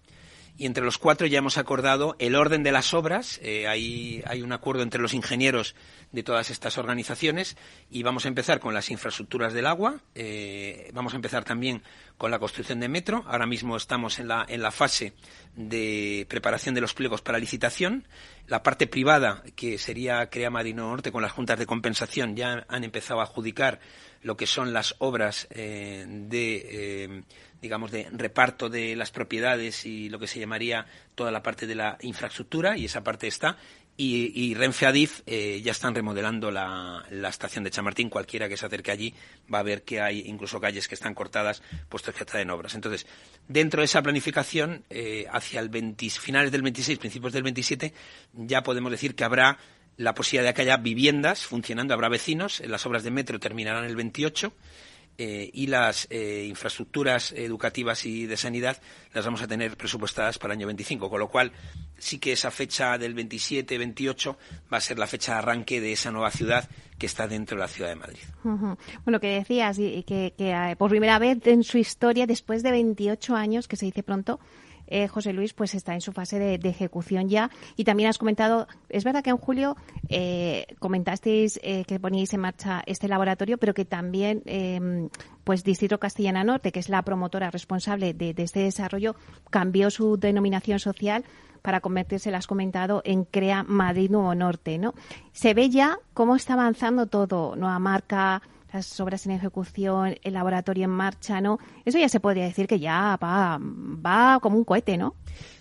y 0.59 0.65
entre 0.65 0.85
los 0.85 0.97
cuatro 0.97 1.27
ya 1.27 1.39
hemos 1.39 1.59
acordado 1.59 2.17
el 2.19 2.35
orden 2.35 2.63
de 2.63 2.73
las 2.73 2.95
obras. 2.95 3.39
Eh, 3.43 3.67
hay, 3.69 4.23
hay 4.27 4.43
un 4.43 4.53
acuerdo 4.53 4.83
entre 4.83 5.03
los 5.03 5.13
ingenieros 5.13 5.75
de 6.13 6.23
todas 6.23 6.51
estas 6.51 6.79
organizaciones 6.79 7.57
y 7.91 8.03
vamos 8.03 8.25
a 8.25 8.29
empezar 8.29 8.59
con 8.59 8.73
las 8.73 8.91
infraestructuras 8.91 9.53
del 9.53 9.67
agua. 9.67 10.01
Eh, 10.15 10.91
vamos 10.95 11.13
a 11.13 11.17
empezar 11.17 11.45
también 11.45 11.83
con 12.19 12.31
la 12.31 12.39
construcción 12.39 12.81
de 12.81 12.89
metro. 12.89 13.25
Ahora 13.27 13.47
mismo 13.47 13.77
estamos 13.77 14.19
en 14.19 14.29
la, 14.29 14.45
en 14.49 14.63
la 14.63 14.71
fase 14.71 15.15
de 15.55 16.27
preparación 16.29 16.75
de 16.75 16.81
los 16.81 16.95
pliegos 16.95 17.23
para 17.23 17.39
licitación. 17.39 18.07
La 18.47 18.63
parte 18.63 18.87
privada, 18.87 19.43
que 19.55 19.79
sería 19.79 20.29
Crea 20.31 20.51
Madino 20.51 20.89
Norte 20.89 21.13
con 21.13 21.23
las 21.23 21.33
juntas 21.33 21.59
de 21.59 21.67
compensación, 21.67 22.37
ya 22.37 22.65
han 22.69 22.85
empezado 22.85 23.21
a 23.21 23.25
adjudicar 23.25 23.81
lo 24.23 24.37
que 24.37 24.47
son 24.47 24.73
las 24.73 24.95
obras 24.99 25.47
eh, 25.51 26.05
de 26.09 27.25
digamos, 27.61 27.91
de 27.91 28.09
reparto 28.13 28.69
de 28.69 28.97
las 28.97 29.11
propiedades 29.11 29.87
y 29.87 30.09
lo 30.09 30.19
que 30.19 30.27
se 30.27 30.39
llamaría 30.39 30.87
toda 31.15 31.31
la 31.31 31.43
parte 31.43 31.67
de 31.67 31.75
la 31.75 31.99
infraestructura, 32.01 32.77
y 32.77 32.85
esa 32.85 33.03
parte 33.03 33.27
está. 33.27 33.57
Y, 33.99 34.33
y 34.35 34.55
Renfe 34.55 34.85
Adif 34.85 35.23
eh, 35.27 35.61
ya 35.65 35.73
están 35.73 35.95
remodelando 35.95 36.51
la, 36.51 37.03
estación 37.29 37.65
de 37.65 37.71
Chamartín. 37.71 38.11
Cualquiera 38.11 38.49
que 38.49 38.57
se 38.57 38.67
acerque 38.67 38.91
allí 38.91 39.15
va 39.53 39.61
a 39.61 39.63
ver 39.63 39.85
que 39.85 40.01
hay 40.01 40.25
incluso 40.27 40.61
calles 40.61 40.87
que 40.87 40.95
están 40.95 41.15
cortadas, 41.15 41.63
puestos 41.89 42.15
que 42.15 42.25
están 42.25 42.43
en 42.43 42.51
obras. 42.51 42.75
Entonces, 42.75 43.07
dentro 43.49 43.81
de 43.81 43.87
esa 43.87 44.03
planificación, 44.03 44.85
eh, 44.91 45.27
hacia 45.33 45.61
el 45.61 45.71
20, 45.71 46.11
finales 46.11 46.53
del 46.53 46.63
26, 46.63 46.99
principios 46.99 47.33
del 47.33 47.43
27, 47.43 47.95
ya 48.35 48.63
podemos 48.63 48.91
decir 48.91 49.15
que 49.15 49.25
habrá 49.25 49.59
la 49.97 50.15
posibilidad 50.15 50.51
de 50.51 50.55
que 50.55 50.63
haya 50.63 50.77
viviendas 50.77 51.47
funcionando, 51.47 51.95
habrá 51.95 52.11
vecinos. 52.11 52.61
Las 52.67 52.85
obras 52.85 53.03
de 53.03 53.11
metro 53.11 53.41
terminarán 53.41 53.85
el 53.85 53.97
28 53.97 54.53
eh, 55.19 55.51
y 55.53 55.67
las 55.67 56.07
eh, 56.11 56.45
infraestructuras 56.49 57.33
educativas 57.33 58.05
y 58.05 58.27
de 58.27 58.37
sanidad 58.37 58.77
las 59.15 59.25
vamos 59.25 59.41
a 59.41 59.47
tener 59.47 59.77
presupuestadas 59.77 60.39
para 60.39 60.53
el 60.53 60.59
año 60.59 60.67
25, 60.67 61.09
con 61.09 61.21
lo 61.21 61.29
cual 61.29 61.53
sí 61.99 62.19
que 62.19 62.33
esa 62.33 62.51
fecha 62.51 62.99
del 62.99 63.15
27-28 63.17 64.37
va 64.73 64.77
a 64.77 64.81
ser 64.81 64.99
la 64.99 65.07
fecha 65.07 65.33
de 65.33 65.39
arranque 65.39 65.81
de 65.81 65.93
esa 65.93 66.11
nueva 66.11 66.31
ciudad 66.31 66.69
que 66.99 67.07
está 67.07 67.27
dentro 67.27 67.57
de 67.57 67.63
la 67.63 67.69
ciudad 67.69 67.91
de 67.91 67.97
Madrid. 67.97 68.19
Bueno, 69.05 69.21
que 69.21 69.29
decías 69.29 69.77
que, 69.79 70.35
que, 70.37 70.51
eh, 70.51 70.77
por 70.77 70.91
primera 70.91 71.19
vez 71.19 71.47
en 71.47 71.63
su 71.65 71.79
historia, 71.79 72.27
después 72.27 72.63
de 72.63 72.71
28 72.73 73.37
años, 73.37 73.69
que 73.69 73.77
se 73.77 73.87
dice 73.87 74.03
pronto, 74.03 74.39
eh, 74.87 75.09
José 75.09 75.33
Luis, 75.33 75.53
pues 75.53 75.75
está 75.75 75.95
en 75.95 76.01
su 76.01 76.13
fase 76.13 76.39
de, 76.39 76.69
ejecución 76.69 77.29
ya. 77.29 77.51
Y 77.77 77.85
también 77.85 78.09
has 78.09 78.19
comentado, 78.19 78.67
es 78.89 79.05
verdad 79.05 79.23
que 79.23 79.31
en 79.31 79.37
julio 79.37 79.77
eh, 80.09 80.67
comentasteis 80.79 81.59
eh, 81.63 81.85
que 81.87 82.01
poníais 82.01 82.33
en 82.35 82.41
marcha 82.41 82.83
este 82.87 83.09
laboratorio, 83.09 83.59
pero 83.59 83.75
que 83.75 83.85
también, 83.85 84.43
em, 84.47 85.09
pues 85.45 85.65
Distrito 85.65 85.99
Castellana 85.99 86.45
Norte, 86.45 86.73
que 86.73 86.81
es 86.81 86.89
la 86.89 87.03
promotora 87.03 87.51
responsable 87.51 88.15
de, 88.15 88.35
este 88.37 88.61
desarrollo, 88.61 89.17
cambió 89.51 89.91
su 89.91 90.17
denominación 90.17 90.79
social 90.79 91.25
para 91.63 91.81
convertirse, 91.81 92.31
lo 92.31 92.37
has 92.37 92.47
comentado, 92.47 93.03
en 93.05 93.25
CREA 93.25 93.65
Madrid 93.65 94.11
Nuevo 94.11 94.35
Norte, 94.35 94.79
¿no? 94.79 94.95
Se 95.33 95.53
ve 95.53 95.69
ya 95.69 95.99
cómo 96.15 96.37
está 96.37 96.53
avanzando 96.53 97.07
todo, 97.07 97.57
nueva 97.57 97.81
marca, 97.81 98.41
las 98.77 99.01
obras 99.01 99.25
en 99.27 99.33
ejecución, 99.33 100.19
el 100.23 100.35
laboratorio 100.35 100.85
en 100.85 100.91
marcha, 100.91 101.41
¿no? 101.41 101.59
Eso 101.85 101.99
ya 101.99 102.09
se 102.09 102.21
podría 102.21 102.45
decir 102.45 102.67
que 102.67 102.79
ya 102.79 103.17
va, 103.17 104.39
como 104.41 104.59
un 104.59 104.65
cohete, 104.65 104.97
¿no? 104.99 105.15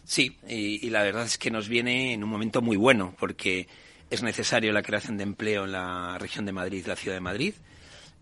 Sí, 0.03 0.37
y, 0.47 0.89
la 0.89 1.01
verdad 1.01 1.23
es 1.23 1.37
que 1.37 1.49
nos 1.49 1.67
viene 1.67 2.13
en 2.13 2.23
un 2.23 2.29
momento 2.29 2.61
muy 2.61 2.77
bueno, 2.77 3.15
porque 3.17 3.67
es 4.09 4.21
necesario 4.21 4.71
la 4.73 4.83
creación 4.83 5.17
de 5.17 5.23
empleo 5.23 5.65
en 5.65 5.71
la 5.71 6.17
región 6.19 6.45
de 6.45 6.51
Madrid, 6.51 6.85
la 6.85 6.95
ciudad 6.95 7.15
de 7.15 7.21
Madrid. 7.21 7.53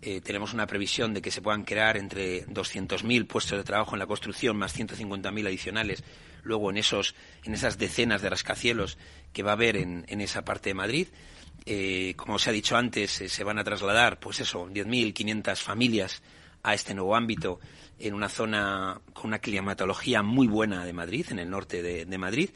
Eh, 0.02 0.22
tenemos 0.22 0.54
una 0.54 0.68
previsión 0.68 1.14
de 1.14 1.22
que 1.22 1.32
se 1.32 1.42
puedan 1.42 1.64
crear 1.64 1.98
entre 1.98 2.46
200.000 2.48 3.26
puestos 3.26 3.58
de 3.58 3.64
trabajo 3.64 3.96
en 3.96 4.00
la 4.00 4.06
construcción, 4.06 4.58
más 4.58 4.78
150.000 4.78 5.48
adicionales, 5.48 6.04
luego 6.44 6.70
en, 6.70 6.78
esos, 6.78 7.16
en 7.44 7.54
esas 7.54 7.78
decenas 7.78 8.22
de 8.22 8.30
rascacielos 8.30 8.98
que 9.32 9.44
va 9.44 9.52
a 9.52 9.54
haber 9.54 9.78
en, 9.78 10.06
en 10.08 10.22
esa 10.22 10.46
parte 10.46 10.70
de 10.70 10.76
Madrid. 10.76 11.08
Eh, 11.66 12.14
como 12.18 12.40
se 12.40 12.50
ha 12.50 12.54
dicho 12.54 12.76
antes, 12.76 13.22
eh, 13.22 13.30
se 13.30 13.44
van 13.44 13.58
a 13.58 13.64
trasladar, 13.64 14.20
pues 14.20 14.42
eso, 14.42 14.68
10.500 14.68 15.56
familias 15.58 16.22
a 16.62 16.74
este 16.74 16.94
nuevo 16.94 17.16
ámbito 17.16 17.60
en 18.00 18.14
una 18.14 18.28
zona 18.28 19.00
con 19.14 19.28
una 19.28 19.40
climatología 19.40 20.24
muy 20.24 20.48
buena 20.48 20.84
de 20.84 20.94
Madrid, 20.94 21.26
en 21.30 21.40
el 21.40 21.50
norte 21.50 21.82
de, 21.82 22.18
Madrid. 22.18 22.50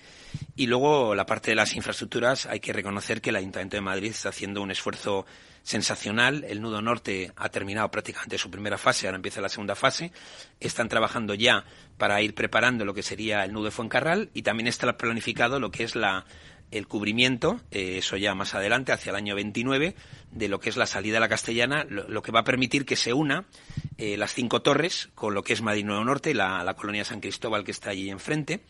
Y 0.55 0.67
luego 0.67 1.15
la 1.15 1.25
parte 1.25 1.51
de 1.51 1.55
las 1.55 1.75
infraestructuras, 1.75 2.45
hay 2.47 2.59
que 2.59 2.73
reconocer 2.73 3.21
que 3.21 3.29
el 3.29 3.35
Ayuntamiento 3.35 3.77
de 3.77 3.81
Madrid 3.81 4.09
está 4.09 4.29
haciendo 4.29 4.61
un 4.61 4.71
esfuerzo 4.71 5.25
sensacional. 5.63 6.43
El 6.47 6.61
nudo 6.61 6.81
norte 6.81 7.31
ha 7.35 7.49
terminado 7.49 7.89
prácticamente 7.91 8.37
su 8.37 8.49
primera 8.49 8.77
fase, 8.77 9.07
ahora 9.07 9.17
empieza 9.17 9.39
la 9.39 9.49
segunda 9.49 9.75
fase. 9.75 10.11
Están 10.59 10.89
trabajando 10.89 11.33
ya 11.33 11.65
para 11.97 12.21
ir 12.21 12.33
preparando 12.33 12.83
lo 12.83 12.93
que 12.93 13.03
sería 13.03 13.45
el 13.45 13.53
nudo 13.53 13.65
de 13.65 13.71
Fuencarral 13.71 14.29
y 14.33 14.41
también 14.41 14.67
está 14.67 14.97
planificado 14.97 15.59
lo 15.59 15.71
que 15.71 15.83
es 15.83 15.95
la, 15.95 16.25
el 16.71 16.87
cubrimiento, 16.87 17.61
eh, 17.71 17.97
eso 17.97 18.17
ya 18.17 18.35
más 18.35 18.53
adelante, 18.53 18.91
hacia 18.91 19.11
el 19.11 19.15
año 19.15 19.35
29, 19.35 19.95
de 20.31 20.47
lo 20.47 20.59
que 20.59 20.69
es 20.69 20.77
la 20.77 20.85
salida 20.85 21.17
a 21.17 21.21
la 21.21 21.29
castellana, 21.29 21.85
lo, 21.89 22.21
que 22.21 22.31
va 22.31 22.41
a 22.41 22.43
permitir 22.43 22.85
que 22.85 22.95
se 22.95 23.13
una 23.13 23.45
eh, 23.97 24.17
las 24.17 24.33
cinco 24.33 24.61
torres 24.61 25.09
con 25.15 25.33
lo 25.33 25.43
que 25.43 25.53
es 25.53 25.61
Madrid 25.61 25.85
Nuevo 25.85 26.03
Norte, 26.03 26.33
la, 26.33 26.63
la, 26.63 26.75
colonia 26.75 27.05
San 27.05 27.21
Cristóbal 27.21 27.63
que 27.63 27.71
está 27.71 27.91
allí 27.91 28.09
enfrente. 28.09 28.61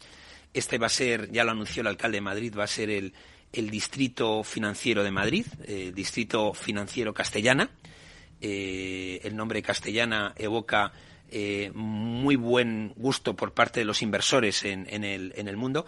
Este 0.53 0.77
va 0.77 0.87
a 0.87 0.89
ser, 0.89 1.31
ya 1.31 1.43
lo 1.43 1.51
anunció 1.51 1.81
el 1.81 1.87
alcalde 1.87 2.17
de 2.17 2.21
Madrid, 2.21 2.53
va 2.57 2.63
a 2.63 2.67
ser 2.67 2.89
el, 2.89 3.13
el 3.51 3.69
distrito 3.69 4.43
financiero 4.43 5.03
de 5.03 5.11
Madrid, 5.11 5.45
el 5.65 5.93
distrito 5.93 6.53
financiero 6.53 7.13
castellana. 7.13 7.69
Eh, 8.39 9.19
el 9.23 9.35
nombre 9.35 9.61
castellana 9.63 10.33
evoca 10.37 10.91
eh, 11.29 11.71
muy 11.73 12.35
buen 12.35 12.93
gusto 12.95 13.35
por 13.35 13.53
parte 13.53 13.79
de 13.79 13.85
los 13.85 14.01
inversores 14.01 14.63
en, 14.63 14.87
en, 14.89 15.03
el, 15.03 15.33
en 15.35 15.47
el 15.47 15.57
mundo. 15.57 15.85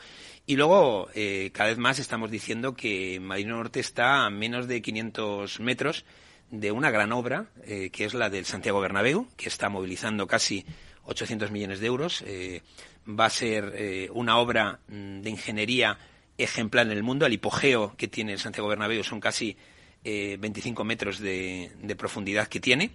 Y 0.49 0.55
luego, 0.55 1.09
eh, 1.13 1.51
cada 1.53 1.69
vez 1.69 1.77
más 1.77 1.99
estamos 1.99 2.31
diciendo 2.31 2.73
que 2.73 3.19
Madrid 3.19 3.45
Norte 3.45 3.79
está 3.79 4.25
a 4.25 4.31
menos 4.31 4.67
de 4.67 4.81
500 4.81 5.59
metros 5.59 6.05
de 6.49 6.71
una 6.71 6.89
gran 6.89 7.11
obra, 7.11 7.51
eh, 7.65 7.91
que 7.91 8.05
es 8.05 8.15
la 8.15 8.31
del 8.31 8.45
Santiago 8.45 8.79
Bernabéu, 8.79 9.27
que 9.37 9.47
está 9.47 9.69
movilizando 9.69 10.25
casi 10.25 10.65
800 11.03 11.51
millones 11.51 11.79
de 11.81 11.85
euros. 11.85 12.23
va 13.07 13.25
a 13.25 13.29
ser 13.29 14.09
una 14.11 14.39
obra 14.39 14.79
mm, 14.87 15.21
de 15.21 15.29
ingeniería 15.29 15.99
ejemplar 16.39 16.87
en 16.87 16.93
el 16.93 17.03
mundo. 17.03 17.27
El 17.27 17.33
hipogeo 17.33 17.93
que 17.95 18.07
tiene 18.07 18.33
el 18.33 18.39
Santiago 18.39 18.69
Bernabéu 18.69 19.03
son 19.03 19.19
casi 19.19 19.55
25 20.03 20.83
metros 20.83 21.19
de, 21.19 21.73
de 21.79 21.95
profundidad 21.95 22.47
que 22.47 22.59
tiene 22.59 22.89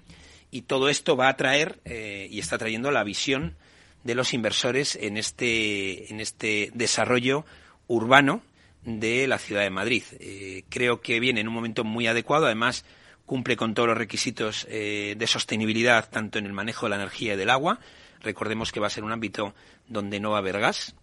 y 0.50 0.62
todo 0.62 0.88
esto 0.88 1.16
va 1.16 1.28
a 1.28 1.36
traer 1.36 1.80
eh, 1.84 2.26
y 2.30 2.40
está 2.40 2.58
trayendo 2.58 2.90
la 2.90 3.04
visión 3.04 3.56
de 4.04 4.14
los 4.14 4.32
inversores 4.34 4.96
en 4.96 5.16
este, 5.16 6.10
en 6.12 6.20
este 6.20 6.70
desarrollo 6.74 7.44
urbano 7.86 8.42
de 8.84 9.26
la 9.26 9.38
ciudad 9.38 9.62
de 9.62 9.70
Madrid. 9.70 10.04
Eh, 10.20 10.64
creo 10.68 11.00
que 11.00 11.18
viene 11.20 11.40
en 11.40 11.48
un 11.48 11.54
momento 11.54 11.84
muy 11.84 12.06
adecuado, 12.06 12.46
además 12.46 12.84
cumple 13.26 13.56
con 13.56 13.74
todos 13.74 13.88
los 13.88 13.98
requisitos 13.98 14.66
eh, 14.70 15.14
de 15.16 15.26
sostenibilidad, 15.26 16.08
tanto 16.10 16.38
en 16.38 16.46
el 16.46 16.52
manejo 16.52 16.86
de 16.86 16.90
la 16.90 16.96
energía 16.96 17.34
y 17.34 17.36
del 17.36 17.50
agua. 17.50 17.80
Recordemos 18.20 18.70
que 18.70 18.80
va 18.80 18.86
a 18.86 18.90
ser 18.90 19.04
un 19.04 19.12
ámbito 19.12 19.54
donde 19.88 20.20
no 20.20 20.30
va 20.30 20.36
a 20.36 20.40
haber 20.40 20.60
gas. 20.60 20.94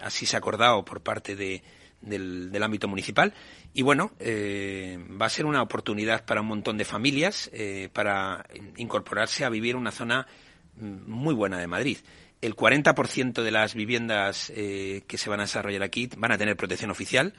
así 0.00 0.26
se 0.26 0.36
ha 0.36 0.38
acordado 0.38 0.84
por 0.84 1.00
parte 1.00 1.36
de, 1.36 1.62
del, 2.02 2.62
ámbito 2.62 2.88
municipal. 2.88 3.32
Y 3.72 3.82
bueno, 3.82 4.12
eh, 4.18 4.98
va 5.20 5.26
a 5.26 5.30
ser 5.30 5.46
una 5.46 5.62
oportunidad 5.62 6.24
para 6.24 6.40
un 6.42 6.48
montón 6.48 6.76
de 6.76 6.84
familias 6.84 7.50
eh, 7.52 7.88
para 7.92 8.44
incorporarse 8.76 9.44
a 9.44 9.48
vivir 9.48 9.76
una 9.76 9.92
zona 9.92 10.26
muy 10.76 11.34
buena 11.34 11.58
de 11.58 11.66
Madrid. 11.66 11.98
El 12.40 12.56
40% 12.56 13.42
de 13.42 13.50
las 13.50 13.74
viviendas 13.74 14.52
eh, 14.54 15.02
que 15.06 15.18
se 15.18 15.30
van 15.30 15.40
a 15.40 15.44
desarrollar 15.44 15.82
aquí 15.82 16.08
van 16.16 16.32
a 16.32 16.38
tener 16.38 16.56
protección 16.56 16.90
oficial, 16.90 17.34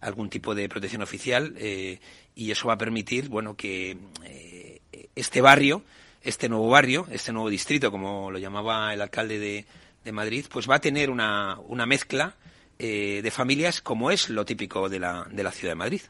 algún 0.00 0.30
tipo 0.30 0.54
de 0.54 0.68
protección 0.68 1.02
oficial, 1.02 1.56
y 1.58 2.50
eso 2.50 2.68
va 2.68 2.74
a 2.74 2.78
permitir, 2.78 3.28
bueno, 3.28 3.56
que 3.56 3.98
este 5.14 5.40
barrio, 5.40 5.82
este 6.22 6.48
nuevo 6.48 6.68
barrio, 6.68 7.06
este 7.10 7.32
nuevo 7.32 7.50
distrito, 7.50 7.90
como 7.90 8.30
lo 8.30 8.38
llamaba 8.38 8.94
el 8.94 9.00
alcalde 9.00 9.38
de, 9.38 9.64
de 10.04 10.12
Madrid, 10.12 10.46
pues 10.50 10.68
va 10.68 10.76
a 10.76 10.80
tener 10.80 11.10
una, 11.10 11.58
una 11.66 11.86
mezcla 11.86 12.36
eh, 12.78 13.20
de 13.22 13.30
familias 13.30 13.80
como 13.80 14.10
es 14.10 14.28
lo 14.28 14.44
típico 14.44 14.88
de 14.88 14.98
la, 14.98 15.26
de 15.30 15.42
la 15.42 15.52
ciudad 15.52 15.72
de 15.72 15.76
Madrid. 15.76 16.00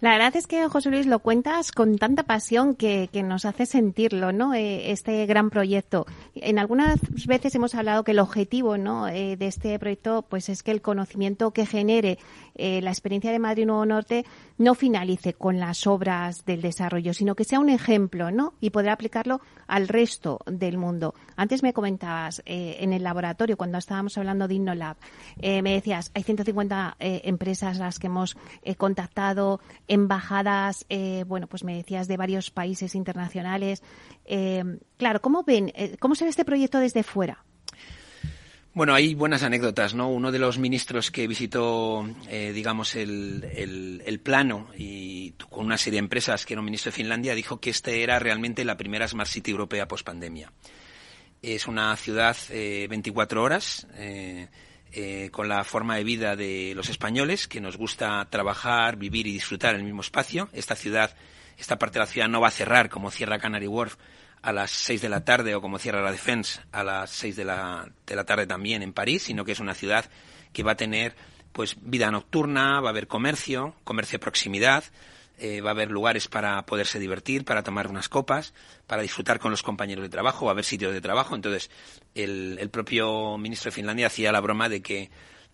La 0.00 0.12
verdad 0.12 0.34
es 0.34 0.46
que, 0.46 0.66
José 0.66 0.88
Luis, 0.88 1.06
lo 1.06 1.18
cuentas 1.18 1.72
con 1.72 1.98
tanta 1.98 2.22
pasión 2.22 2.74
que, 2.74 3.10
que 3.12 3.22
nos 3.22 3.44
hace 3.44 3.66
sentirlo, 3.66 4.32
¿no? 4.32 4.54
Eh, 4.54 4.92
este 4.92 5.26
gran 5.26 5.50
proyecto. 5.50 6.06
En 6.34 6.58
algunas 6.58 6.98
veces 7.26 7.54
hemos 7.54 7.74
hablado 7.74 8.02
que 8.02 8.12
el 8.12 8.18
objetivo, 8.18 8.78
¿no? 8.78 9.08
Eh, 9.08 9.36
de 9.36 9.46
este 9.46 9.78
proyecto, 9.78 10.22
pues 10.22 10.48
es 10.48 10.62
que 10.62 10.70
el 10.70 10.80
conocimiento 10.80 11.50
que 11.50 11.66
genere 11.66 12.18
eh, 12.60 12.82
la 12.82 12.90
experiencia 12.90 13.32
de 13.32 13.38
Madrid 13.38 13.64
Nuevo 13.64 13.86
Norte 13.86 14.26
no 14.58 14.74
finalice 14.74 15.32
con 15.32 15.58
las 15.58 15.86
obras 15.86 16.44
del 16.44 16.60
desarrollo, 16.60 17.14
sino 17.14 17.34
que 17.34 17.44
sea 17.44 17.58
un 17.58 17.70
ejemplo, 17.70 18.30
¿no? 18.30 18.52
Y 18.60 18.68
poder 18.68 18.90
aplicarlo 18.90 19.40
al 19.66 19.88
resto 19.88 20.40
del 20.46 20.76
mundo. 20.76 21.14
Antes 21.36 21.62
me 21.62 21.72
comentabas 21.72 22.42
eh, 22.44 22.76
en 22.80 22.92
el 22.92 23.02
laboratorio, 23.02 23.56
cuando 23.56 23.78
estábamos 23.78 24.18
hablando 24.18 24.46
de 24.46 24.54
InnoLab, 24.54 24.96
eh, 25.40 25.62
me 25.62 25.72
decías, 25.72 26.10
hay 26.14 26.22
150 26.22 26.96
empresas 27.00 27.78
las 27.78 27.98
que 27.98 28.08
hemos 28.08 28.36
contactado, 28.76 29.60
embajadas, 29.88 30.86
bueno, 31.26 31.46
pues 31.46 31.64
me 31.64 31.76
decías 31.76 32.08
de 32.08 32.16
varios 32.16 32.50
países 32.50 32.94
internacionales. 32.94 33.82
claro, 34.96 35.20
¿cómo 35.20 35.44
ven, 35.44 35.72
cómo 35.98 36.14
se 36.14 36.24
ve 36.24 36.30
este 36.30 36.44
proyecto 36.44 36.78
desde 36.78 37.02
fuera? 37.02 37.44
Bueno, 38.72 38.94
hay 38.94 39.14
buenas 39.14 39.42
anécdotas, 39.42 39.94
¿no? 39.94 40.08
Uno 40.08 40.30
de 40.30 40.38
los 40.38 40.58
ministros 40.58 41.10
que 41.10 41.26
visitó, 41.26 42.08
eh, 42.28 42.52
digamos, 42.54 42.94
el, 42.94 43.44
el, 44.04 44.20
plano 44.20 44.68
y 44.78 45.32
con 45.50 45.66
una 45.66 45.76
serie 45.76 45.96
de 45.96 46.04
empresas, 46.04 46.46
que 46.46 46.54
era 46.54 46.60
un 46.60 46.66
ministro 46.66 46.92
de 46.92 46.96
Finlandia, 46.96 47.34
dijo 47.34 47.58
que 47.58 47.70
este 47.70 48.04
era 48.04 48.20
realmente 48.20 48.64
la 48.64 48.76
primera 48.76 49.08
Smart 49.08 49.28
City 49.28 49.50
europea 49.50 49.88
post 49.88 50.06
pandemia. 50.06 50.52
Es 51.42 51.66
una 51.66 51.96
ciudad 51.96 52.36
eh, 52.50 52.86
24 52.88 53.42
horas, 53.42 53.88
eh, 53.96 54.46
eh, 54.92 55.30
con 55.32 55.48
la 55.48 55.64
forma 55.64 55.96
de 55.96 56.04
vida 56.04 56.36
de 56.36 56.72
los 56.76 56.90
españoles, 56.90 57.48
que 57.48 57.60
nos 57.60 57.76
gusta 57.76 58.28
trabajar, 58.30 58.96
vivir 58.96 59.26
y 59.26 59.32
disfrutar 59.32 59.74
en 59.74 59.80
el 59.80 59.86
mismo 59.86 60.02
espacio. 60.02 60.48
Esta 60.52 60.76
ciudad, 60.76 61.16
esta 61.58 61.76
parte 61.76 61.94
de 61.94 62.04
la 62.04 62.10
ciudad 62.10 62.28
no 62.28 62.40
va 62.40 62.48
a 62.48 62.52
cerrar 62.52 62.88
como 62.88 63.10
cierra 63.10 63.40
Canary 63.40 63.66
Wharf 63.66 63.96
a 64.42 64.52
las 64.52 64.70
6 64.70 65.02
de 65.02 65.08
la 65.08 65.24
tarde 65.24 65.54
o 65.54 65.60
como 65.60 65.78
cierra 65.78 66.02
la 66.02 66.12
Defense 66.12 66.60
a 66.72 66.82
las 66.82 67.10
6 67.10 67.36
de 67.36 67.44
la, 67.44 67.88
de 68.06 68.16
la 68.16 68.24
tarde 68.24 68.46
también 68.46 68.82
en 68.82 68.92
París, 68.92 69.22
sino 69.24 69.44
que 69.44 69.52
es 69.52 69.60
una 69.60 69.74
ciudad 69.74 70.06
que 70.52 70.62
va 70.62 70.72
a 70.72 70.76
tener 70.76 71.14
pues 71.52 71.76
vida 71.80 72.10
nocturna, 72.10 72.80
va 72.80 72.88
a 72.88 72.90
haber 72.90 73.06
comercio, 73.06 73.74
comercio 73.84 74.18
de 74.18 74.22
proximidad, 74.22 74.84
eh, 75.38 75.60
va 75.60 75.70
a 75.70 75.72
haber 75.72 75.90
lugares 75.90 76.28
para 76.28 76.64
poderse 76.66 76.98
divertir, 76.98 77.44
para 77.44 77.62
tomar 77.62 77.88
unas 77.88 78.08
copas, 78.08 78.54
para 78.86 79.02
disfrutar 79.02 79.38
con 79.38 79.50
los 79.50 79.62
compañeros 79.62 80.02
de 80.02 80.08
trabajo, 80.08 80.44
va 80.44 80.50
a 80.50 80.54
haber 80.54 80.64
sitios 80.64 80.92
de 80.92 81.00
trabajo. 81.00 81.34
Entonces, 81.34 81.70
el, 82.14 82.58
el 82.60 82.70
propio 82.70 83.36
ministro 83.38 83.70
de 83.70 83.74
Finlandia 83.74 84.06
hacía 84.06 84.32
la 84.32 84.40
broma 84.40 84.68
de 84.68 84.82
que 84.82 85.10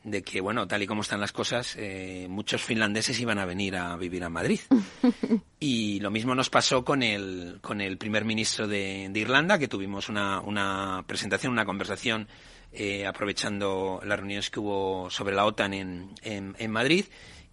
de 0.06 0.22
que, 0.22 0.40
bueno, 0.40 0.68
tal 0.68 0.82
y 0.84 0.86
como 0.86 1.02
están 1.02 1.20
las 1.20 1.32
cosas, 1.32 1.74
eh, 1.76 2.28
muchos 2.30 2.62
finlandeses 2.62 3.18
iban 3.18 3.40
a 3.40 3.44
venir 3.44 3.74
a 3.76 3.96
vivir 3.96 4.22
a 4.22 4.28
Madrid. 4.28 4.60
y 5.60 5.98
lo 5.98 6.12
mismo 6.12 6.32
nos 6.36 6.48
pasó 6.48 6.84
con 6.84 7.02
el, 7.02 7.58
con 7.60 7.80
el 7.80 7.98
primer 7.98 8.24
ministro 8.24 8.68
de, 8.68 9.10
Irlanda, 9.12 9.58
que 9.58 9.66
tuvimos 9.66 10.08
una, 10.08 10.40
una 10.40 11.04
presentación, 11.08 11.52
una 11.52 11.64
conversación, 11.64 12.28
eh, 12.72 13.04
aprovechando 13.04 14.00
las 14.04 14.16
reuniones 14.16 14.48
que 14.48 14.60
hubo 14.60 15.10
sobre 15.10 15.34
la 15.34 15.44
OTAN 15.44 15.74
en, 15.74 16.14
en, 16.22 16.70
Madrid. 16.70 17.06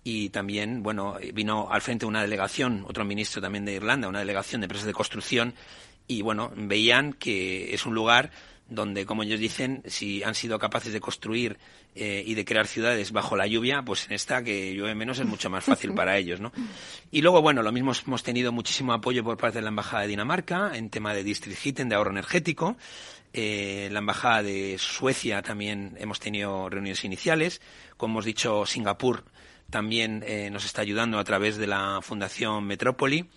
Y 0.03 0.29
también, 0.29 0.83
bueno, 0.83 1.17
vino 1.33 1.69
al 1.71 1.81
frente 1.81 2.05
una 2.05 2.21
delegación, 2.21 2.85
otro 2.87 3.03
ministro 3.03 3.41
también 3.41 3.65
de 3.65 3.73
Irlanda, 3.73 4.07
una 4.07 4.19
delegación 4.19 4.61
de 4.61 4.65
empresas 4.65 4.85
de 4.85 4.93
construcción. 4.93 5.55
Y 6.07 6.21
bueno, 6.21 6.51
veían 6.55 7.13
que 7.13 7.73
es 7.73 7.87
un 7.87 7.95
lugar 7.95 8.29
donde, 8.73 9.05
como 9.05 9.23
ellos 9.23 9.39
dicen, 9.39 9.83
si 9.85 10.23
han 10.23 10.35
sido 10.35 10.59
capaces 10.59 10.93
de 10.93 10.99
construir 10.99 11.57
eh, 11.95 12.23
y 12.25 12.33
de 12.33 12.45
crear 12.45 12.67
ciudades 12.67 13.11
bajo 13.11 13.35
la 13.35 13.47
lluvia, 13.47 13.83
pues 13.83 14.05
en 14.07 14.13
esta 14.13 14.43
que 14.43 14.73
llueve 14.73 14.95
menos 14.95 15.19
es 15.19 15.25
mucho 15.25 15.49
más 15.49 15.63
fácil 15.63 15.93
para 15.93 16.17
ellos, 16.17 16.39
¿no? 16.39 16.51
Y 17.11 17.21
luego, 17.21 17.41
bueno, 17.41 17.61
lo 17.61 17.71
mismo 17.71 17.91
hemos 18.05 18.23
tenido 18.23 18.51
muchísimo 18.51 18.93
apoyo 18.93 19.23
por 19.23 19.37
parte 19.37 19.59
de 19.59 19.63
la 19.63 19.69
Embajada 19.69 20.03
de 20.03 20.09
Dinamarca 20.09 20.71
en 20.75 20.89
tema 20.89 21.13
de 21.13 21.23
district 21.23 21.59
heating, 21.59 21.89
de 21.89 21.95
ahorro 21.95 22.11
energético. 22.11 22.77
Eh, 23.33 23.89
la 23.91 23.99
Embajada 23.99 24.43
de 24.43 24.77
Suecia 24.77 25.41
también 25.41 25.95
hemos 25.99 26.19
tenido 26.19 26.69
reuniones 26.69 27.03
iniciales. 27.03 27.61
Como 27.97 28.13
hemos 28.13 28.25
dicho, 28.25 28.65
Singapur 28.65 29.25
también 29.69 30.23
eh, 30.27 30.49
nos 30.51 30.65
está 30.65 30.81
ayudando 30.81 31.17
a 31.17 31.23
través 31.23 31.57
de 31.57 31.67
la 31.67 31.99
Fundación 32.01 32.65
Metrópoli. 32.65 33.29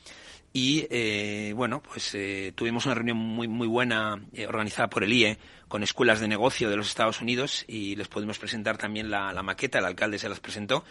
Y 0.56 0.86
eh, 0.88 1.52
bueno, 1.54 1.82
pues 1.82 2.14
eh, 2.14 2.50
tuvimos 2.54 2.86
una 2.86 2.94
reunión 2.94 3.18
muy, 3.18 3.46
muy 3.46 3.68
buena 3.68 4.18
eh, 4.32 4.46
organizada 4.46 4.88
por 4.88 5.04
el 5.04 5.12
IE 5.12 5.36
con 5.68 5.82
escuelas 5.82 6.18
de 6.18 6.28
negocio 6.28 6.70
de 6.70 6.76
los 6.76 6.88
Estados 6.88 7.20
Unidos 7.20 7.66
y 7.68 7.94
les 7.94 8.08
pudimos 8.08 8.38
presentar 8.38 8.78
también 8.78 9.10
la, 9.10 9.34
la 9.34 9.42
maqueta, 9.42 9.80
el 9.80 9.84
alcalde 9.84 10.18
se 10.18 10.30
las 10.30 10.40
presentó 10.40 10.82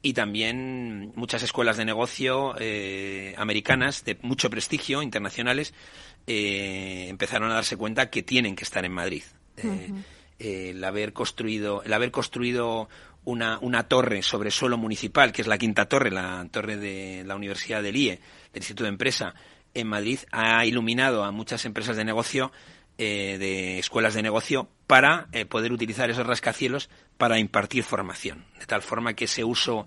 y 0.00 0.14
también 0.14 1.12
muchas 1.16 1.42
escuelas 1.42 1.76
de 1.76 1.84
negocio 1.84 2.54
americanas 3.36 4.06
de 4.06 4.16
mucho 4.22 4.48
prestigio, 4.48 5.02
internacionales, 5.02 5.74
empezaron 6.26 7.50
a 7.50 7.56
darse 7.56 7.76
cuenta 7.76 8.08
que 8.08 8.22
tienen 8.22 8.56
que 8.56 8.64
estar 8.64 8.86
en 8.86 8.92
Madrid. 8.92 9.24
el 10.38 10.82
haber 10.82 11.12
construido, 11.12 11.82
el 11.82 11.92
haber 11.92 12.10
construido 12.10 12.88
una, 13.26 13.58
una 13.60 13.82
torre 13.82 14.22
sobre 14.22 14.50
suelo 14.50 14.78
municipal, 14.78 15.30
que 15.30 15.42
es 15.42 15.48
la 15.48 15.58
quinta 15.58 15.84
torre, 15.84 16.10
la 16.10 16.48
torre 16.50 16.78
de 16.78 17.22
la 17.26 17.36
Universidad 17.36 17.82
del 17.82 17.96
IE, 17.96 18.20
del 18.52 18.62
Instituto 18.62 18.84
de 18.84 18.90
Empresa, 18.90 19.34
en 19.74 19.86
Madrid, 19.86 20.18
ha 20.32 20.64
iluminado 20.64 21.24
a 21.24 21.30
muchas 21.30 21.64
empresas 21.64 21.96
de 21.96 22.04
negocio, 22.04 22.52
eh, 22.98 23.36
de 23.38 23.78
escuelas 23.78 24.14
de 24.14 24.22
negocio, 24.22 24.68
para 24.86 25.28
eh, 25.32 25.44
poder 25.44 25.72
utilizar 25.72 26.10
esos 26.10 26.26
rascacielos 26.26 26.90
para 27.16 27.38
impartir 27.38 27.84
formación. 27.84 28.44
De 28.58 28.66
tal 28.66 28.82
forma 28.82 29.14
que 29.14 29.26
ese 29.26 29.44
uso, 29.44 29.86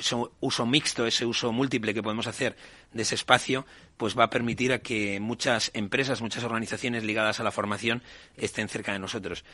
ese 0.00 0.16
uso 0.40 0.66
mixto, 0.66 1.06
ese 1.06 1.26
uso 1.26 1.52
múltiple 1.52 1.94
que 1.94 2.02
podemos 2.02 2.26
hacer 2.26 2.56
de 2.92 3.02
ese 3.02 3.14
espacio, 3.14 3.66
pues 3.96 4.18
va 4.18 4.24
a 4.24 4.30
permitir 4.30 4.72
a 4.72 4.78
que 4.78 5.20
muchas 5.20 5.70
empresas, 5.74 6.20
muchas 6.22 6.44
organizaciones 6.44 7.04
ligadas 7.04 7.40
a 7.40 7.44
la 7.44 7.50
formación 7.50 8.02
estén 8.36 8.68
cerca 8.68 8.92
de 8.92 8.98
nosotros. 8.98 9.44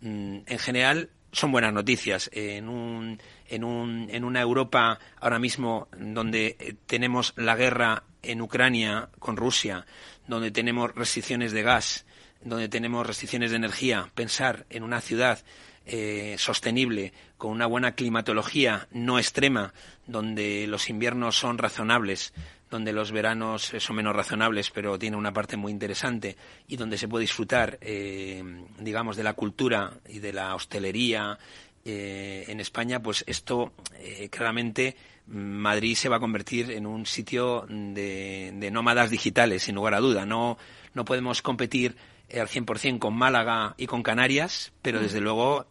Mm, 0.00 0.40
en 0.46 0.58
general, 0.58 1.10
son 1.32 1.52
buenas 1.52 1.72
noticias. 1.72 2.30
En, 2.32 2.68
un, 2.68 3.20
en, 3.48 3.64
un, 3.64 4.08
en 4.10 4.24
una 4.24 4.40
Europa 4.40 4.98
ahora 5.20 5.38
mismo 5.38 5.88
donde 5.98 6.56
eh, 6.58 6.74
tenemos 6.86 7.32
la 7.36 7.56
guerra 7.56 8.04
en 8.22 8.40
Ucrania 8.40 9.10
con 9.18 9.36
Rusia, 9.36 9.86
donde 10.26 10.50
tenemos 10.50 10.94
restricciones 10.94 11.52
de 11.52 11.62
gas, 11.62 12.06
donde 12.40 12.68
tenemos 12.68 13.06
restricciones 13.06 13.50
de 13.50 13.56
energía, 13.56 14.10
pensar 14.14 14.66
en 14.70 14.82
una 14.82 15.00
ciudad 15.00 15.44
eh, 15.86 16.36
sostenible, 16.38 17.12
con 17.36 17.50
una 17.50 17.66
buena 17.66 17.94
climatología 17.94 18.88
no 18.92 19.18
extrema, 19.18 19.72
donde 20.06 20.66
los 20.66 20.88
inviernos 20.90 21.36
son 21.36 21.58
razonables, 21.58 22.32
donde 22.70 22.92
los 22.92 23.12
veranos 23.12 23.72
son 23.78 23.96
menos 23.96 24.16
razonables, 24.16 24.70
pero 24.70 24.98
tiene 24.98 25.16
una 25.16 25.32
parte 25.32 25.56
muy 25.56 25.70
interesante 25.70 26.36
y 26.66 26.76
donde 26.76 26.98
se 26.98 27.08
puede 27.08 27.22
disfrutar, 27.22 27.78
eh, 27.80 28.42
digamos, 28.80 29.16
de 29.16 29.22
la 29.22 29.34
cultura 29.34 29.92
y 30.08 30.18
de 30.18 30.32
la 30.32 30.54
hostelería 30.54 31.38
eh, 31.86 32.46
en 32.48 32.60
España, 32.60 33.02
pues 33.02 33.24
esto 33.26 33.74
eh, 33.98 34.30
claramente 34.30 34.96
Madrid 35.26 35.94
se 35.94 36.08
va 36.08 36.16
a 36.16 36.20
convertir 36.20 36.70
en 36.70 36.86
un 36.86 37.04
sitio 37.04 37.66
de, 37.68 38.70
nómadas 38.72 39.10
digitales, 39.10 39.64
sin 39.64 39.74
lugar 39.74 39.92
a 39.92 40.00
duda. 40.00 40.24
No, 40.24 40.56
no 40.94 41.04
podemos 41.04 41.42
competir 41.42 41.94
al 42.32 42.48
100% 42.48 42.98
con 42.98 43.14
Málaga 43.14 43.74
y 43.76 43.86
con 43.86 44.02
Canarias, 44.02 44.72
pero 44.82 45.00
desde 45.00 45.20
mm. 45.20 45.24
luego 45.24 45.66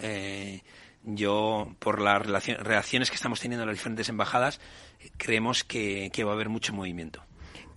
yo, 1.06 1.76
por 1.80 1.99
las 1.99 2.26
reacciones 2.26 3.10
que 3.10 3.16
estamos 3.16 3.39
teniendo 3.39 3.64
en 3.64 3.68
las 3.68 3.78
diferentes 3.78 4.10
embajadas, 4.10 4.60
creemos 5.18 5.64
que, 5.64 6.12
va 6.24 6.32
a 6.32 6.34
haber 6.34 6.49
mucho 6.49 6.74
movimiento. 6.74 7.24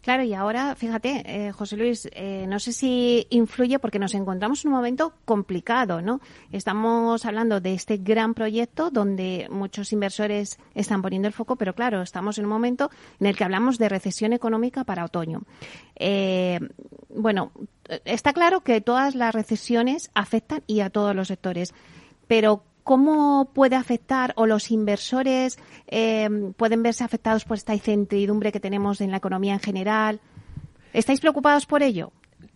Claro, 0.07 0.22
y 0.22 0.34
ahora, 0.34 0.76
fíjate, 0.76 1.24
eh, 1.26 1.50
José 1.50 1.76
Luis, 1.76 2.09
eh, 2.12 2.44
no 2.46 2.61
sé 2.61 2.72
si 2.72 3.26
influye 3.28 3.80
porque 3.80 3.98
nos 3.98 4.14
encontramos 4.14 4.64
en 4.64 4.68
un 4.68 4.76
momento 4.76 5.14
complicado, 5.24 6.00
¿no? 6.00 6.20
Estamos 6.52 7.24
hablando 7.24 7.61
de 7.61 7.74
este 7.74 7.96
gran 7.96 8.32
proyecto 8.32 8.90
donde 8.92 9.48
muchos 9.50 9.92
inversores 9.92 10.61
están 10.76 11.02
poniendo 11.02 11.26
el 11.26 11.34
foco, 11.34 11.57
pero 11.57 11.74
claro, 11.74 12.02
estamos 12.02 12.38
en 12.38 12.44
un 12.44 12.52
momento 12.52 12.88
en 13.18 13.26
el 13.26 13.36
que 13.36 13.42
hablamos 13.42 13.78
de 13.78 13.88
recesión 13.88 14.32
económica 14.32 14.84
para 14.84 15.04
otoño. 15.04 15.42
Eh, 15.96 16.61
bueno, 17.09 17.50
está 18.04 18.32
claro 18.32 18.61
que 18.61 18.80
todas 18.80 19.16
las 19.16 19.34
recesiones 19.34 20.12
afectan 20.14 20.62
y 20.68 20.82
a 20.82 20.90
todos 20.90 21.16
los 21.16 21.26
sectores, 21.26 21.74
pero 22.28 22.62
¿Cómo 22.87 23.51
puede 23.53 23.74
afectar 23.74 24.32
o 24.37 24.47
los 24.47 24.70
inversores 24.70 25.59
eh, 25.89 26.28
pueden 26.57 26.84
verse 26.84 27.03
afectados 27.03 27.45
por 27.45 27.57
esta 27.57 27.74
incertidumbre 27.74 28.53
que 28.53 28.61
tenemos 28.61 29.01
en 29.01 29.11
la 29.11 29.16
economía 29.16 29.55
en 29.55 29.59
general? 29.59 30.20
¿Estáis 30.93 31.18
preocupados 31.18 31.66
por 31.66 31.82
ello? 31.82 32.12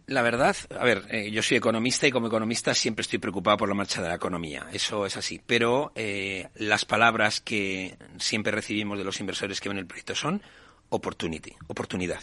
La 0.07 0.23
verdad, 0.23 0.55
a 0.79 0.85
ver, 0.85 1.03
eh, 1.11 1.33
yo 1.33 1.43
soy 1.43 1.57
economista 1.57 2.07
y 2.07 2.13
como 2.13 2.29
economista 2.29 2.75
siempre 2.75 3.01
estoy 3.01 3.19
preocupado 3.19 3.57
por 3.57 3.69
la 3.69 3.75
marcha 3.75 4.01
de 4.01 4.09
la 4.09 4.15
economía. 4.15 4.69
Eso 4.73 5.05
es 5.05 5.17
así. 5.17 5.41
Pero 5.45 5.91
eh, 5.97 6.47
las 6.55 6.85
palabras 6.85 7.41
que 7.41 7.97
siempre 8.21 8.53
recibimos 8.53 8.99
de 8.99 9.05
los 9.05 9.19
inversores 9.19 9.61
que 9.61 9.69
ven 9.69 9.79
el 9.79 9.87
proyecto 9.87 10.15
son 10.15 10.43
opportunity, 10.91 11.57
oportunidad. 11.67 12.21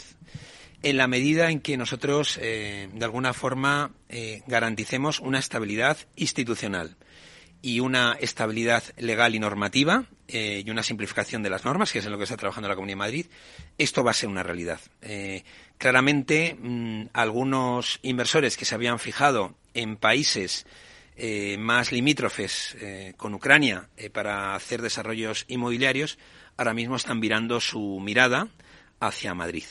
En 0.82 0.96
la 0.96 1.08
medida 1.08 1.50
en 1.50 1.60
que 1.60 1.76
nosotros, 1.76 2.38
de 2.40 2.88
alguna 3.02 3.34
forma, 3.34 3.90
garanticemos 4.46 5.18
una 5.18 5.40
estabilidad 5.40 5.98
institucional 6.14 6.96
y 7.60 7.80
una 7.80 8.16
estabilidad 8.20 8.84
legal 8.96 9.34
y 9.34 9.38
normativa 9.38 10.04
eh, 10.28 10.62
y 10.64 10.70
una 10.70 10.82
simplificación 10.82 11.42
de 11.42 11.50
las 11.50 11.64
normas, 11.64 11.92
que 11.92 11.98
es 11.98 12.06
en 12.06 12.12
lo 12.12 12.18
que 12.18 12.24
está 12.24 12.36
trabajando 12.36 12.68
la 12.68 12.74
Comunidad 12.74 12.96
de 12.96 12.98
Madrid, 12.98 13.26
esto 13.78 14.04
va 14.04 14.12
a 14.12 14.14
ser 14.14 14.28
una 14.28 14.42
realidad. 14.42 14.80
Eh, 15.02 15.42
claramente, 15.76 16.56
mm, 16.58 17.06
algunos 17.12 17.98
inversores 18.02 18.56
que 18.56 18.64
se 18.64 18.74
habían 18.74 18.98
fijado 18.98 19.54
en 19.74 19.96
países 19.96 20.66
eh, 21.16 21.56
más 21.58 21.90
limítrofes 21.90 22.76
con 23.16 23.34
Ucrania 23.34 23.88
para 24.12 24.54
hacer 24.54 24.82
desarrollos 24.82 25.46
inmobiliarios, 25.48 26.16
ahora 26.56 26.74
mismo 26.74 26.94
están 26.94 27.18
virando 27.18 27.60
su 27.60 27.98
mirada 28.00 28.46
hacia 29.00 29.34
Madrid. 29.34 29.64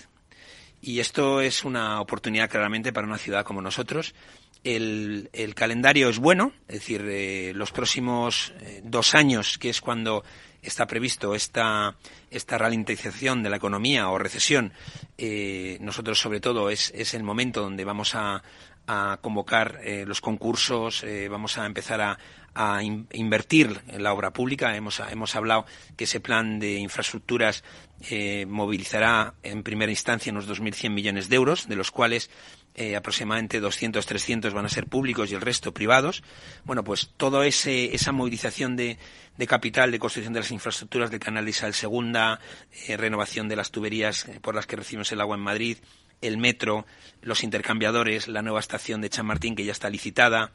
Y 0.81 0.99
esto 0.99 1.41
es 1.41 1.63
una 1.63 2.01
oportunidad 2.01 2.49
claramente 2.49 2.91
para 2.91 3.07
una 3.07 3.17
ciudad 3.17 3.45
como 3.45 3.61
nosotros 3.61 4.13
el, 4.63 5.53
calendario 5.55 6.09
es 6.09 6.19
bueno, 6.19 6.51
es 6.67 6.75
decir, 6.75 7.05
eh, 7.07 7.53
los 7.55 7.71
próximos 7.71 8.53
eh, 8.61 8.81
dos 8.83 9.15
años, 9.15 9.57
que 9.57 9.69
es 9.69 9.81
cuando 9.81 10.23
está 10.61 10.87
previsto 10.87 11.35
esta, 11.35 11.95
esta 12.29 12.57
ralentización 12.57 13.43
de 13.43 13.49
la 13.49 13.57
economía 13.57 14.09
o 14.09 14.17
recesión, 14.17 14.73
eh, 15.17 15.77
nosotros 15.81 16.19
sobre 16.19 16.39
todo 16.39 16.69
es, 16.69 16.91
es, 16.95 17.13
el 17.13 17.23
momento 17.23 17.61
donde 17.61 17.85
vamos 17.85 18.15
a, 18.15 18.43
a 18.87 19.19
convocar 19.21 19.79
los 20.05 20.21
concursos, 20.21 21.05
vamos 21.29 21.57
a 21.57 21.65
empezar 21.65 22.01
a, 22.01 22.17
a 22.55 22.81
invertir 22.83 23.81
en 23.87 24.01
la 24.01 24.13
obra 24.13 24.31
pública. 24.31 24.75
Hemos, 24.75 25.01
hemos 25.11 25.35
hablado 25.35 25.65
que 25.95 26.05
ese 26.05 26.21
plan 26.21 26.59
de 26.59 26.75
infraestructuras 26.77 27.63
movilizará 28.47 29.33
en 29.43 29.63
primera 29.63 29.91
instancia 29.91 30.31
unos 30.31 30.49
2.100 30.49 30.89
millones 30.89 31.27
de 31.27 31.35
euros, 31.35 31.67
de 31.67 31.75
los 31.75 31.91
cuales 31.91 32.29
eh, 32.79 32.95
aproximadamente 32.95 33.59
200, 33.59 34.05
300 34.05 34.53
van 34.53 34.65
a 34.65 34.69
ser 34.69 34.85
públicos 34.85 35.31
y 35.31 35.33
el 35.33 35.41
resto 35.41 35.73
privados. 35.73 36.23
Bueno, 36.63 36.83
pues 36.83 37.09
toda 37.17 37.47
esa 37.47 38.11
movilización 38.11 38.75
de, 38.75 38.99
capital, 39.47 39.91
de 39.91 39.97
construcción 39.97 40.33
de 40.33 40.41
las 40.41 40.51
infraestructuras 40.51 41.09
del 41.09 41.19
canal 41.19 41.43
de 41.43 41.49
Isabel 41.49 41.73
II, 41.81 42.37
eh, 42.87 42.95
renovación 42.95 43.49
de 43.49 43.55
las 43.55 43.71
tuberías 43.71 44.27
eh, 44.27 44.39
por 44.39 44.53
las 44.53 44.67
que 44.67 44.75
recibimos 44.75 45.11
el 45.11 45.21
agua 45.21 45.35
en 45.35 45.41
Madrid, 45.41 45.77
el 46.21 46.37
metro, 46.37 46.85
los 47.23 47.43
intercambiadores, 47.43 48.27
la 48.27 48.43
nueva 48.43 48.59
estación 48.59 49.01
de 49.01 49.09
Chamartín 49.09 49.55
que 49.55 49.65
ya 49.65 49.71
está 49.71 49.89
licitada, 49.89 50.51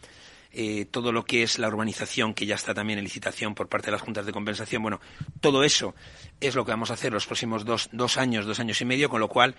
todo 0.90 1.12
lo 1.12 1.24
que 1.24 1.42
es 1.42 1.58
la 1.58 1.68
urbanización 1.68 2.34
que 2.34 2.46
ya 2.46 2.56
está 2.56 2.74
también 2.74 2.98
en 2.98 3.04
licitación 3.04 3.54
por 3.54 3.68
parte 3.68 3.86
de 3.86 3.92
las 3.92 4.02
juntas 4.02 4.26
de 4.26 4.32
compensación. 4.32 4.82
Bueno, 4.82 5.00
todo 5.40 5.64
eso 5.64 5.94
es 6.40 6.54
lo 6.54 6.64
que 6.64 6.72
vamos 6.72 6.90
a 6.90 6.94
hacer 6.94 7.12
los 7.12 7.26
próximos 7.26 7.64
dos, 7.64 7.88
dos 7.92 8.18
años, 8.18 8.44
dos 8.44 8.60
años 8.60 8.80
y 8.80 8.84
medio, 8.84 9.08
con 9.08 9.20
lo 9.20 9.28
cual 9.28 9.54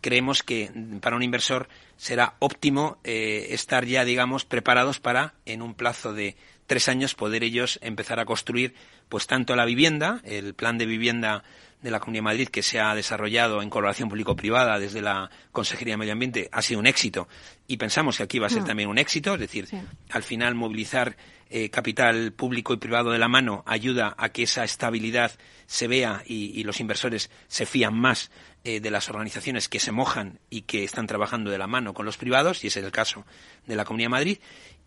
creemos 0.00 0.42
que 0.42 0.70
para 1.00 1.16
un 1.16 1.22
inversor 1.22 1.68
será 1.96 2.34
óptimo 2.38 2.98
eh, 3.04 3.48
estar 3.50 3.84
ya, 3.84 4.04
digamos, 4.04 4.44
preparados 4.44 5.00
para, 5.00 5.34
en 5.46 5.62
un 5.62 5.74
plazo 5.74 6.12
de 6.12 6.36
tres 6.66 6.88
años, 6.88 7.14
poder 7.14 7.42
ellos 7.42 7.78
empezar 7.82 8.20
a 8.20 8.24
construir, 8.24 8.74
pues 9.08 9.26
tanto 9.26 9.56
la 9.56 9.64
vivienda, 9.64 10.20
el 10.24 10.54
plan 10.54 10.78
de 10.78 10.86
vivienda 10.86 11.44
de 11.86 11.92
la 11.92 12.00
Comunidad 12.00 12.18
de 12.18 12.24
Madrid 12.24 12.48
que 12.48 12.64
se 12.64 12.80
ha 12.80 12.96
desarrollado 12.96 13.62
en 13.62 13.70
colaboración 13.70 14.08
público-privada 14.08 14.80
desde 14.80 15.02
la 15.02 15.30
Consejería 15.52 15.94
de 15.94 15.98
Medio 15.98 16.14
Ambiente 16.14 16.48
ha 16.50 16.60
sido 16.60 16.80
un 16.80 16.86
éxito 16.88 17.28
y 17.68 17.76
pensamos 17.76 18.16
que 18.16 18.24
aquí 18.24 18.40
va 18.40 18.48
a 18.48 18.50
ser 18.50 18.62
mm. 18.62 18.66
también 18.66 18.88
un 18.88 18.98
éxito, 18.98 19.34
es 19.34 19.40
decir, 19.40 19.68
al 20.10 20.24
final 20.24 20.56
movilizar 20.56 21.16
eh, 21.48 21.70
capital 21.70 22.32
público 22.32 22.74
y 22.74 22.78
privado 22.78 23.12
de 23.12 23.20
la 23.20 23.28
mano 23.28 23.62
ayuda 23.68 24.16
a 24.18 24.30
que 24.30 24.42
esa 24.42 24.64
estabilidad 24.64 25.30
se 25.66 25.86
vea 25.86 26.24
y, 26.26 26.64
los 26.64 26.80
inversores 26.80 27.30
se 27.46 27.66
fían 27.66 27.94
más 27.94 28.32
eh, 28.64 28.80
de 28.80 28.90
las 28.90 29.08
organizaciones 29.08 29.68
que 29.68 29.78
se 29.78 29.92
mojan 29.92 30.40
y 30.50 30.62
que 30.62 30.82
están 30.82 31.06
trabajando 31.06 31.52
de 31.52 31.58
la 31.58 31.68
mano 31.68 31.94
con 31.94 32.04
los 32.04 32.16
privados, 32.16 32.64
y 32.64 32.66
ese 32.66 32.80
es 32.80 32.84
el 32.84 32.90
caso 32.90 33.24
de 33.66 33.76
la 33.76 33.84
Comunidad 33.84 34.06
de 34.06 34.10
Madrid. 34.10 34.38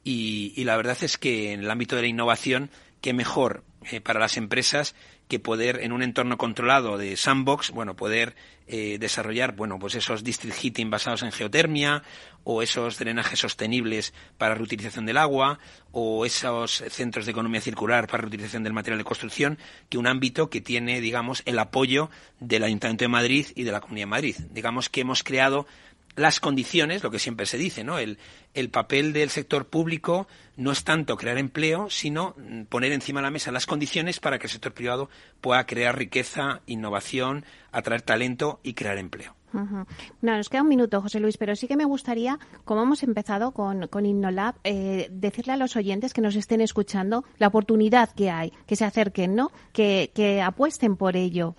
y, 0.03 0.61
la 0.65 0.75
verdad 0.75 0.97
es 1.01 1.17
que 1.17 1.53
en 1.53 1.61
el 1.61 1.71
ámbito 1.71 1.95
de 1.95 2.01
la 2.01 2.07
innovación, 2.09 2.69
qué 3.01 3.13
mejor 3.13 3.63
eh, 3.91 4.01
para 4.01 4.19
las 4.19 4.35
empresas 4.37 4.95
que 5.29 5.39
poder 5.39 5.79
en 5.83 5.91
un 5.91 6.01
entorno 6.01 6.37
controlado 6.37 6.97
de 6.97 7.15
sandbox, 7.15 7.69
bueno, 7.69 7.95
poder 7.95 8.35
eh, 8.67 8.97
desarrollar, 8.99 9.55
bueno, 9.55 9.77
pues 9.77 9.93
esos 9.93 10.23
district 10.23 10.57
heating 10.57 10.89
basados 10.89 11.21
en 11.21 11.31
geotermia 11.31 12.01
o 12.43 12.63
esos 12.63 12.97
drenajes 12.97 13.39
sostenibles 13.39 14.11
para 14.39 14.55
reutilización 14.55 15.05
del 15.05 15.17
agua 15.17 15.59
o 15.91 16.25
esos 16.25 16.83
centros 16.89 17.25
de 17.25 17.31
economía 17.31 17.61
circular 17.61 18.07
para 18.07 18.21
reutilización 18.21 18.63
del 18.63 18.73
material 18.73 18.97
de 18.97 19.03
construcción, 19.03 19.59
que 19.87 19.99
un 19.99 20.07
ámbito 20.07 20.49
que 20.49 20.61
tiene, 20.61 20.99
digamos, 20.99 21.43
el 21.45 21.59
apoyo 21.59 22.09
del 22.39 22.63
Ayuntamiento 22.63 23.05
de 23.05 23.09
Madrid 23.09 23.47
y 23.53 23.63
de 23.63 23.71
la 23.71 23.81
Comunidad 23.81 24.07
de 24.07 24.11
Madrid. 24.11 24.35
Digamos 24.51 24.89
que 24.89 25.01
hemos 25.01 25.21
creado 25.21 25.67
las 26.15 26.39
condiciones, 26.39 27.03
lo 27.03 27.11
que 27.11 27.19
siempre 27.19 27.45
se 27.45 27.57
dice, 27.57 27.83
¿no? 27.83 27.97
El, 27.97 28.17
el, 28.53 28.69
papel 28.69 29.13
del 29.13 29.29
sector 29.29 29.67
público 29.67 30.27
no 30.57 30.71
es 30.71 30.83
tanto 30.83 31.15
crear 31.17 31.37
empleo, 31.37 31.89
sino 31.89 32.35
poner 32.69 32.91
encima 32.91 33.21
de 33.21 33.23
la 33.23 33.31
mesa 33.31 33.51
las 33.51 33.65
condiciones 33.65 34.19
para 34.19 34.39
que 34.39 34.47
el 34.47 34.51
sector 34.51 34.73
privado 34.73 35.09
pueda 35.41 35.65
crear 35.65 35.97
riqueza, 35.97 36.61
innovación, 36.65 37.45
atraer 37.71 38.01
talento 38.01 38.59
y 38.63 38.73
crear 38.73 38.97
empleo. 38.97 39.35
No, 39.51 39.85
nos 40.21 40.49
queda 40.49 40.61
un 40.61 40.67
minuto, 40.67 41.01
José 41.01 41.19
Luis, 41.19 41.37
pero 41.37 41.55
sí 41.55 41.67
que 41.67 41.75
me 41.75 41.85
gustaría, 41.85 42.37
como 42.65 42.83
hemos 42.83 43.01
empezado 43.03 43.51
con, 43.51 43.87
con 43.87 44.05
Innolab, 44.05 44.55
eh, 44.63 45.07
decirle 45.11 45.53
a 45.53 45.57
los 45.57 45.75
oyentes 45.75 46.13
que 46.13 46.21
nos 46.21 46.35
estén 46.35 46.61
escuchando 46.61 47.23
la 47.37 47.47
oportunidad 47.47 48.11
que 48.13 48.29
hay, 48.29 48.53
que 48.67 48.75
se 48.75 48.85
acerquen, 48.85 49.35
¿no? 49.35 49.51
Que, 49.73 50.11
que 50.13 50.41
apuesten 50.41 50.95
por 50.95 51.15
ello. 51.15 51.55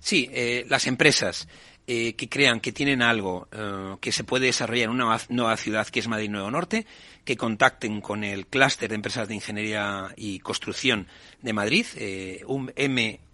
Sí, 0.00 0.28
eh, 0.32 0.66
las 0.68 0.86
empresas 0.86 1.48
eh, 1.86 2.14
que 2.14 2.28
crean 2.28 2.60
que 2.60 2.72
tienen 2.72 3.02
algo 3.02 3.48
eh, 3.52 3.96
que 4.00 4.12
se 4.12 4.24
puede 4.24 4.46
desarrollar 4.46 4.84
en 4.84 4.90
una 4.90 5.18
nueva 5.28 5.56
ciudad 5.56 5.86
que 5.88 6.00
es 6.00 6.08
Madrid 6.08 6.30
Nuevo 6.30 6.50
Norte, 6.50 6.86
que 7.24 7.36
contacten 7.36 8.00
con 8.00 8.24
el 8.24 8.46
clúster 8.46 8.88
de 8.88 8.94
empresas 8.94 9.28
de 9.28 9.34
ingeniería 9.34 10.12
y 10.16 10.38
construcción 10.40 11.06
de 11.42 11.52
Madrid, 11.52 11.86
eh, 11.96 12.44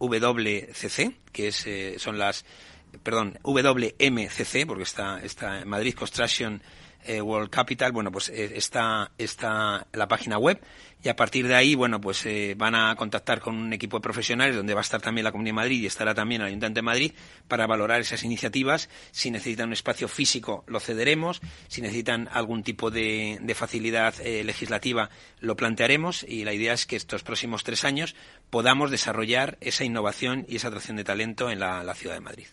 MWCC, 0.01 1.13
que 1.33 1.49
es, 1.49 1.67
eh, 1.67 1.97
son 1.99 2.19
las, 2.19 2.45
perdón, 3.03 3.39
WMCC, 3.43 4.67
porque 4.67 4.83
está, 4.83 5.21
está 5.23 5.65
Madrid 5.65 5.95
Construction 5.95 6.63
eh, 7.07 7.21
World 7.21 7.51
Capital, 7.51 7.93
bueno, 7.93 8.11
pues 8.11 8.29
eh, 8.29 8.53
está, 8.57 9.13
está 9.19 9.87
la 9.93 10.09
página 10.09 10.39
web 10.39 10.61
y 11.03 11.09
a 11.09 11.17
partir 11.17 11.47
de 11.47 11.55
ahí, 11.55 11.75
bueno, 11.75 12.01
pues 12.01 12.25
eh, 12.27 12.55
van 12.57 12.75
a 12.75 12.95
contactar 12.97 13.41
con 13.41 13.57
un 13.57 13.73
equipo 13.73 13.99
de 13.99 14.03
profesionales 14.03 14.57
donde 14.57 14.75
va 14.75 14.81
a 14.81 14.83
estar 14.83 15.01
también 15.01 15.25
la 15.25 15.33
Comunidad 15.33 15.53
de 15.53 15.57
Madrid 15.57 15.83
y 15.83 15.87
estará 15.87 16.15
también 16.15 16.41
el 16.41 16.49
Ayuntamiento 16.49 16.79
de 16.79 16.83
Madrid 16.83 17.13
para 17.49 17.67
valorar 17.67 18.01
esas 18.01 18.25
iniciativas. 18.25 18.89
Si 19.13 19.31
necesitan 19.31 19.69
un 19.69 19.73
espacio 19.75 20.09
físico, 20.09 20.65
lo 20.67 20.81
cederemos. 20.81 21.41
Si 21.69 21.81
necesitan 21.81 22.29
algún 22.33 22.63
tipo 22.63 22.91
de, 22.91 23.41
facilidad 23.55 24.15
legislativa, 24.19 25.11
lo 25.41 25.57
plantearemos 25.57 26.25
y 26.25 26.45
la 26.45 26.53
idea 26.53 26.73
es 26.73 26.87
que 26.87 26.97
estos 26.97 27.23
próximos 27.23 27.63
tres 27.65 27.85
años 27.85 28.17
podamos 28.51 28.91
desarrollar 28.91 29.59
esa 29.61 29.85
innovación 29.85 30.45
y 30.49 30.57
esa 30.57 30.69
atracción 30.69 30.97
de 30.97 31.05
talento 31.05 31.51
en 31.51 31.61
la 31.61 31.95
ciudad 31.95 32.15
de 32.15 32.21
Madrid. 32.21 32.47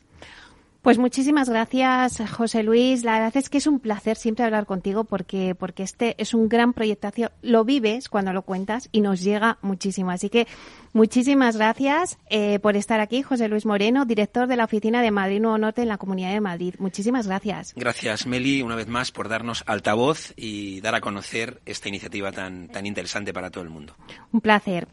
Pues 0.84 0.98
muchísimas 0.98 1.48
gracias, 1.48 2.22
José 2.30 2.62
Luis. 2.62 3.06
La 3.06 3.14
verdad 3.14 3.38
es 3.38 3.50
que 3.50 3.58
es 3.58 3.68
un 3.68 3.80
placer 3.80 4.18
siempre 4.18 4.44
hablar 4.44 4.66
contigo 4.66 5.06
porque, 5.06 5.56
porque 5.56 5.82
este 5.82 6.14
es 6.18 6.34
un 6.34 6.50
gran 6.50 6.74
proyectación. 6.74 7.32
Lo 7.42 7.64
vives 7.64 8.10
cuando 8.10 8.34
lo 8.34 8.42
cuentas 8.42 8.90
y 8.92 9.00
nos 9.00 9.24
llega 9.24 9.60
muchísimo. 9.62 10.12
Así 10.12 10.30
que 10.30 10.46
muchísimas 10.92 11.56
gracias 11.56 12.18
eh, 12.30 12.60
por 12.60 12.76
estar 12.76 13.00
aquí, 13.00 13.22
José 13.22 13.48
Luis 13.48 13.66
Moreno, 13.66 14.04
director 14.04 14.46
de 14.46 14.58
la 14.58 14.66
Oficina 14.66 15.02
de 15.02 15.12
Madrid 15.12 15.40
Nuevo 15.40 15.58
Norte 15.58 15.84
en 15.84 15.88
la 15.88 15.98
Comunidad 15.98 16.34
de 16.34 16.42
Madrid. 16.42 16.76
Muchísimas 16.80 17.28
gracias. 17.28 17.74
Gracias, 17.78 18.28
Meli, 18.28 18.62
una 18.62 18.76
vez 18.76 18.90
más 18.90 19.14
por 19.14 19.30
darnos 19.30 19.64
altavoz 19.68 20.34
y 20.36 20.82
dar 20.82 20.96
a 20.96 21.00
conocer 21.00 21.62
esta 21.66 21.88
iniciativa 21.88 22.34
tan, 22.34 22.68
tan 22.68 22.86
interesante 22.86 23.32
para 23.32 23.52
todo 23.52 23.64
el 23.64 23.70
mundo. 23.70 23.96
Un 24.34 24.42
placer. 24.42 24.90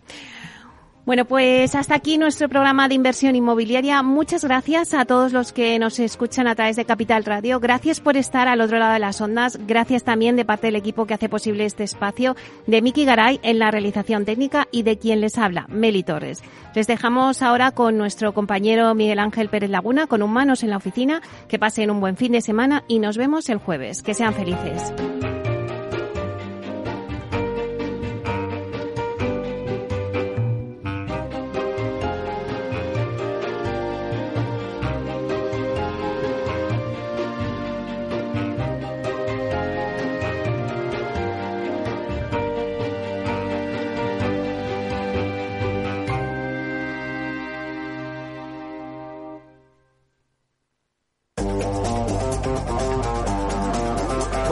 Bueno, 1.06 1.24
pues 1.24 1.74
hasta 1.74 1.94
aquí 1.94 2.18
nuestro 2.18 2.48
programa 2.48 2.86
de 2.86 2.94
inversión 2.94 3.34
inmobiliaria. 3.34 4.02
Muchas 4.02 4.44
gracias 4.44 4.92
a 4.92 5.06
todos 5.06 5.32
los 5.32 5.52
que 5.52 5.78
nos 5.78 5.98
escuchan 5.98 6.46
a 6.46 6.54
través 6.54 6.76
de 6.76 6.84
Capital 6.84 7.24
Radio. 7.24 7.58
Gracias 7.58 8.00
por 8.00 8.18
estar 8.18 8.48
al 8.48 8.60
otro 8.60 8.78
lado 8.78 8.92
de 8.92 8.98
las 8.98 9.20
ondas. 9.20 9.58
Gracias 9.66 10.04
también 10.04 10.36
de 10.36 10.44
parte 10.44 10.66
del 10.66 10.76
equipo 10.76 11.06
que 11.06 11.14
hace 11.14 11.30
posible 11.30 11.64
este 11.64 11.84
espacio, 11.84 12.36
de 12.66 12.82
Miki 12.82 13.06
Garay 13.06 13.40
en 13.42 13.58
la 13.58 13.70
realización 13.70 14.26
técnica 14.26 14.68
y 14.70 14.82
de 14.82 14.98
quien 14.98 15.20
les 15.22 15.38
habla, 15.38 15.66
Meli 15.68 16.02
Torres. 16.02 16.42
Les 16.74 16.86
dejamos 16.86 17.42
ahora 17.42 17.72
con 17.72 17.96
nuestro 17.96 18.34
compañero 18.34 18.94
Miguel 18.94 19.18
Ángel 19.18 19.48
Pérez 19.48 19.70
Laguna, 19.70 20.06
con 20.06 20.22
Humanos 20.22 20.62
en 20.62 20.70
la 20.70 20.76
oficina. 20.76 21.22
Que 21.48 21.58
pasen 21.58 21.90
un 21.90 22.00
buen 22.00 22.16
fin 22.16 22.32
de 22.32 22.42
semana 22.42 22.84
y 22.88 22.98
nos 22.98 23.16
vemos 23.16 23.48
el 23.48 23.58
jueves. 23.58 24.02
Que 24.02 24.14
sean 24.14 24.34
felices. 24.34 24.92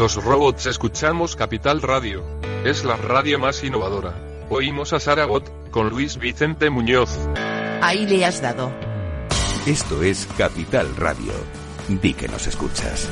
Los 0.00 0.16
robots 0.24 0.64
escuchamos 0.64 1.36
Capital 1.36 1.82
Radio. 1.82 2.24
Es 2.64 2.84
la 2.86 2.96
radio 2.96 3.38
más 3.38 3.62
innovadora. 3.62 4.14
Oímos 4.48 4.94
a 4.94 4.98
Saragot, 4.98 5.70
con 5.70 5.90
Luis 5.90 6.16
Vicente 6.16 6.70
Muñoz. 6.70 7.10
Ahí 7.82 8.06
le 8.06 8.24
has 8.24 8.40
dado. 8.40 8.72
Esto 9.66 10.02
es 10.02 10.26
Capital 10.38 10.96
Radio. 10.96 11.34
Di 11.86 12.14
que 12.14 12.28
nos 12.28 12.46
escuchas. 12.46 13.10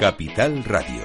Capital 0.00 0.64
Radio. 0.64 1.04